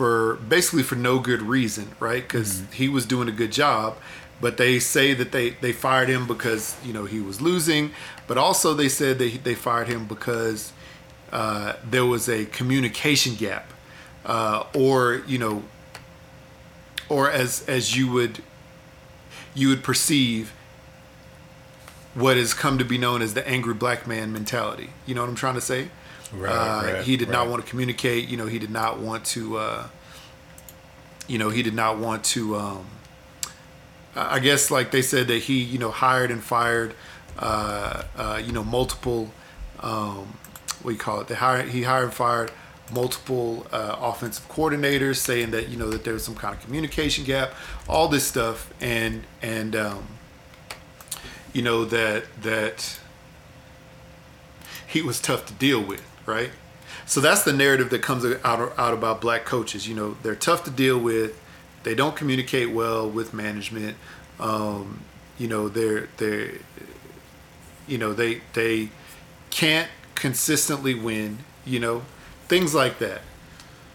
[0.00, 2.22] for basically for no good reason, right?
[2.22, 3.98] Because he was doing a good job,
[4.40, 7.90] but they say that they they fired him because you know he was losing,
[8.26, 10.72] but also they said they they fired him because
[11.32, 13.74] uh, there was a communication gap,
[14.24, 15.64] uh, or you know,
[17.10, 18.42] or as as you would
[19.54, 20.54] you would perceive
[22.14, 24.88] what has come to be known as the angry black man mentality.
[25.04, 25.90] You know what I'm trying to say?
[26.32, 28.28] Right, uh, right, he did not want to communicate.
[28.28, 29.58] You know, he did not want to.
[29.58, 29.88] Uh,
[31.26, 32.56] you know, he did not want to.
[32.56, 32.86] Um,
[34.14, 36.94] I I guess, like they said, that he, you know, hired and fired,
[37.38, 39.32] uh, uh, you know, multiple.
[39.80, 40.36] Um,
[40.82, 41.28] what do you call it?
[41.28, 41.68] They hired.
[41.68, 42.52] He hired and fired
[42.92, 47.24] multiple uh, offensive coordinators, saying that you know that there was some kind of communication
[47.24, 47.52] gap,
[47.88, 50.06] all this stuff, and and um,
[51.52, 52.98] you know that that
[54.86, 56.50] he was tough to deal with, right?
[57.06, 59.88] So that's the narrative that comes out out about black coaches.
[59.88, 61.40] You know, they're tough to deal with.
[61.82, 63.96] They don't communicate well with management.
[64.38, 65.02] Um,
[65.38, 66.52] you know, they're they're
[67.86, 68.90] you know they they
[69.50, 71.38] can't consistently win.
[71.64, 72.02] You know,
[72.48, 73.22] things like that.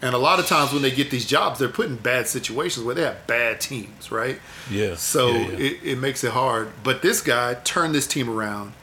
[0.02, 2.86] And a lot of times when they get these jobs, they're put in bad situations
[2.86, 4.40] where they have bad teams, right?
[4.70, 4.96] Yeah.
[4.96, 5.58] So yeah, yeah.
[5.58, 6.74] It, it makes it hard.
[6.84, 8.74] But this guy turned this team around.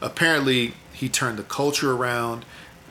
[0.00, 2.44] Apparently, he turned the culture around.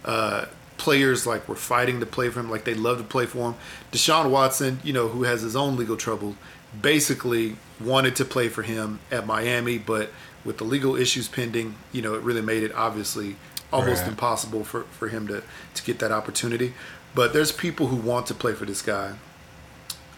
[0.06, 0.46] Uh,
[0.78, 3.56] players like were fighting to play for him, like they love to play for him.
[3.92, 6.36] Deshaun Watson, you know, who has his own legal trouble,
[6.82, 10.10] basically wanted to play for him at Miami, but
[10.46, 13.36] with the legal issues pending, you know, it really made it obviously
[13.74, 14.12] almost Right.
[14.12, 15.44] impossible for, for him to,
[15.74, 16.74] to get that opportunity.
[17.14, 19.16] But there's people who want to play for this guy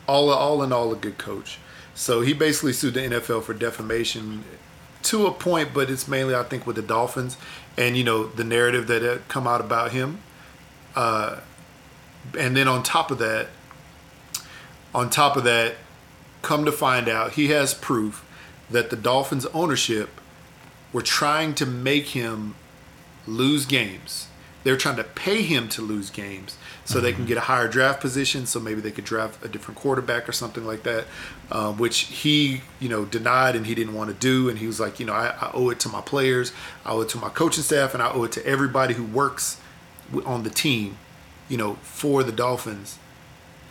[0.08, 1.58] all all in all a good coach.
[1.95, 4.44] So he basically sued the NFL for defamation
[5.03, 7.38] to a point, but it's mainly I think with the Dolphins
[7.77, 10.19] and you know the narrative that had come out about him.
[10.95, 11.39] Uh,
[12.38, 13.48] and then on top of that,
[14.93, 15.76] on top of that,
[16.41, 18.26] come to find out he has proof
[18.69, 20.10] that the Dolphins ownership
[20.93, 22.56] were trying to make him
[23.27, 24.27] lose games.
[24.64, 28.02] They're trying to pay him to lose games so they can get a higher draft
[28.02, 28.45] position.
[28.45, 31.06] So maybe they could draft a different quarterback or something like that,
[31.52, 34.49] um, which he, you know, denied and he didn't want to do.
[34.49, 36.52] And he was like, you know, I, I owe it to my players,
[36.86, 39.60] I owe it to my coaching staff, and I owe it to everybody who works
[40.26, 40.98] on the team,
[41.48, 42.98] you know, for the Dolphins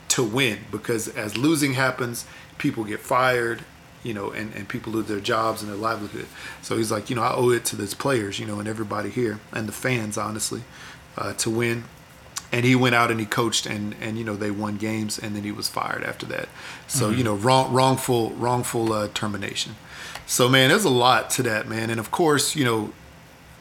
[0.09, 2.27] to win because as losing happens,
[2.59, 3.65] people get fired,
[4.03, 6.27] you know, and, and people lose their jobs and their livelihood.
[6.63, 9.11] So he's like, you know, I owe it to those players, you know, and everybody
[9.11, 10.63] here and the fans, honestly,
[11.17, 11.85] uh, to win.
[12.53, 15.37] And he went out and he coached and, and you know they won games and
[15.37, 16.49] then he was fired after that.
[16.89, 19.77] So you know wrong wrongful wrongful uh, termination.
[20.27, 21.91] So man, there's a lot to that man.
[21.91, 22.93] And of course you know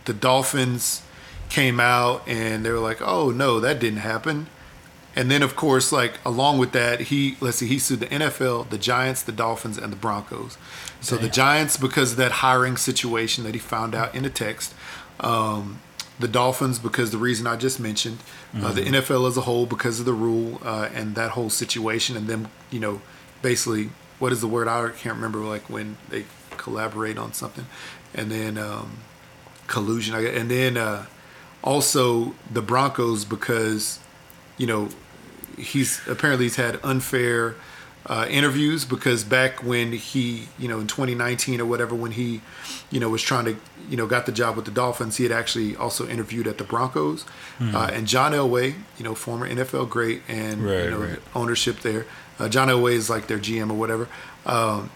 [0.06, 1.03] the Dolphins
[1.49, 4.48] came out and they were like, oh no, that didn't happen.
[5.16, 8.70] And then, of course, like along with that, he let's see, he sued the NFL,
[8.70, 10.57] the Giants, the Dolphins, and the Broncos.
[11.02, 14.74] So the Giants because of that hiring situation that he found out in a text.
[15.20, 15.82] Um,
[16.20, 18.20] the Dolphins because the reason I just mentioned.
[18.54, 22.18] Uh, the NFL as a whole because of the rule uh, and that whole situation,
[22.18, 23.02] and them, you know,
[23.41, 23.90] basically,
[24.20, 24.68] what is the word?
[24.68, 25.40] I can't remember.
[25.40, 26.26] Like when they
[26.58, 27.66] collaborate on something,
[28.14, 29.00] and then um,
[29.68, 30.16] collusion.
[30.16, 31.06] And then uh,
[31.64, 34.00] also the Broncos because
[34.58, 34.90] you know
[35.58, 37.56] he's apparently he's had unfair
[38.06, 42.41] uh, interviews because back when he you know in 2019 or whatever when he
[42.90, 43.56] you know was trying to
[43.90, 46.64] you know got the job with the Dolphins he had actually also interviewed at the
[46.64, 47.26] Broncos
[47.61, 51.20] uh, and John Elway you know former NFL great and Right, you know right.
[51.36, 52.06] ownership there
[52.40, 54.07] uh, John Elway is like their GM or whatever
[54.45, 54.90] um,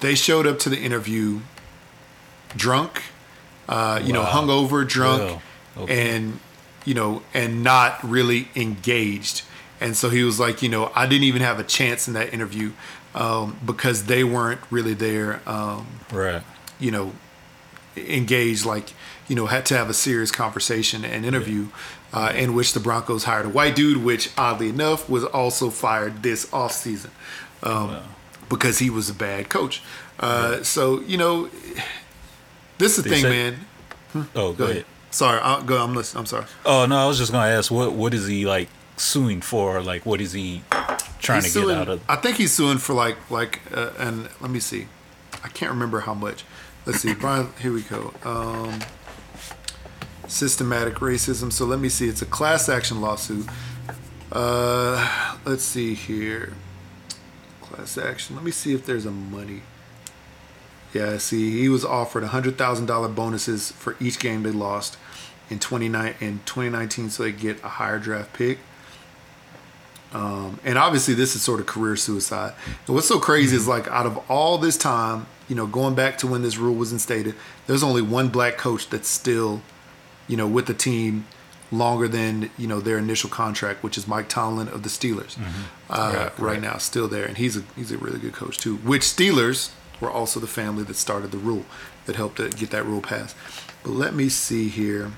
[0.00, 1.40] they showed up to the interview
[2.56, 3.02] drunk
[3.68, 4.30] uh, you know Wow.
[4.42, 5.40] hungover drunk
[5.76, 6.08] okay.
[6.16, 6.38] and
[6.84, 9.42] you know and not really engaged
[9.80, 12.32] and so he was like you know i didn't even have a chance in that
[12.32, 12.70] interview
[13.14, 16.42] um, because they weren't really there um, right.
[16.78, 17.12] you know
[17.96, 18.90] engaged, like
[19.28, 21.66] you know, had to have a serious conversation and interview,
[22.12, 26.22] uh, in which the Broncos hired a white dude, which oddly enough was also fired
[26.22, 27.10] this offseason
[27.62, 27.98] um,
[28.48, 29.82] because he was a bad coach.
[30.20, 31.50] Uh, So you know,
[32.78, 33.58] this is the They thing, said-
[34.14, 34.28] man.
[34.34, 34.84] Oh, Go ahead.
[35.10, 35.82] Sorry, I'll, go.
[35.82, 36.20] I'm listening.
[36.20, 36.44] I'm sorry.
[36.64, 39.80] Oh no, I was just gonna ask what what is he like suing for?
[39.82, 40.62] Like what is he
[41.20, 42.00] trying He's to suing, get out of?
[42.08, 44.88] I think he's suing for like like uh, and let me see.
[45.44, 46.44] I can't remember how much.
[46.86, 47.48] Let's see, Brian.
[47.60, 48.14] Here we go.
[48.24, 48.78] Um,
[50.28, 51.52] systematic racism.
[51.52, 52.08] So let me see.
[52.08, 53.46] It's a class action lawsuit.
[54.30, 56.52] Uh, let's see here.
[57.60, 58.36] Class action.
[58.36, 59.62] Let me see if there's a money.
[60.94, 64.96] Yeah, see, he was offered hundred thousand dollar bonuses for each game they lost
[65.50, 68.60] in twenty nine in twenty nineteen, so they get a higher draft pick.
[70.16, 72.54] Um, and obviously, this is sort of career suicide.
[72.86, 76.16] And what's so crazy is like out of all this time, you know, going back
[76.18, 77.34] to when this rule was instated,
[77.66, 79.60] there's only one black coach that's still,
[80.26, 81.26] you know, with the team
[81.72, 85.36] longer than you know their initial contract, which is Mike Tomlin of the Steelers.
[85.36, 85.42] Uh,
[85.90, 86.60] Right, right right.
[86.62, 88.76] now, still there, and he's a he's a really good coach too.
[88.76, 89.70] Which Steelers
[90.00, 91.64] were also the family that started the rule
[92.06, 93.36] that helped to get that rule passed.
[93.82, 95.12] But let me see here.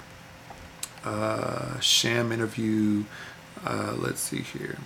[1.04, 3.04] Uh, sham interview.
[3.64, 4.78] Uh, let's see here.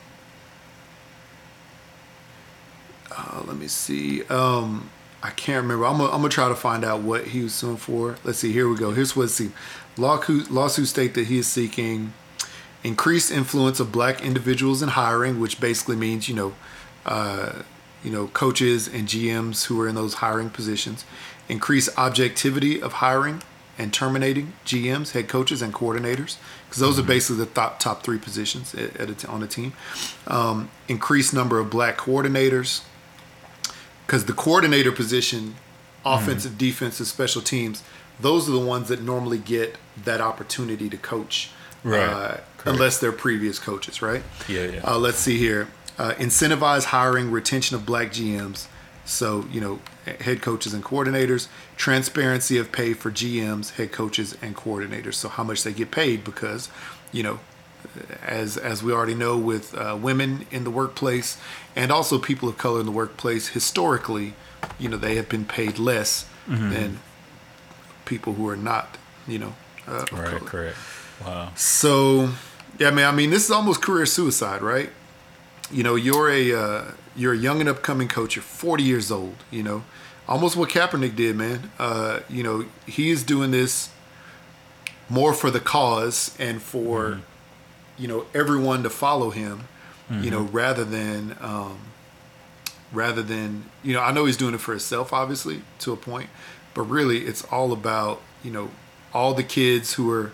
[3.10, 4.24] Uh, let me see.
[4.24, 4.90] Um,
[5.22, 5.86] I can't remember.
[5.86, 8.16] I'm gonna, try to find out what he was suing for.
[8.24, 8.52] Let's see.
[8.52, 8.92] Here we go.
[8.92, 9.50] Here's what see.
[9.96, 12.14] Lawsuit lawsuit state that he is seeking
[12.82, 16.54] increased influence of black individuals in hiring, which basically means you know,
[17.06, 17.62] uh,
[18.02, 21.04] you know, coaches and GMs who are in those hiring positions,
[21.48, 23.42] Increased objectivity of hiring
[23.76, 26.36] and terminating GMs, head coaches, and coordinators,
[26.72, 29.46] because those are basically the top top three positions at, at a t- on a
[29.46, 29.74] team.
[30.26, 32.80] Um, increased number of black coordinators,
[34.06, 35.56] because the coordinator position,
[36.02, 37.82] offensive, defensive, special teams,
[38.18, 41.50] those are the ones that normally get that opportunity to coach,
[41.84, 42.00] Right.
[42.08, 44.22] uh, unless they're previous coaches, right?
[44.48, 44.80] Yeah, yeah.
[44.82, 45.68] Uh, let's see here.
[45.98, 48.66] Uh, incentivize hiring, retention of black GMs.
[49.04, 49.80] So, you know,
[50.20, 51.48] head coaches and coordinators.
[51.82, 55.14] Transparency of pay for GMs, head coaches, and coordinators.
[55.14, 56.68] So, how much they get paid because,
[57.10, 57.40] you know,
[58.24, 61.38] as as we already know with uh, women in the workplace
[61.74, 64.34] and also people of color in the workplace historically
[64.78, 66.70] you know they have been paid less Mm-hmm.
[66.70, 66.98] than
[68.04, 68.96] people who are not
[69.26, 69.54] you know
[69.88, 70.76] uh, Right, correct.
[71.24, 71.50] Wow.
[71.56, 72.30] So,
[72.78, 73.12] yeah, man.
[73.12, 74.90] I mean, this is almost career suicide, right?
[75.72, 76.84] You know, you're a uh,
[77.16, 78.36] you're a young and upcoming coach.
[78.36, 79.36] You're 40 years old.
[79.50, 79.82] You know,
[80.28, 81.70] almost what Kaepernick did, man.
[81.78, 83.90] Uh, you know, he is doing this
[85.08, 87.20] more for the cause and for
[87.98, 89.64] you know everyone to follow him.
[90.10, 91.78] You know, rather than um,
[92.92, 96.28] rather than you know, I know he's doing it for himself, obviously, to a point,
[96.74, 98.68] but really, it's all about you know
[99.14, 100.32] all the kids who are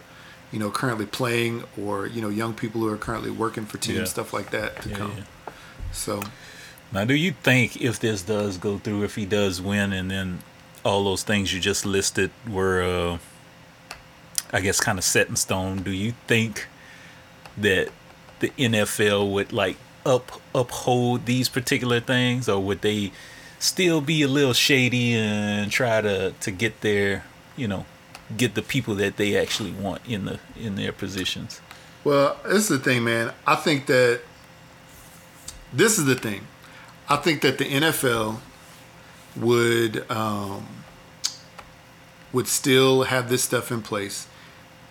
[0.50, 3.98] you know currently playing or you know young people who are currently working for teams,
[3.98, 4.04] Yeah.
[4.06, 5.12] stuff like that to Yeah, come.
[5.18, 5.52] yeah.
[5.92, 6.24] So
[6.92, 10.38] Now, do you think if this does go through, if he does win, and then
[10.84, 13.18] all those things you just listed were, uh,
[14.52, 16.66] I guess, kind of set in stone, do you think
[17.56, 17.88] that
[18.40, 23.12] the NFL would like up uphold these particular things, or would they
[23.58, 27.24] still be a little shady and try to to get their,
[27.56, 27.84] you know,
[28.36, 31.60] get the people that they actually want in the in their positions?
[32.04, 33.32] Well, this is the thing, man.
[33.46, 34.20] I think that
[35.72, 36.46] this is the thing.
[37.10, 38.40] I think that the NFL
[39.36, 40.66] would um,
[42.32, 44.26] would still have this stuff in place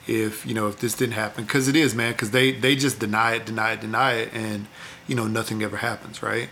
[0.08, 1.44] if you know if this didn't happen.
[1.44, 4.68] Because it is man because they they just deny it deny it deny it and
[5.08, 6.50] you know nothing ever happens right?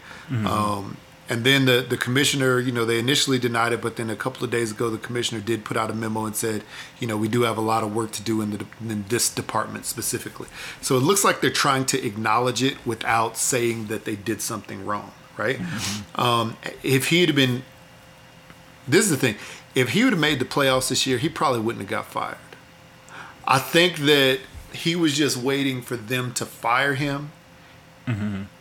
[0.47, 0.97] Um,
[1.27, 4.43] and then the the commissioner you know they initially denied it but then a couple
[4.43, 6.63] of days ago the commissioner did put out a memo and said
[6.99, 9.33] you know we do have a lot of work to do in the in this
[9.33, 10.47] department specifically.
[10.81, 14.85] So it looks like they're trying to acknowledge it without saying that they did something
[14.85, 15.59] wrong right
[16.15, 17.63] um, if he had been
[18.87, 19.35] this is the thing
[19.73, 22.37] if he would have made the playoffs this year he probably wouldn't have got fired
[23.47, 24.39] I think that
[24.73, 27.31] he was just waiting for them to fire him.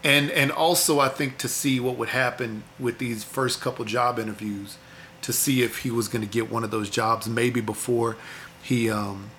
[0.03, 4.19] And and also I think to see what would happen with these first couple job
[4.19, 4.79] interviews
[5.21, 8.17] to see if he was going to get one of those jobs maybe before
[8.63, 9.31] he um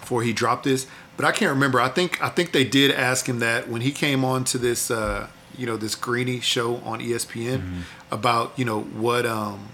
[0.00, 0.86] before he dropped this.
[1.16, 1.80] But I can't remember.
[1.80, 4.90] I think I think they did ask him that when he came on to this
[4.90, 5.28] uh
[5.58, 9.68] you know this Greeny show on ESPN about, you know, what um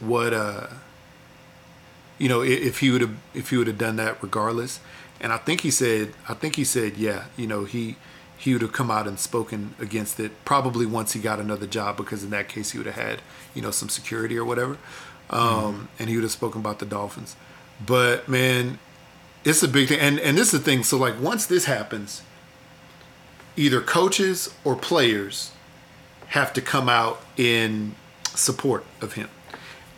[0.00, 0.66] what uh
[2.18, 4.80] you know, if he would have if he would have done that regardless.
[5.20, 7.96] And I think he said I think he said, yeah, you know, he
[8.36, 11.96] he would have come out and spoken against it probably once he got another job
[11.98, 13.20] because in that case he would have had,
[13.54, 14.78] you know, some security or whatever.
[15.30, 17.36] um, and he would have spoken about the Dolphins.
[17.84, 18.78] But man,
[19.44, 20.82] it's a big thing, and and this is the thing.
[20.84, 22.22] So like once this happens,
[23.60, 25.52] either coaches or players
[26.28, 29.28] have to come out in support of him.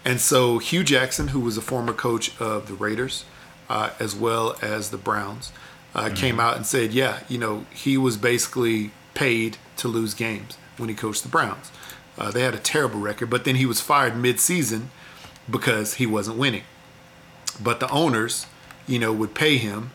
[0.04, 3.24] And so Hue Jackson, who was a former coach of the Raiders,
[3.68, 5.52] uh, as well as the Browns,
[5.94, 10.58] uh, came out and said, yeah, you know, he was basically paid to lose games
[10.76, 11.70] when he coached the Browns.
[12.18, 14.90] Uh, they had a terrible record, but then he was fired mid-season
[15.48, 16.64] because he wasn't winning.
[17.62, 18.46] But the owners,
[18.88, 19.92] you know, would pay him,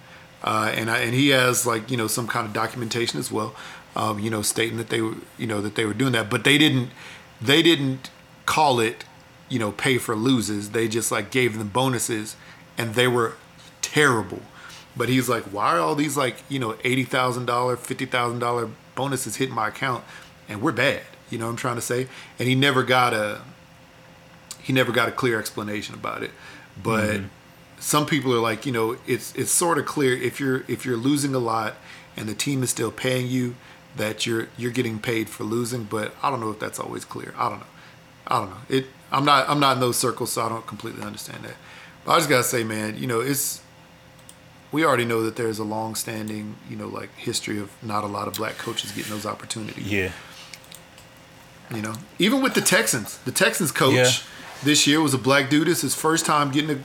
[0.48, 3.53] uh, and I, and he has like you know some kind of documentation as well,
[3.98, 6.45] um, you know, stating that they were you know that they were doing that, but
[6.45, 6.90] they didn't
[7.41, 8.10] they didn't
[8.45, 9.03] call it
[9.49, 10.72] you know pay for loses.
[10.72, 12.38] They just like gave them bonuses,
[12.78, 13.34] and they were
[13.82, 14.41] terrible.
[14.95, 18.40] But he's like, why are all these like you know eighty thousand dollar, fifty thousand
[18.40, 20.06] dollar bonuses hitting my account,
[20.48, 21.02] and we're bad.
[21.30, 22.07] You know what I'm trying to say?
[22.40, 23.41] And he never got a
[24.61, 26.32] he never got a clear explanation about it.
[26.82, 27.19] But
[27.79, 30.97] some people are like, you know, it's it's sort of clear if you're if you're
[30.97, 31.75] losing a lot
[32.15, 33.55] and the team is still paying you
[33.95, 35.83] that you're you're getting paid for losing.
[35.83, 37.33] But I don't know if that's always clear.
[37.37, 37.65] I don't know.
[38.27, 38.57] I don't know.
[38.69, 38.87] It.
[39.11, 39.47] I'm not.
[39.49, 41.55] I'm not in those circles, so I don't completely understand that.
[42.03, 43.61] But I just gotta say, man, you know, it's.
[44.69, 48.27] We already know that there's a long-standing, you know, like history of not a lot
[48.27, 49.89] of black coaches getting those opportunities.
[49.89, 50.11] Yeah.
[51.73, 54.09] You know, even with the Texans, the Texans coach Yeah.
[54.63, 55.69] this year was a black dude.
[55.69, 56.79] It's his first time getting a,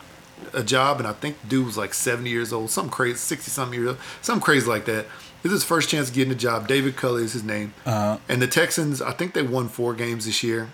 [0.53, 3.51] a job, and I think the dude was like 70 years old, something crazy, 60
[3.51, 5.07] something years old, something crazy like that.
[5.43, 6.69] This is his first chance getting a job.
[6.69, 7.75] David Culley is his name.
[7.85, 8.19] Uh-huh.
[8.29, 10.71] And the Texans, I think they won four games this year,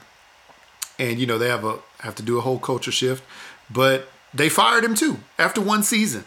[0.98, 3.24] and you know they have a have to do a whole culture shift,
[3.70, 6.24] but they fired him too after one season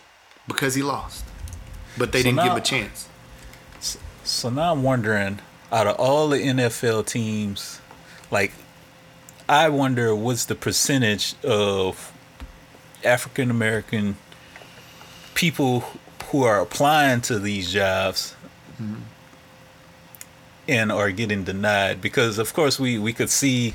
[0.48, 1.24] because he lost,
[1.98, 3.08] but they So didn't give him a chance.
[4.24, 5.40] So now I'm wondering,
[5.72, 7.80] out of all the NFL teams,
[8.30, 8.54] like,
[9.50, 12.11] I wonder what's the percentage of
[13.04, 14.18] African American
[15.34, 15.84] people
[16.30, 18.36] who are applying to these jobs
[20.68, 22.02] and are getting denied.
[22.02, 23.74] Because of course we we could see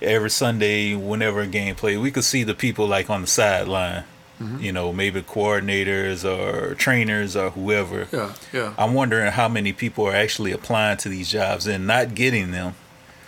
[0.00, 4.04] every Sunday whenever a game played we could see the people like on the sideline.
[4.40, 4.60] Mm-hmm.
[4.60, 8.06] You know maybe coordinators or trainers or whoever.
[8.12, 8.74] Yeah, yeah.
[8.78, 12.74] I'm wondering how many people are actually applying to these jobs and not getting them.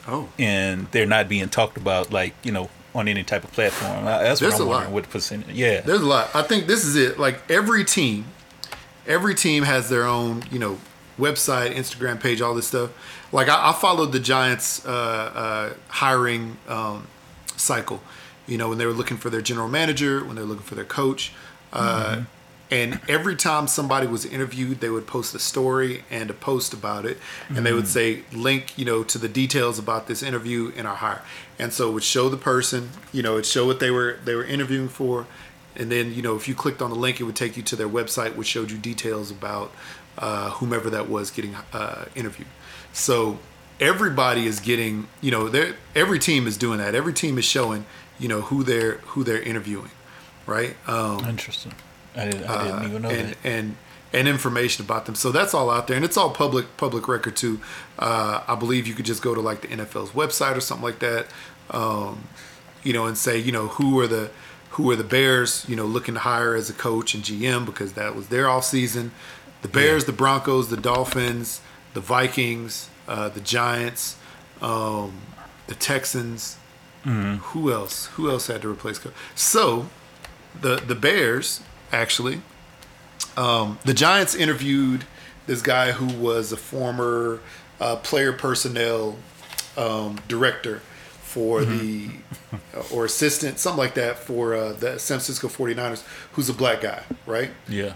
[0.07, 4.05] Oh, and they're not being talked about like you know on any type of platform
[4.05, 4.75] that's what There's I'm a lot.
[4.77, 6.35] wondering what percentage yeah There's a lot.
[6.35, 7.19] I think this is it.
[7.19, 8.27] Like every team,
[9.07, 10.79] every team has their own, you know,
[11.19, 12.91] website, Instagram page, all this stuff.
[13.33, 17.07] Like I, I followed the Giants' uh, uh, hiring um,
[17.57, 18.01] cycle.
[18.47, 20.75] You know, when they were looking for their general manager, when they were looking for
[20.75, 21.33] their coach,
[21.73, 22.23] uh,
[22.71, 27.05] and every time somebody was interviewed, they would post a story and a post about
[27.05, 27.19] it,
[27.49, 30.97] and they would say link, you know, to the details about this interview in our
[30.97, 31.23] hire,
[31.59, 34.35] and so it would show the person, you know, it show what they were they
[34.35, 35.27] were interviewing for,
[35.77, 37.77] and then you know if you clicked on the link, it would take you to
[37.77, 39.73] their website, which showed you details about
[40.19, 42.49] uh, whomever that was getting uh, interviewed.
[42.93, 43.39] So
[43.81, 46.95] everybody is getting, you know, they're- every team is doing that.
[46.95, 47.87] Every team is showing,
[48.19, 49.91] you know, who they're who they're interviewing,
[50.47, 50.77] right?
[50.87, 51.73] Um, interesting
[52.17, 53.77] I didn't, I didn't uh, even know and, that and
[54.13, 55.15] and information about them.
[55.15, 57.61] So that's all out there, and it's all public public record too.
[57.99, 60.99] Uh, I believe you could just go to like the NFL's website or something like
[61.01, 61.27] that,
[61.71, 62.29] um,
[62.83, 64.31] you know, and say you know who are the
[64.71, 67.95] who are the Bears, you know, looking to hire as a coach and GM because
[67.95, 69.13] that was their off season.
[69.63, 71.61] The Bears, the Broncos, the Dolphins,
[71.93, 74.17] the Vikings, uh, the Giants,
[74.63, 75.21] um,
[75.67, 76.57] the Texans.
[77.03, 78.07] Who else?
[78.07, 79.15] Who else had to replace coach?
[79.35, 79.89] So
[80.59, 81.63] the the Bears
[81.93, 82.41] actually.
[83.37, 85.05] Um, the Giants interviewed
[85.47, 87.41] this guy who was a former
[87.81, 89.17] uh, player personnel
[89.77, 90.83] um, director
[91.23, 92.09] for the
[92.93, 96.03] or assistant something like that for uh, the San Francisco 49ers
[96.33, 97.51] who's a black guy right?
[97.69, 97.95] Yeah.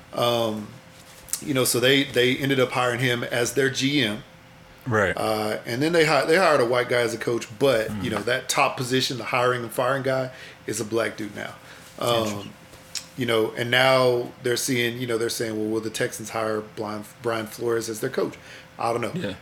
[1.43, 4.19] You know so they they ended up hiring him as their GM
[4.87, 5.15] right.
[5.17, 8.11] Uh, and then they hired they hired a white guy as a coach, but you
[8.11, 10.31] know that top position, the hiring and firing guy,
[10.67, 11.55] is a black dude now.
[11.99, 12.51] Um,
[13.17, 16.63] you know, and now they're seeing, you know, they're saying, well, will the Texans hire
[16.77, 18.35] Brian, Brian Flores as their coach?
[18.79, 19.13] I don't know.
[19.15, 19.35] yeah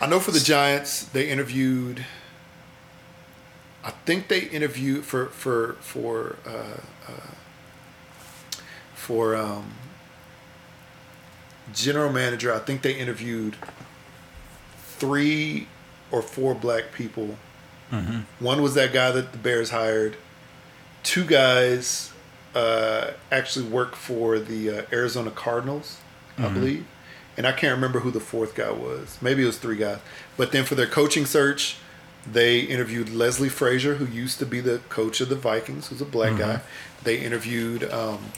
[0.00, 2.06] I know for the Giants, they interviewed.
[3.84, 7.34] I think they interviewed for for for uh, uh,
[8.94, 9.72] for um,
[11.74, 12.52] general manager.
[12.54, 13.56] I think they interviewed
[14.82, 15.68] three
[16.10, 17.36] or four black people.
[18.38, 20.16] One was that guy that the Bears hired.
[21.02, 22.09] Two guys
[22.54, 25.98] uh, actually work for the uh, Arizona Cardinals,
[26.38, 26.86] I believe.
[27.36, 29.18] And I can't remember who the fourth guy was.
[29.22, 29.98] Maybe it was three guys.
[30.36, 31.76] But then for their coaching search,
[32.30, 36.04] They interviewed Leslie Frazier, who used to be the coach of the Vikings, who's a
[36.04, 36.60] black guy.
[37.02, 38.32] They interviewed um,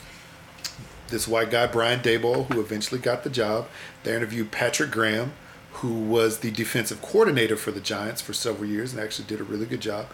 [1.09, 3.67] this white guy, Brian Daboll, who eventually got the job.
[4.03, 5.33] They interviewed Patrick Graham,
[5.73, 9.43] who was the defensive coordinator for the Giants for several years and actually did a
[9.43, 10.05] really good job.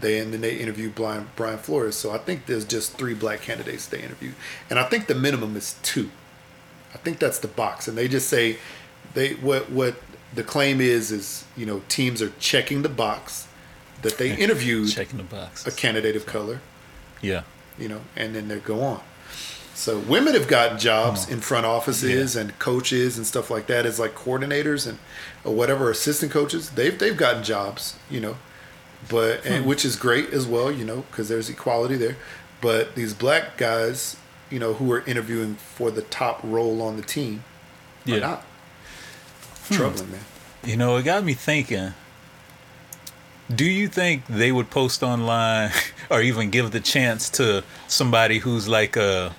[0.00, 1.96] They and then they interviewed Brian, Brian Flores.
[1.96, 4.34] So I think there's just three black candidates they interviewed,
[4.70, 6.10] and I think the minimum is two.
[6.94, 8.58] I think that's the box, and they just say
[9.14, 9.96] they what what
[10.34, 13.48] the claim is is you know teams are checking the box
[14.02, 15.66] that they interviewed Checking the box.
[15.66, 16.60] a candidate of color,
[17.20, 17.42] Yeah.
[17.78, 19.00] you know, and then they go on.
[19.74, 21.32] So women have gotten jobs oh.
[21.32, 24.98] in front offices and coaches and stuff like that as like coordinators and
[25.44, 26.70] or whatever assistant coaches.
[26.70, 28.36] They've they've gotten jobs, you know,
[29.08, 32.16] but and which is great as well, you know, because there's equality there.
[32.60, 34.16] But these black guys,
[34.50, 37.44] you know, who are interviewing for the top role on the team,
[38.06, 38.18] are Yeah.
[38.18, 38.44] not.
[39.70, 40.20] Troubling, man.
[40.64, 41.94] You know, it got me thinking.
[43.54, 45.70] Do you think they would post online
[46.10, 49.30] or even give the chance to somebody who's like uh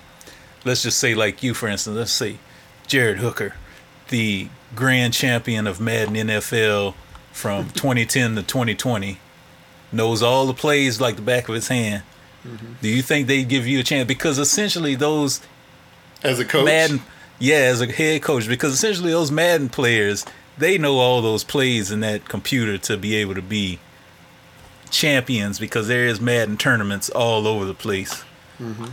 [0.64, 2.38] let's just say like you for instance, let's say
[2.86, 3.54] Jared Hooker,
[4.08, 6.94] the grand champion of Madden NFL
[7.32, 9.18] from 2010 to 2020,
[9.92, 12.02] knows all the plays like the back of his hand.
[12.46, 12.74] Mm-hmm.
[12.80, 14.06] Do you think they'd give you a chance?
[14.08, 15.40] Because essentially those
[16.22, 17.02] As a coach, Madden,
[17.38, 20.24] yeah, as a head coach, because essentially those Madden players,
[20.56, 23.78] they know all those plays in that computer to be able to be
[24.90, 28.24] champions because there is Madden tournaments all over the place,
[28.60, 28.86] mm-hmm.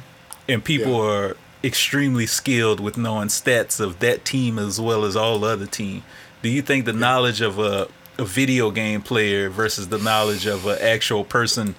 [0.48, 1.12] and people Yeah.
[1.12, 6.04] are extremely skilled with knowing stats of that team as well as all other team.
[6.44, 7.88] Do you think the knowledge of a,
[8.18, 11.76] a video game player versus the knowledge of an actual person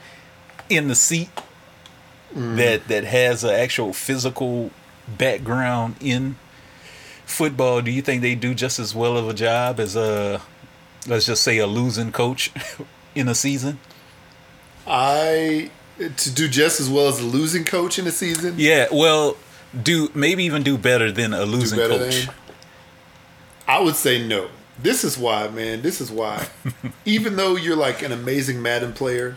[0.69, 1.31] in the seat
[2.35, 2.57] mm.
[2.57, 4.71] that that has an actual physical
[5.17, 6.37] background in
[7.25, 10.41] football, do you think they do just as well of a job as a
[11.07, 12.53] let's just say a losing coach
[13.15, 13.79] in a season?
[14.87, 18.55] I to do just as well as a losing coach in a season.
[18.57, 19.37] Yeah, well,
[19.81, 22.27] do maybe even do better than a losing coach.
[22.27, 22.35] than?
[23.67, 24.49] I would say no.
[24.81, 25.83] This is why, man.
[25.83, 26.47] This is why.
[27.05, 29.37] Even though you're like an amazing Madden player,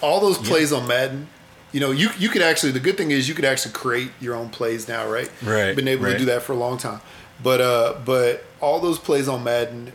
[0.00, 1.28] all those plays on Madden,
[1.72, 2.72] you know, you you could actually.
[2.72, 5.30] The good thing is you could actually create your own plays now, right?
[5.42, 7.00] Right, Been able to do that for a long time,
[7.42, 9.92] but uh, but all those plays on Madden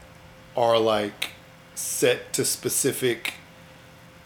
[0.55, 1.31] are like
[1.73, 3.33] set to specific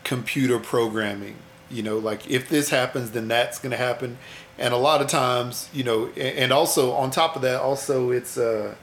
[0.03, 1.36] computer programming.
[1.72, 4.18] You know, like if this happens, then that's going to happen.
[4.57, 8.38] And a lot of times, you know, and also on top of that, also it's,
[8.38, 8.76] uh,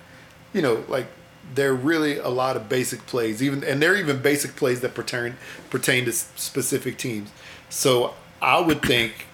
[0.55, 1.07] you know, like
[1.55, 4.95] there are really a lot of basic plays, even and they're even basic plays that
[4.95, 5.37] pertain
[5.71, 7.31] pertain to specific teams.
[7.69, 9.27] So I would think.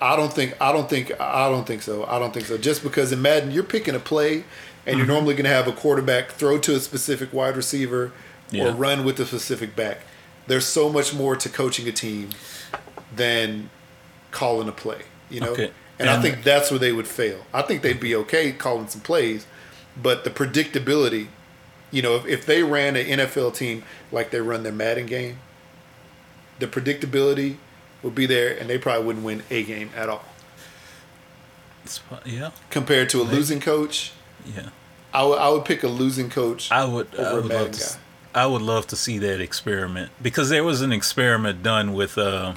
[0.00, 2.04] I don't think I don't think I don't think so.
[2.04, 2.56] I don't think so.
[2.56, 4.44] Just because in Madden you're picking a play
[4.86, 5.12] and you're mm-hmm.
[5.12, 8.12] normally going to have a quarterback throw to a specific wide receiver
[8.50, 8.68] Yeah.
[8.68, 10.02] or run with a specific back.
[10.46, 12.30] There's so much more to coaching a team
[13.14, 13.68] than
[14.30, 15.50] calling a play, you know?
[15.50, 15.70] Okay.
[15.98, 17.44] And, I think that's where they would fail.
[17.52, 19.46] I think they'd be okay calling some plays,
[20.00, 21.28] but the predictability,
[21.90, 25.38] you know, if, if they ran an NFL team like they run their Madden game,
[26.58, 27.56] the predictability
[28.02, 30.24] would be there and they probably wouldn't win a game at all.
[31.84, 34.12] It's Yeah, Compared to a losing coach,
[34.46, 34.70] yeah.
[35.12, 36.70] I would I would pick a losing coach.
[36.70, 37.08] I would.
[37.18, 37.80] I would love Madden to.
[37.80, 38.42] guy.
[38.42, 42.18] I would love to see that experiment because there was an experiment done with.
[42.18, 42.54] Uh,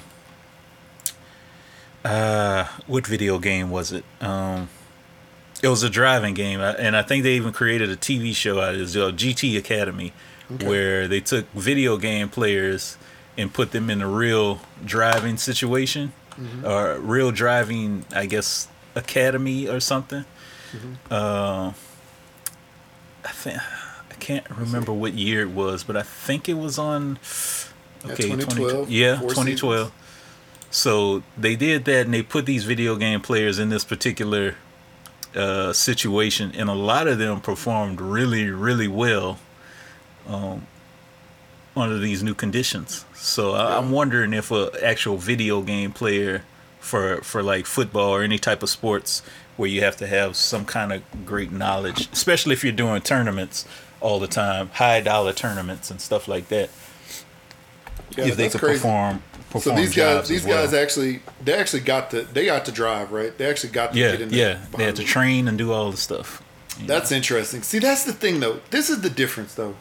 [2.04, 4.04] uh, what video game was it?
[4.20, 4.68] Um,
[5.62, 8.74] it was a driving game, and I think they even created a TV show out
[8.74, 10.12] of it, uh, GT Academy,
[10.60, 12.98] where they took video game players
[13.38, 16.12] and put them in a real driving situation,
[16.64, 20.24] or real driving, I guess, academy or something.
[21.10, 21.72] Uh,
[23.24, 27.18] I think I can't remember what year it was, but I think it was on.
[28.04, 29.92] Yeah, Okay, 2012, 20, yeah, four 2012.
[30.72, 34.56] So they did that, and they put these video game players in this particular
[35.34, 39.38] uh, situation, and a lot of them performed really, really well
[40.26, 40.66] um,
[41.76, 43.04] under these new conditions.
[43.14, 46.44] So I, I'm wondering if a actual video game player
[46.80, 49.22] for for like football or any type of sports
[49.56, 53.66] where you have to have some kind of great knowledge, especially if you're doing tournaments
[54.00, 56.70] all the time, high dollar tournaments and stuff like that.
[58.16, 58.80] Yeah, if they could crazy.
[58.80, 59.22] perform,
[59.60, 60.64] So these guys, these well.
[60.64, 63.36] guys actually, they actually got to, they got to drive, right?
[63.36, 64.30] They actually got to yeah, get in.
[64.30, 66.42] yeah, there they had to train and do all the stuff.
[66.86, 67.62] That's interesting.
[67.62, 68.60] See, that's the thing, though.
[68.70, 69.76] This is the difference, though.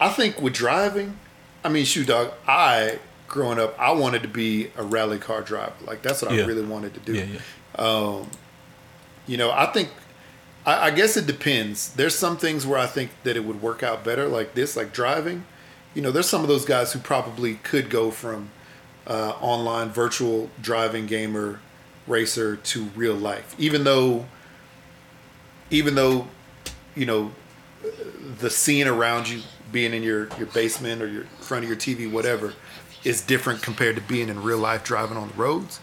[0.00, 1.18] I think with driving,
[1.64, 2.32] I mean, shoot, dog.
[2.46, 5.72] I growing up, I wanted to be a rally car driver.
[5.84, 6.44] Like that's what Yeah.
[6.44, 7.14] I really wanted to do.
[7.14, 7.40] Yeah, yeah.
[7.74, 8.30] Um,
[9.26, 9.90] you know, I think
[10.66, 11.90] I, I guess it depends.
[11.92, 14.92] There's some things where I think that it would work out better, like this, like
[14.92, 15.44] driving.
[15.98, 18.52] You know, there's some of those guys who probably could go from
[19.08, 21.58] uh, online virtual driving gamer
[22.06, 24.26] racer to real life, even though,
[25.70, 26.28] even though,
[26.94, 27.32] you know,
[28.38, 29.42] the scene around you,
[29.72, 32.54] being in your your basement or your front of your TV, whatever,
[33.02, 35.80] is different compared to being in real life driving on the roads.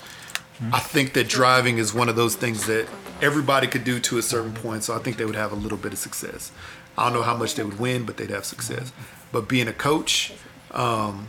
[0.71, 2.87] I think that driving is one of those things that
[3.21, 4.85] everybody could do to a certain point.
[4.85, 6.53] So I think they would have a little bit of success.
[6.97, 8.93] I don't know how much they would win, but they'd have success.
[9.31, 10.33] But being a coach
[10.71, 11.27] um,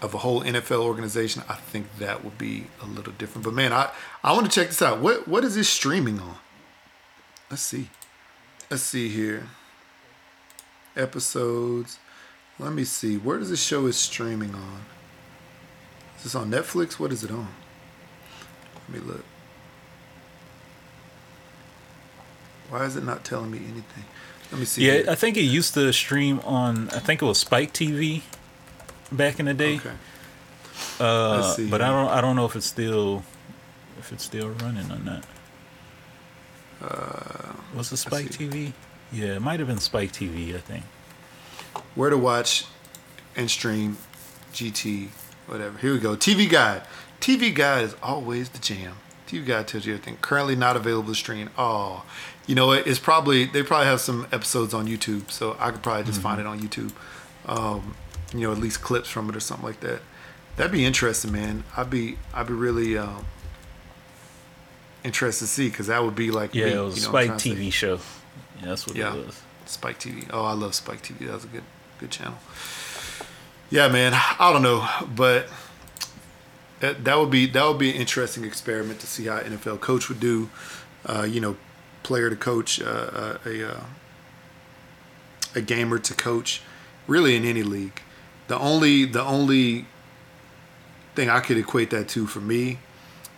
[0.00, 3.44] of a whole NFL organization, I think that would be a little different.
[3.44, 3.90] But man, I,
[4.22, 5.00] I want to check this out.
[5.00, 6.36] What what is this streaming on?
[7.50, 7.88] Let's see.
[8.70, 9.48] Let's see here.
[10.96, 11.98] Episodes.
[12.58, 13.16] Let me see.
[13.16, 14.84] Where does this show is streaming on?
[16.16, 16.98] Is this on Netflix?
[16.98, 17.48] What is it on?
[18.74, 19.24] Let me look.
[22.70, 24.04] Why is it not telling me anything?
[24.54, 24.86] Let me see.
[24.86, 25.04] Yeah, here.
[25.10, 26.88] I think it used to stream on.
[26.90, 28.22] I think it was Spike TV
[29.10, 29.76] back in the day.
[29.78, 29.90] Okay.
[31.00, 32.08] Uh, Let's see but I don't.
[32.08, 33.24] I don't know if it's still
[33.98, 35.24] if it's still running or not.
[36.80, 38.26] Uh, Was it Spike.
[38.26, 38.72] TV?
[39.12, 40.54] Yeah, it might have been Spike TV.
[40.54, 40.84] I think.
[41.96, 42.66] where to watch
[43.34, 43.96] and stream
[44.52, 45.08] GT,
[45.48, 45.78] whatever.
[45.78, 46.14] Here we go.
[46.16, 46.82] TV Guide.
[47.20, 48.94] TV Guide is always the jam.
[49.26, 50.16] TV Guide tells you everything.
[50.20, 51.50] Currently not available to stream.
[51.58, 52.04] Oh,
[52.46, 52.72] you know?
[52.72, 56.40] It's probably they probably have some episodes on YouTube, so I could probably just find
[56.40, 56.92] it on YouTube.
[57.46, 57.94] Um,
[58.32, 60.00] you know, at least clips from it or something like that.
[60.56, 61.64] That'd be interesting, man.
[61.76, 63.24] I'd be I'd be really um,
[65.04, 67.30] interested to see because that would be like Yeah, me, it was you know Spike.
[67.32, 68.00] TV show.
[68.60, 69.14] Yeah, that's what Yeah.
[69.14, 69.40] it was.
[69.66, 70.26] Spike TV.
[70.30, 71.26] Oh, I love Spike TV.
[71.26, 71.62] That was a good
[71.98, 72.38] good channel.
[73.70, 74.12] Yeah, man.
[74.14, 75.48] I don't know, but
[76.80, 79.80] that, that would be that would be an interesting experiment to see how an NFL
[79.80, 80.50] coach would do.
[81.06, 81.56] Uh, you know,
[82.04, 83.80] player to coach, uh, a uh,
[85.56, 86.62] a gamer to coach,
[87.08, 88.00] really in any league.
[88.46, 89.86] The only the only
[91.16, 92.78] thing I could equate that to for me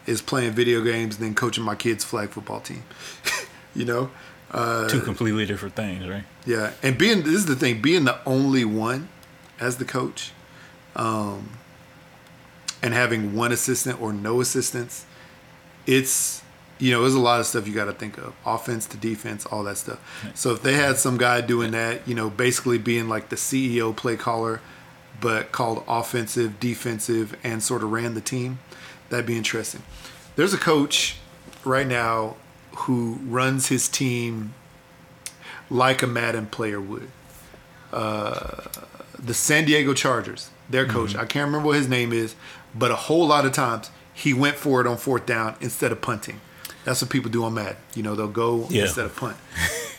[0.07, 2.85] is playing video games and then coaching my kids' flag football team.
[3.75, 4.11] you know,
[4.53, 6.25] uh, Two completely different things, right?
[6.45, 9.09] yeah, and being this is the thing, being the only one
[9.59, 10.33] as the coach,
[10.95, 11.51] um,
[12.83, 15.07] and having one assistant or no assistants,
[15.87, 16.43] it's
[16.78, 19.47] you know there's a lot of stuff you got to think of, offense to defense,
[19.47, 19.98] all that stuff.
[20.35, 23.94] So if they had some guy doing that, you know, basically being like the CEO
[23.94, 24.61] play caller,
[25.20, 28.59] but called offensive, defensive, and sort of ran the team,
[29.09, 29.82] that'd be interesting.
[30.36, 31.16] There's a coach
[31.65, 32.36] right now
[32.77, 34.53] who runs his team
[35.70, 37.11] like a Madden player would.
[37.93, 38.65] Uh,
[39.19, 42.35] the San Diego Chargers, their coach, I can't remember what his name is,
[42.74, 46.01] but a whole lot of times he went for it on fourth down instead of
[46.01, 46.40] punting.
[46.87, 47.77] That's what people do on Madden.
[47.95, 48.85] You know, they'll go Yeah.
[48.85, 49.37] instead of punt.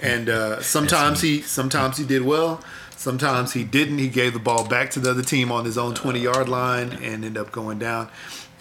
[0.02, 2.62] And uh, sometimes he sometimes he did well,
[2.96, 4.00] sometimes he didn't.
[4.00, 6.94] He gave the ball back to the other team on his own 20 yard line
[6.94, 8.10] and ended up going down.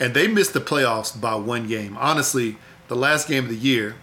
[0.00, 1.96] And they missed the playoffs by one game.
[1.98, 2.56] Honestly,
[2.88, 3.94] the last game of the year,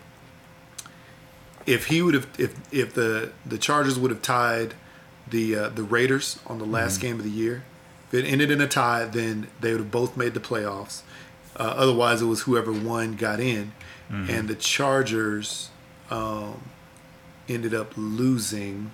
[1.66, 4.74] if he would have if if the the Chargers would have tied
[5.30, 7.64] the uh, the Raiders on the last game of the year,
[8.08, 11.02] if it ended in a tie, then they would have both made the playoffs.
[11.56, 13.74] Uh, otherwise, it was whoever won got in,
[14.14, 15.69] and the Chargers
[16.11, 16.69] um,
[17.49, 18.91] ended up losing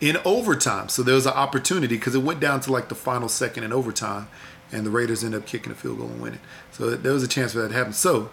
[0.00, 0.88] in overtime.
[0.88, 3.72] So there was an opportunity because it went down to like the final second in
[3.72, 4.28] overtime,
[4.72, 6.40] and the Raiders ended up kicking a field goal and winning.
[6.72, 7.92] So there was a chance for that to happen.
[7.92, 8.30] So,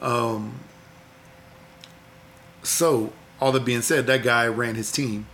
[0.00, 0.60] um,
[2.62, 5.26] so all that being said, that guy ran his team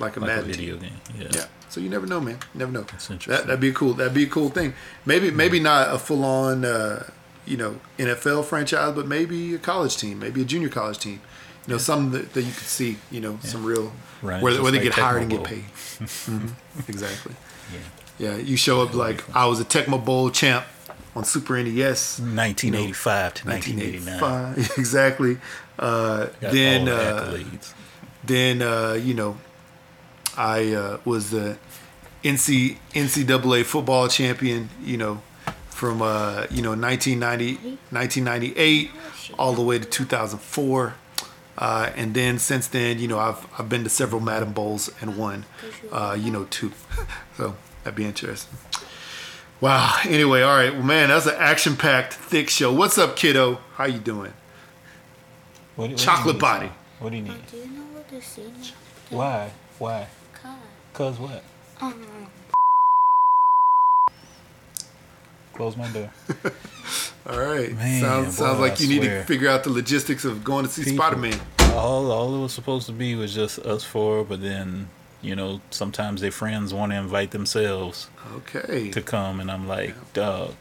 [0.00, 0.90] like a Like a video team.
[0.90, 1.00] game.
[1.20, 1.28] Yeah.
[1.32, 1.44] Yeah.
[1.68, 2.38] So you never know, man.
[2.52, 2.82] You never know.
[2.82, 3.32] That's interesting.
[3.32, 3.94] That, that'd be a cool.
[3.94, 4.74] That'd be a cool thing.
[5.06, 7.08] Maybe maybe not a full on, uh,
[7.46, 11.20] you know, NFL franchise, but maybe a college team, maybe a junior college team.
[11.66, 12.98] You know, something that, that you could see.
[13.10, 15.64] You know, some real Right, where, where they get hired and get paid.
[15.98, 16.52] Mhm.
[16.88, 17.34] Exactly.
[17.72, 17.78] Yeah.
[18.18, 20.64] Yeah, you show up like I was a Tecmo Bowl champ
[21.16, 22.20] on Super NES.
[22.20, 24.20] 1985 to 1989.
[24.20, 24.78] 1985.
[24.78, 25.38] exactly.
[25.78, 27.36] Uh, then uh,
[28.24, 29.38] then uh, you know,
[30.36, 31.58] I uh, was the
[32.22, 34.68] NC NCAA football champion.
[34.84, 35.22] You know,
[35.82, 37.54] from uh, you know 1990
[37.90, 38.90] 1998
[39.36, 40.94] all the way to 2004.
[41.58, 45.18] Uh, and then since then, you know, I've I've been to several Madden Bowls and
[45.18, 45.44] won,
[45.90, 46.70] uh, you know, two.
[47.36, 48.56] so that'd be interesting.
[49.60, 49.98] Wow.
[50.04, 50.72] Anyway, all right.
[50.72, 52.72] Well, man, that's an action-packed, thick show.
[52.72, 53.58] What's up, kiddo?
[53.74, 54.32] How you doing?
[54.32, 54.34] What do-
[55.74, 56.70] what do you chocolate need, body.
[57.00, 57.46] What do you need?
[57.50, 58.72] Do you know what the scene is?
[59.10, 59.50] Why?
[59.80, 60.06] Why?
[60.42, 60.54] Cause,
[60.94, 61.42] Cause what?
[61.80, 62.06] um,
[65.54, 66.10] Close my door.
[67.28, 67.72] All right.
[67.76, 70.70] Man, sounds sounds like I you need to figure out the logistics of going to
[70.70, 71.38] see Spider Man.
[71.74, 74.88] all all it was supposed to be was just us four, but then
[75.20, 78.90] you know sometimes their friends want to invite themselves Okay.
[78.90, 80.54] to come, and I'm like, dog,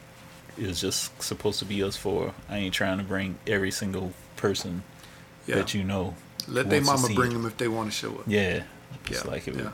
[0.58, 2.34] it's just supposed to be us four.
[2.50, 4.84] I ain't trying to bring every single person
[5.48, 5.56] Yeah.
[5.56, 6.16] that you know.
[6.48, 7.34] Let their mama bring it.
[7.34, 8.24] them if they want to show up.
[8.28, 8.64] Yeah,
[9.06, 9.70] it's Yeah, like it, yeah.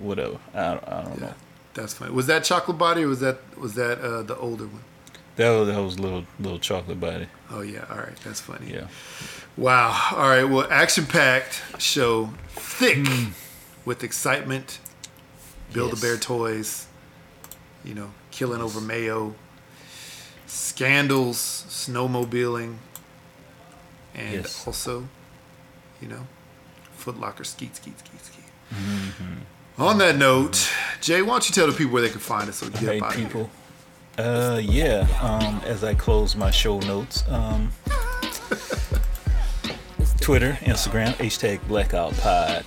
[0.00, 0.38] whatever.
[0.54, 1.26] I, don't- I don't Yeah.
[1.26, 1.34] know.
[1.78, 2.10] That's funny.
[2.12, 4.82] Was that chocolate body or was that was that uh, the older one?
[5.36, 7.28] That was, that was little little chocolate body.
[7.50, 7.84] Oh yeah.
[7.88, 8.16] All right.
[8.24, 8.72] That's funny.
[8.72, 8.88] Yeah.
[9.56, 10.08] Wow.
[10.12, 10.42] All right.
[10.44, 13.06] Well, action packed show, thick
[13.84, 14.80] with excitement.
[15.72, 16.02] Build a Yes.
[16.02, 16.86] Bear toys.
[17.84, 19.36] You know, killing over mayo.
[20.46, 21.38] Scandals,
[21.68, 22.76] snowmobiling,
[24.14, 24.66] and Yes.
[24.66, 25.06] also,
[26.00, 26.26] you know,
[26.96, 28.44] Foot Locker skeet skeet skeet skeet.
[29.78, 30.68] On that note,
[31.00, 32.84] Jay, why don't you tell the people where they can find us so we can
[32.84, 33.48] get Hey out people.
[34.18, 35.06] Uh yeah.
[35.22, 37.70] Um as I close my show notes, um
[40.20, 42.64] Twitter, Instagram, hashtag Blackout Pod.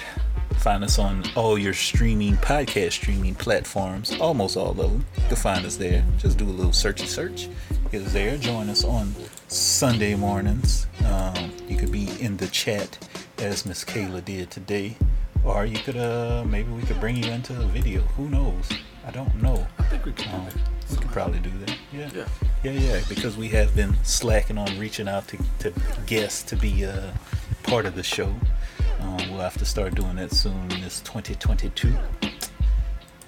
[0.60, 5.06] Find us on all your streaming podcast streaming platforms, almost all of them.
[5.18, 6.06] You can find us there.
[6.18, 7.50] Just do a little searchy search.
[7.92, 8.38] Get us there.
[8.38, 9.14] Join us on
[9.50, 10.88] Sunday mornings.
[11.06, 12.98] Um, you could be in the chat
[13.40, 14.96] as Miss Kayla did today,
[15.44, 18.02] or you could uh maybe we could bring you into a video.
[18.18, 18.70] Who knows?
[19.06, 19.66] I don't know.
[19.80, 20.48] I think we can Um,
[20.90, 21.76] we could probably do that.
[21.92, 22.10] Yeah.
[22.14, 22.28] Yeah.
[22.64, 23.02] Yeah, yeah.
[23.10, 25.74] Because we have been slacking on reaching out to, to
[26.06, 27.12] guests to be uh,
[27.64, 28.36] part of the show.
[29.00, 30.68] Um, we'll have to start doing that soon.
[30.70, 31.94] This 2022.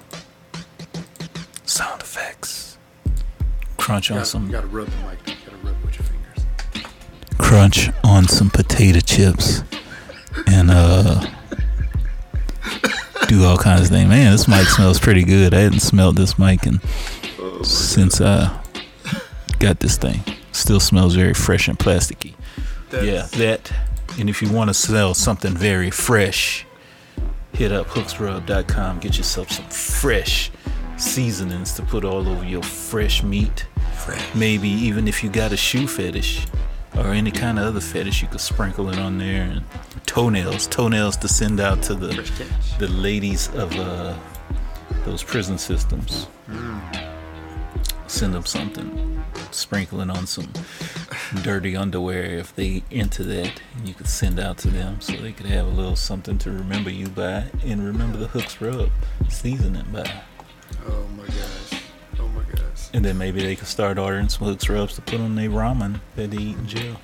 [1.63, 2.77] sound effects.
[3.77, 5.17] Crunch on gotta, some you gotta rub the mic.
[5.25, 6.45] You gotta rub with your fingers.
[7.39, 9.63] crunch on some potato chips
[10.45, 11.25] and uh
[13.27, 14.09] do all kinds of things.
[14.09, 15.53] Man, this mic smells pretty good.
[15.53, 16.79] I hadn't smelled this mic in,
[17.63, 18.61] since I
[19.59, 20.21] got this thing.
[20.51, 22.33] Still smells very fresh and plasticky.
[22.91, 23.71] Yeah, that.
[24.19, 26.65] And if you want to sell something very fresh,
[27.53, 28.99] hit up hooksrub.com.
[28.99, 30.51] Get yourself some fresh
[30.97, 33.65] seasonings to put all over your fresh meat.
[34.33, 36.45] Maybe even if you got a shoe fetish
[36.95, 39.43] or any kind of other fetish, you could sprinkle it on there.
[39.43, 39.63] And
[40.05, 42.07] toenails, toenails to send out to the
[42.79, 44.15] the ladies of uh,
[45.03, 46.27] those prison systems.
[48.07, 49.23] Send them something.
[49.51, 50.51] sprinkling on some
[51.41, 53.61] dirty underwear if they into that.
[53.77, 56.51] And you could send out to them so they could have a little something to
[56.51, 58.89] remember you by and remember the hooks rub
[59.29, 60.09] seasoning by.
[60.87, 61.81] Oh my gosh.
[62.19, 62.89] Oh my gosh.
[62.93, 65.99] And then maybe they could start ordering some hooks rubs to put on their ramen
[66.15, 66.97] that they eat in jail.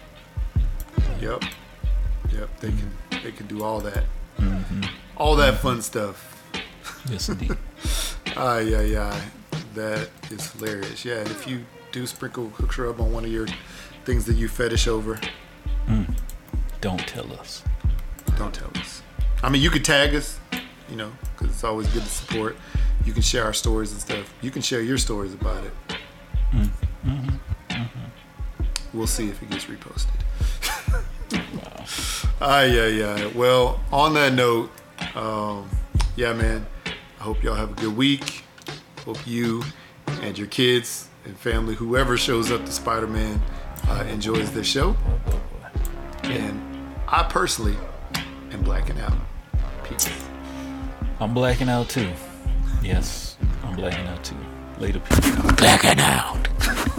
[1.19, 1.43] Yep.
[2.33, 2.59] Yep.
[2.59, 2.91] They can
[3.23, 4.03] they can do all that.
[4.37, 4.81] hmm
[5.17, 6.27] All that fun stuff.
[7.09, 7.57] Yes, indeed.
[8.37, 9.21] Ah yeah yeah.
[9.75, 11.03] That is hilarious.
[11.03, 13.47] Yeah, and if you do sprinkle hook rub on one of your
[14.05, 15.19] things that you fetish over,
[16.79, 17.63] Don't tell us.
[18.37, 19.01] don't tell us.
[19.43, 20.39] I mean, you could tag us,
[20.89, 22.55] you know, because it's always good to support.
[23.05, 24.33] You can share our stories and stuff.
[24.41, 25.73] You can share your stories about it.
[28.93, 31.03] We'll see if it gets reposted.
[32.41, 33.27] Ah, yeah, yeah.
[33.35, 34.71] Well, on that note,
[35.15, 35.69] um,
[36.15, 36.65] yeah, man.
[37.19, 38.43] I hope y'all have a good week.
[39.05, 39.63] Hope you
[40.21, 43.41] and your kids and family, whoever shows up to Spider Man,
[43.87, 44.95] uh, enjoys the show.
[46.23, 46.61] And
[47.07, 47.75] I personally
[48.51, 49.13] am blacking out.
[49.83, 50.09] Peace.
[51.19, 52.09] I'm blacking out too.
[52.81, 54.35] Yes, I'm blacking out too.
[54.79, 55.51] Later, people.
[55.53, 56.97] Blacking out.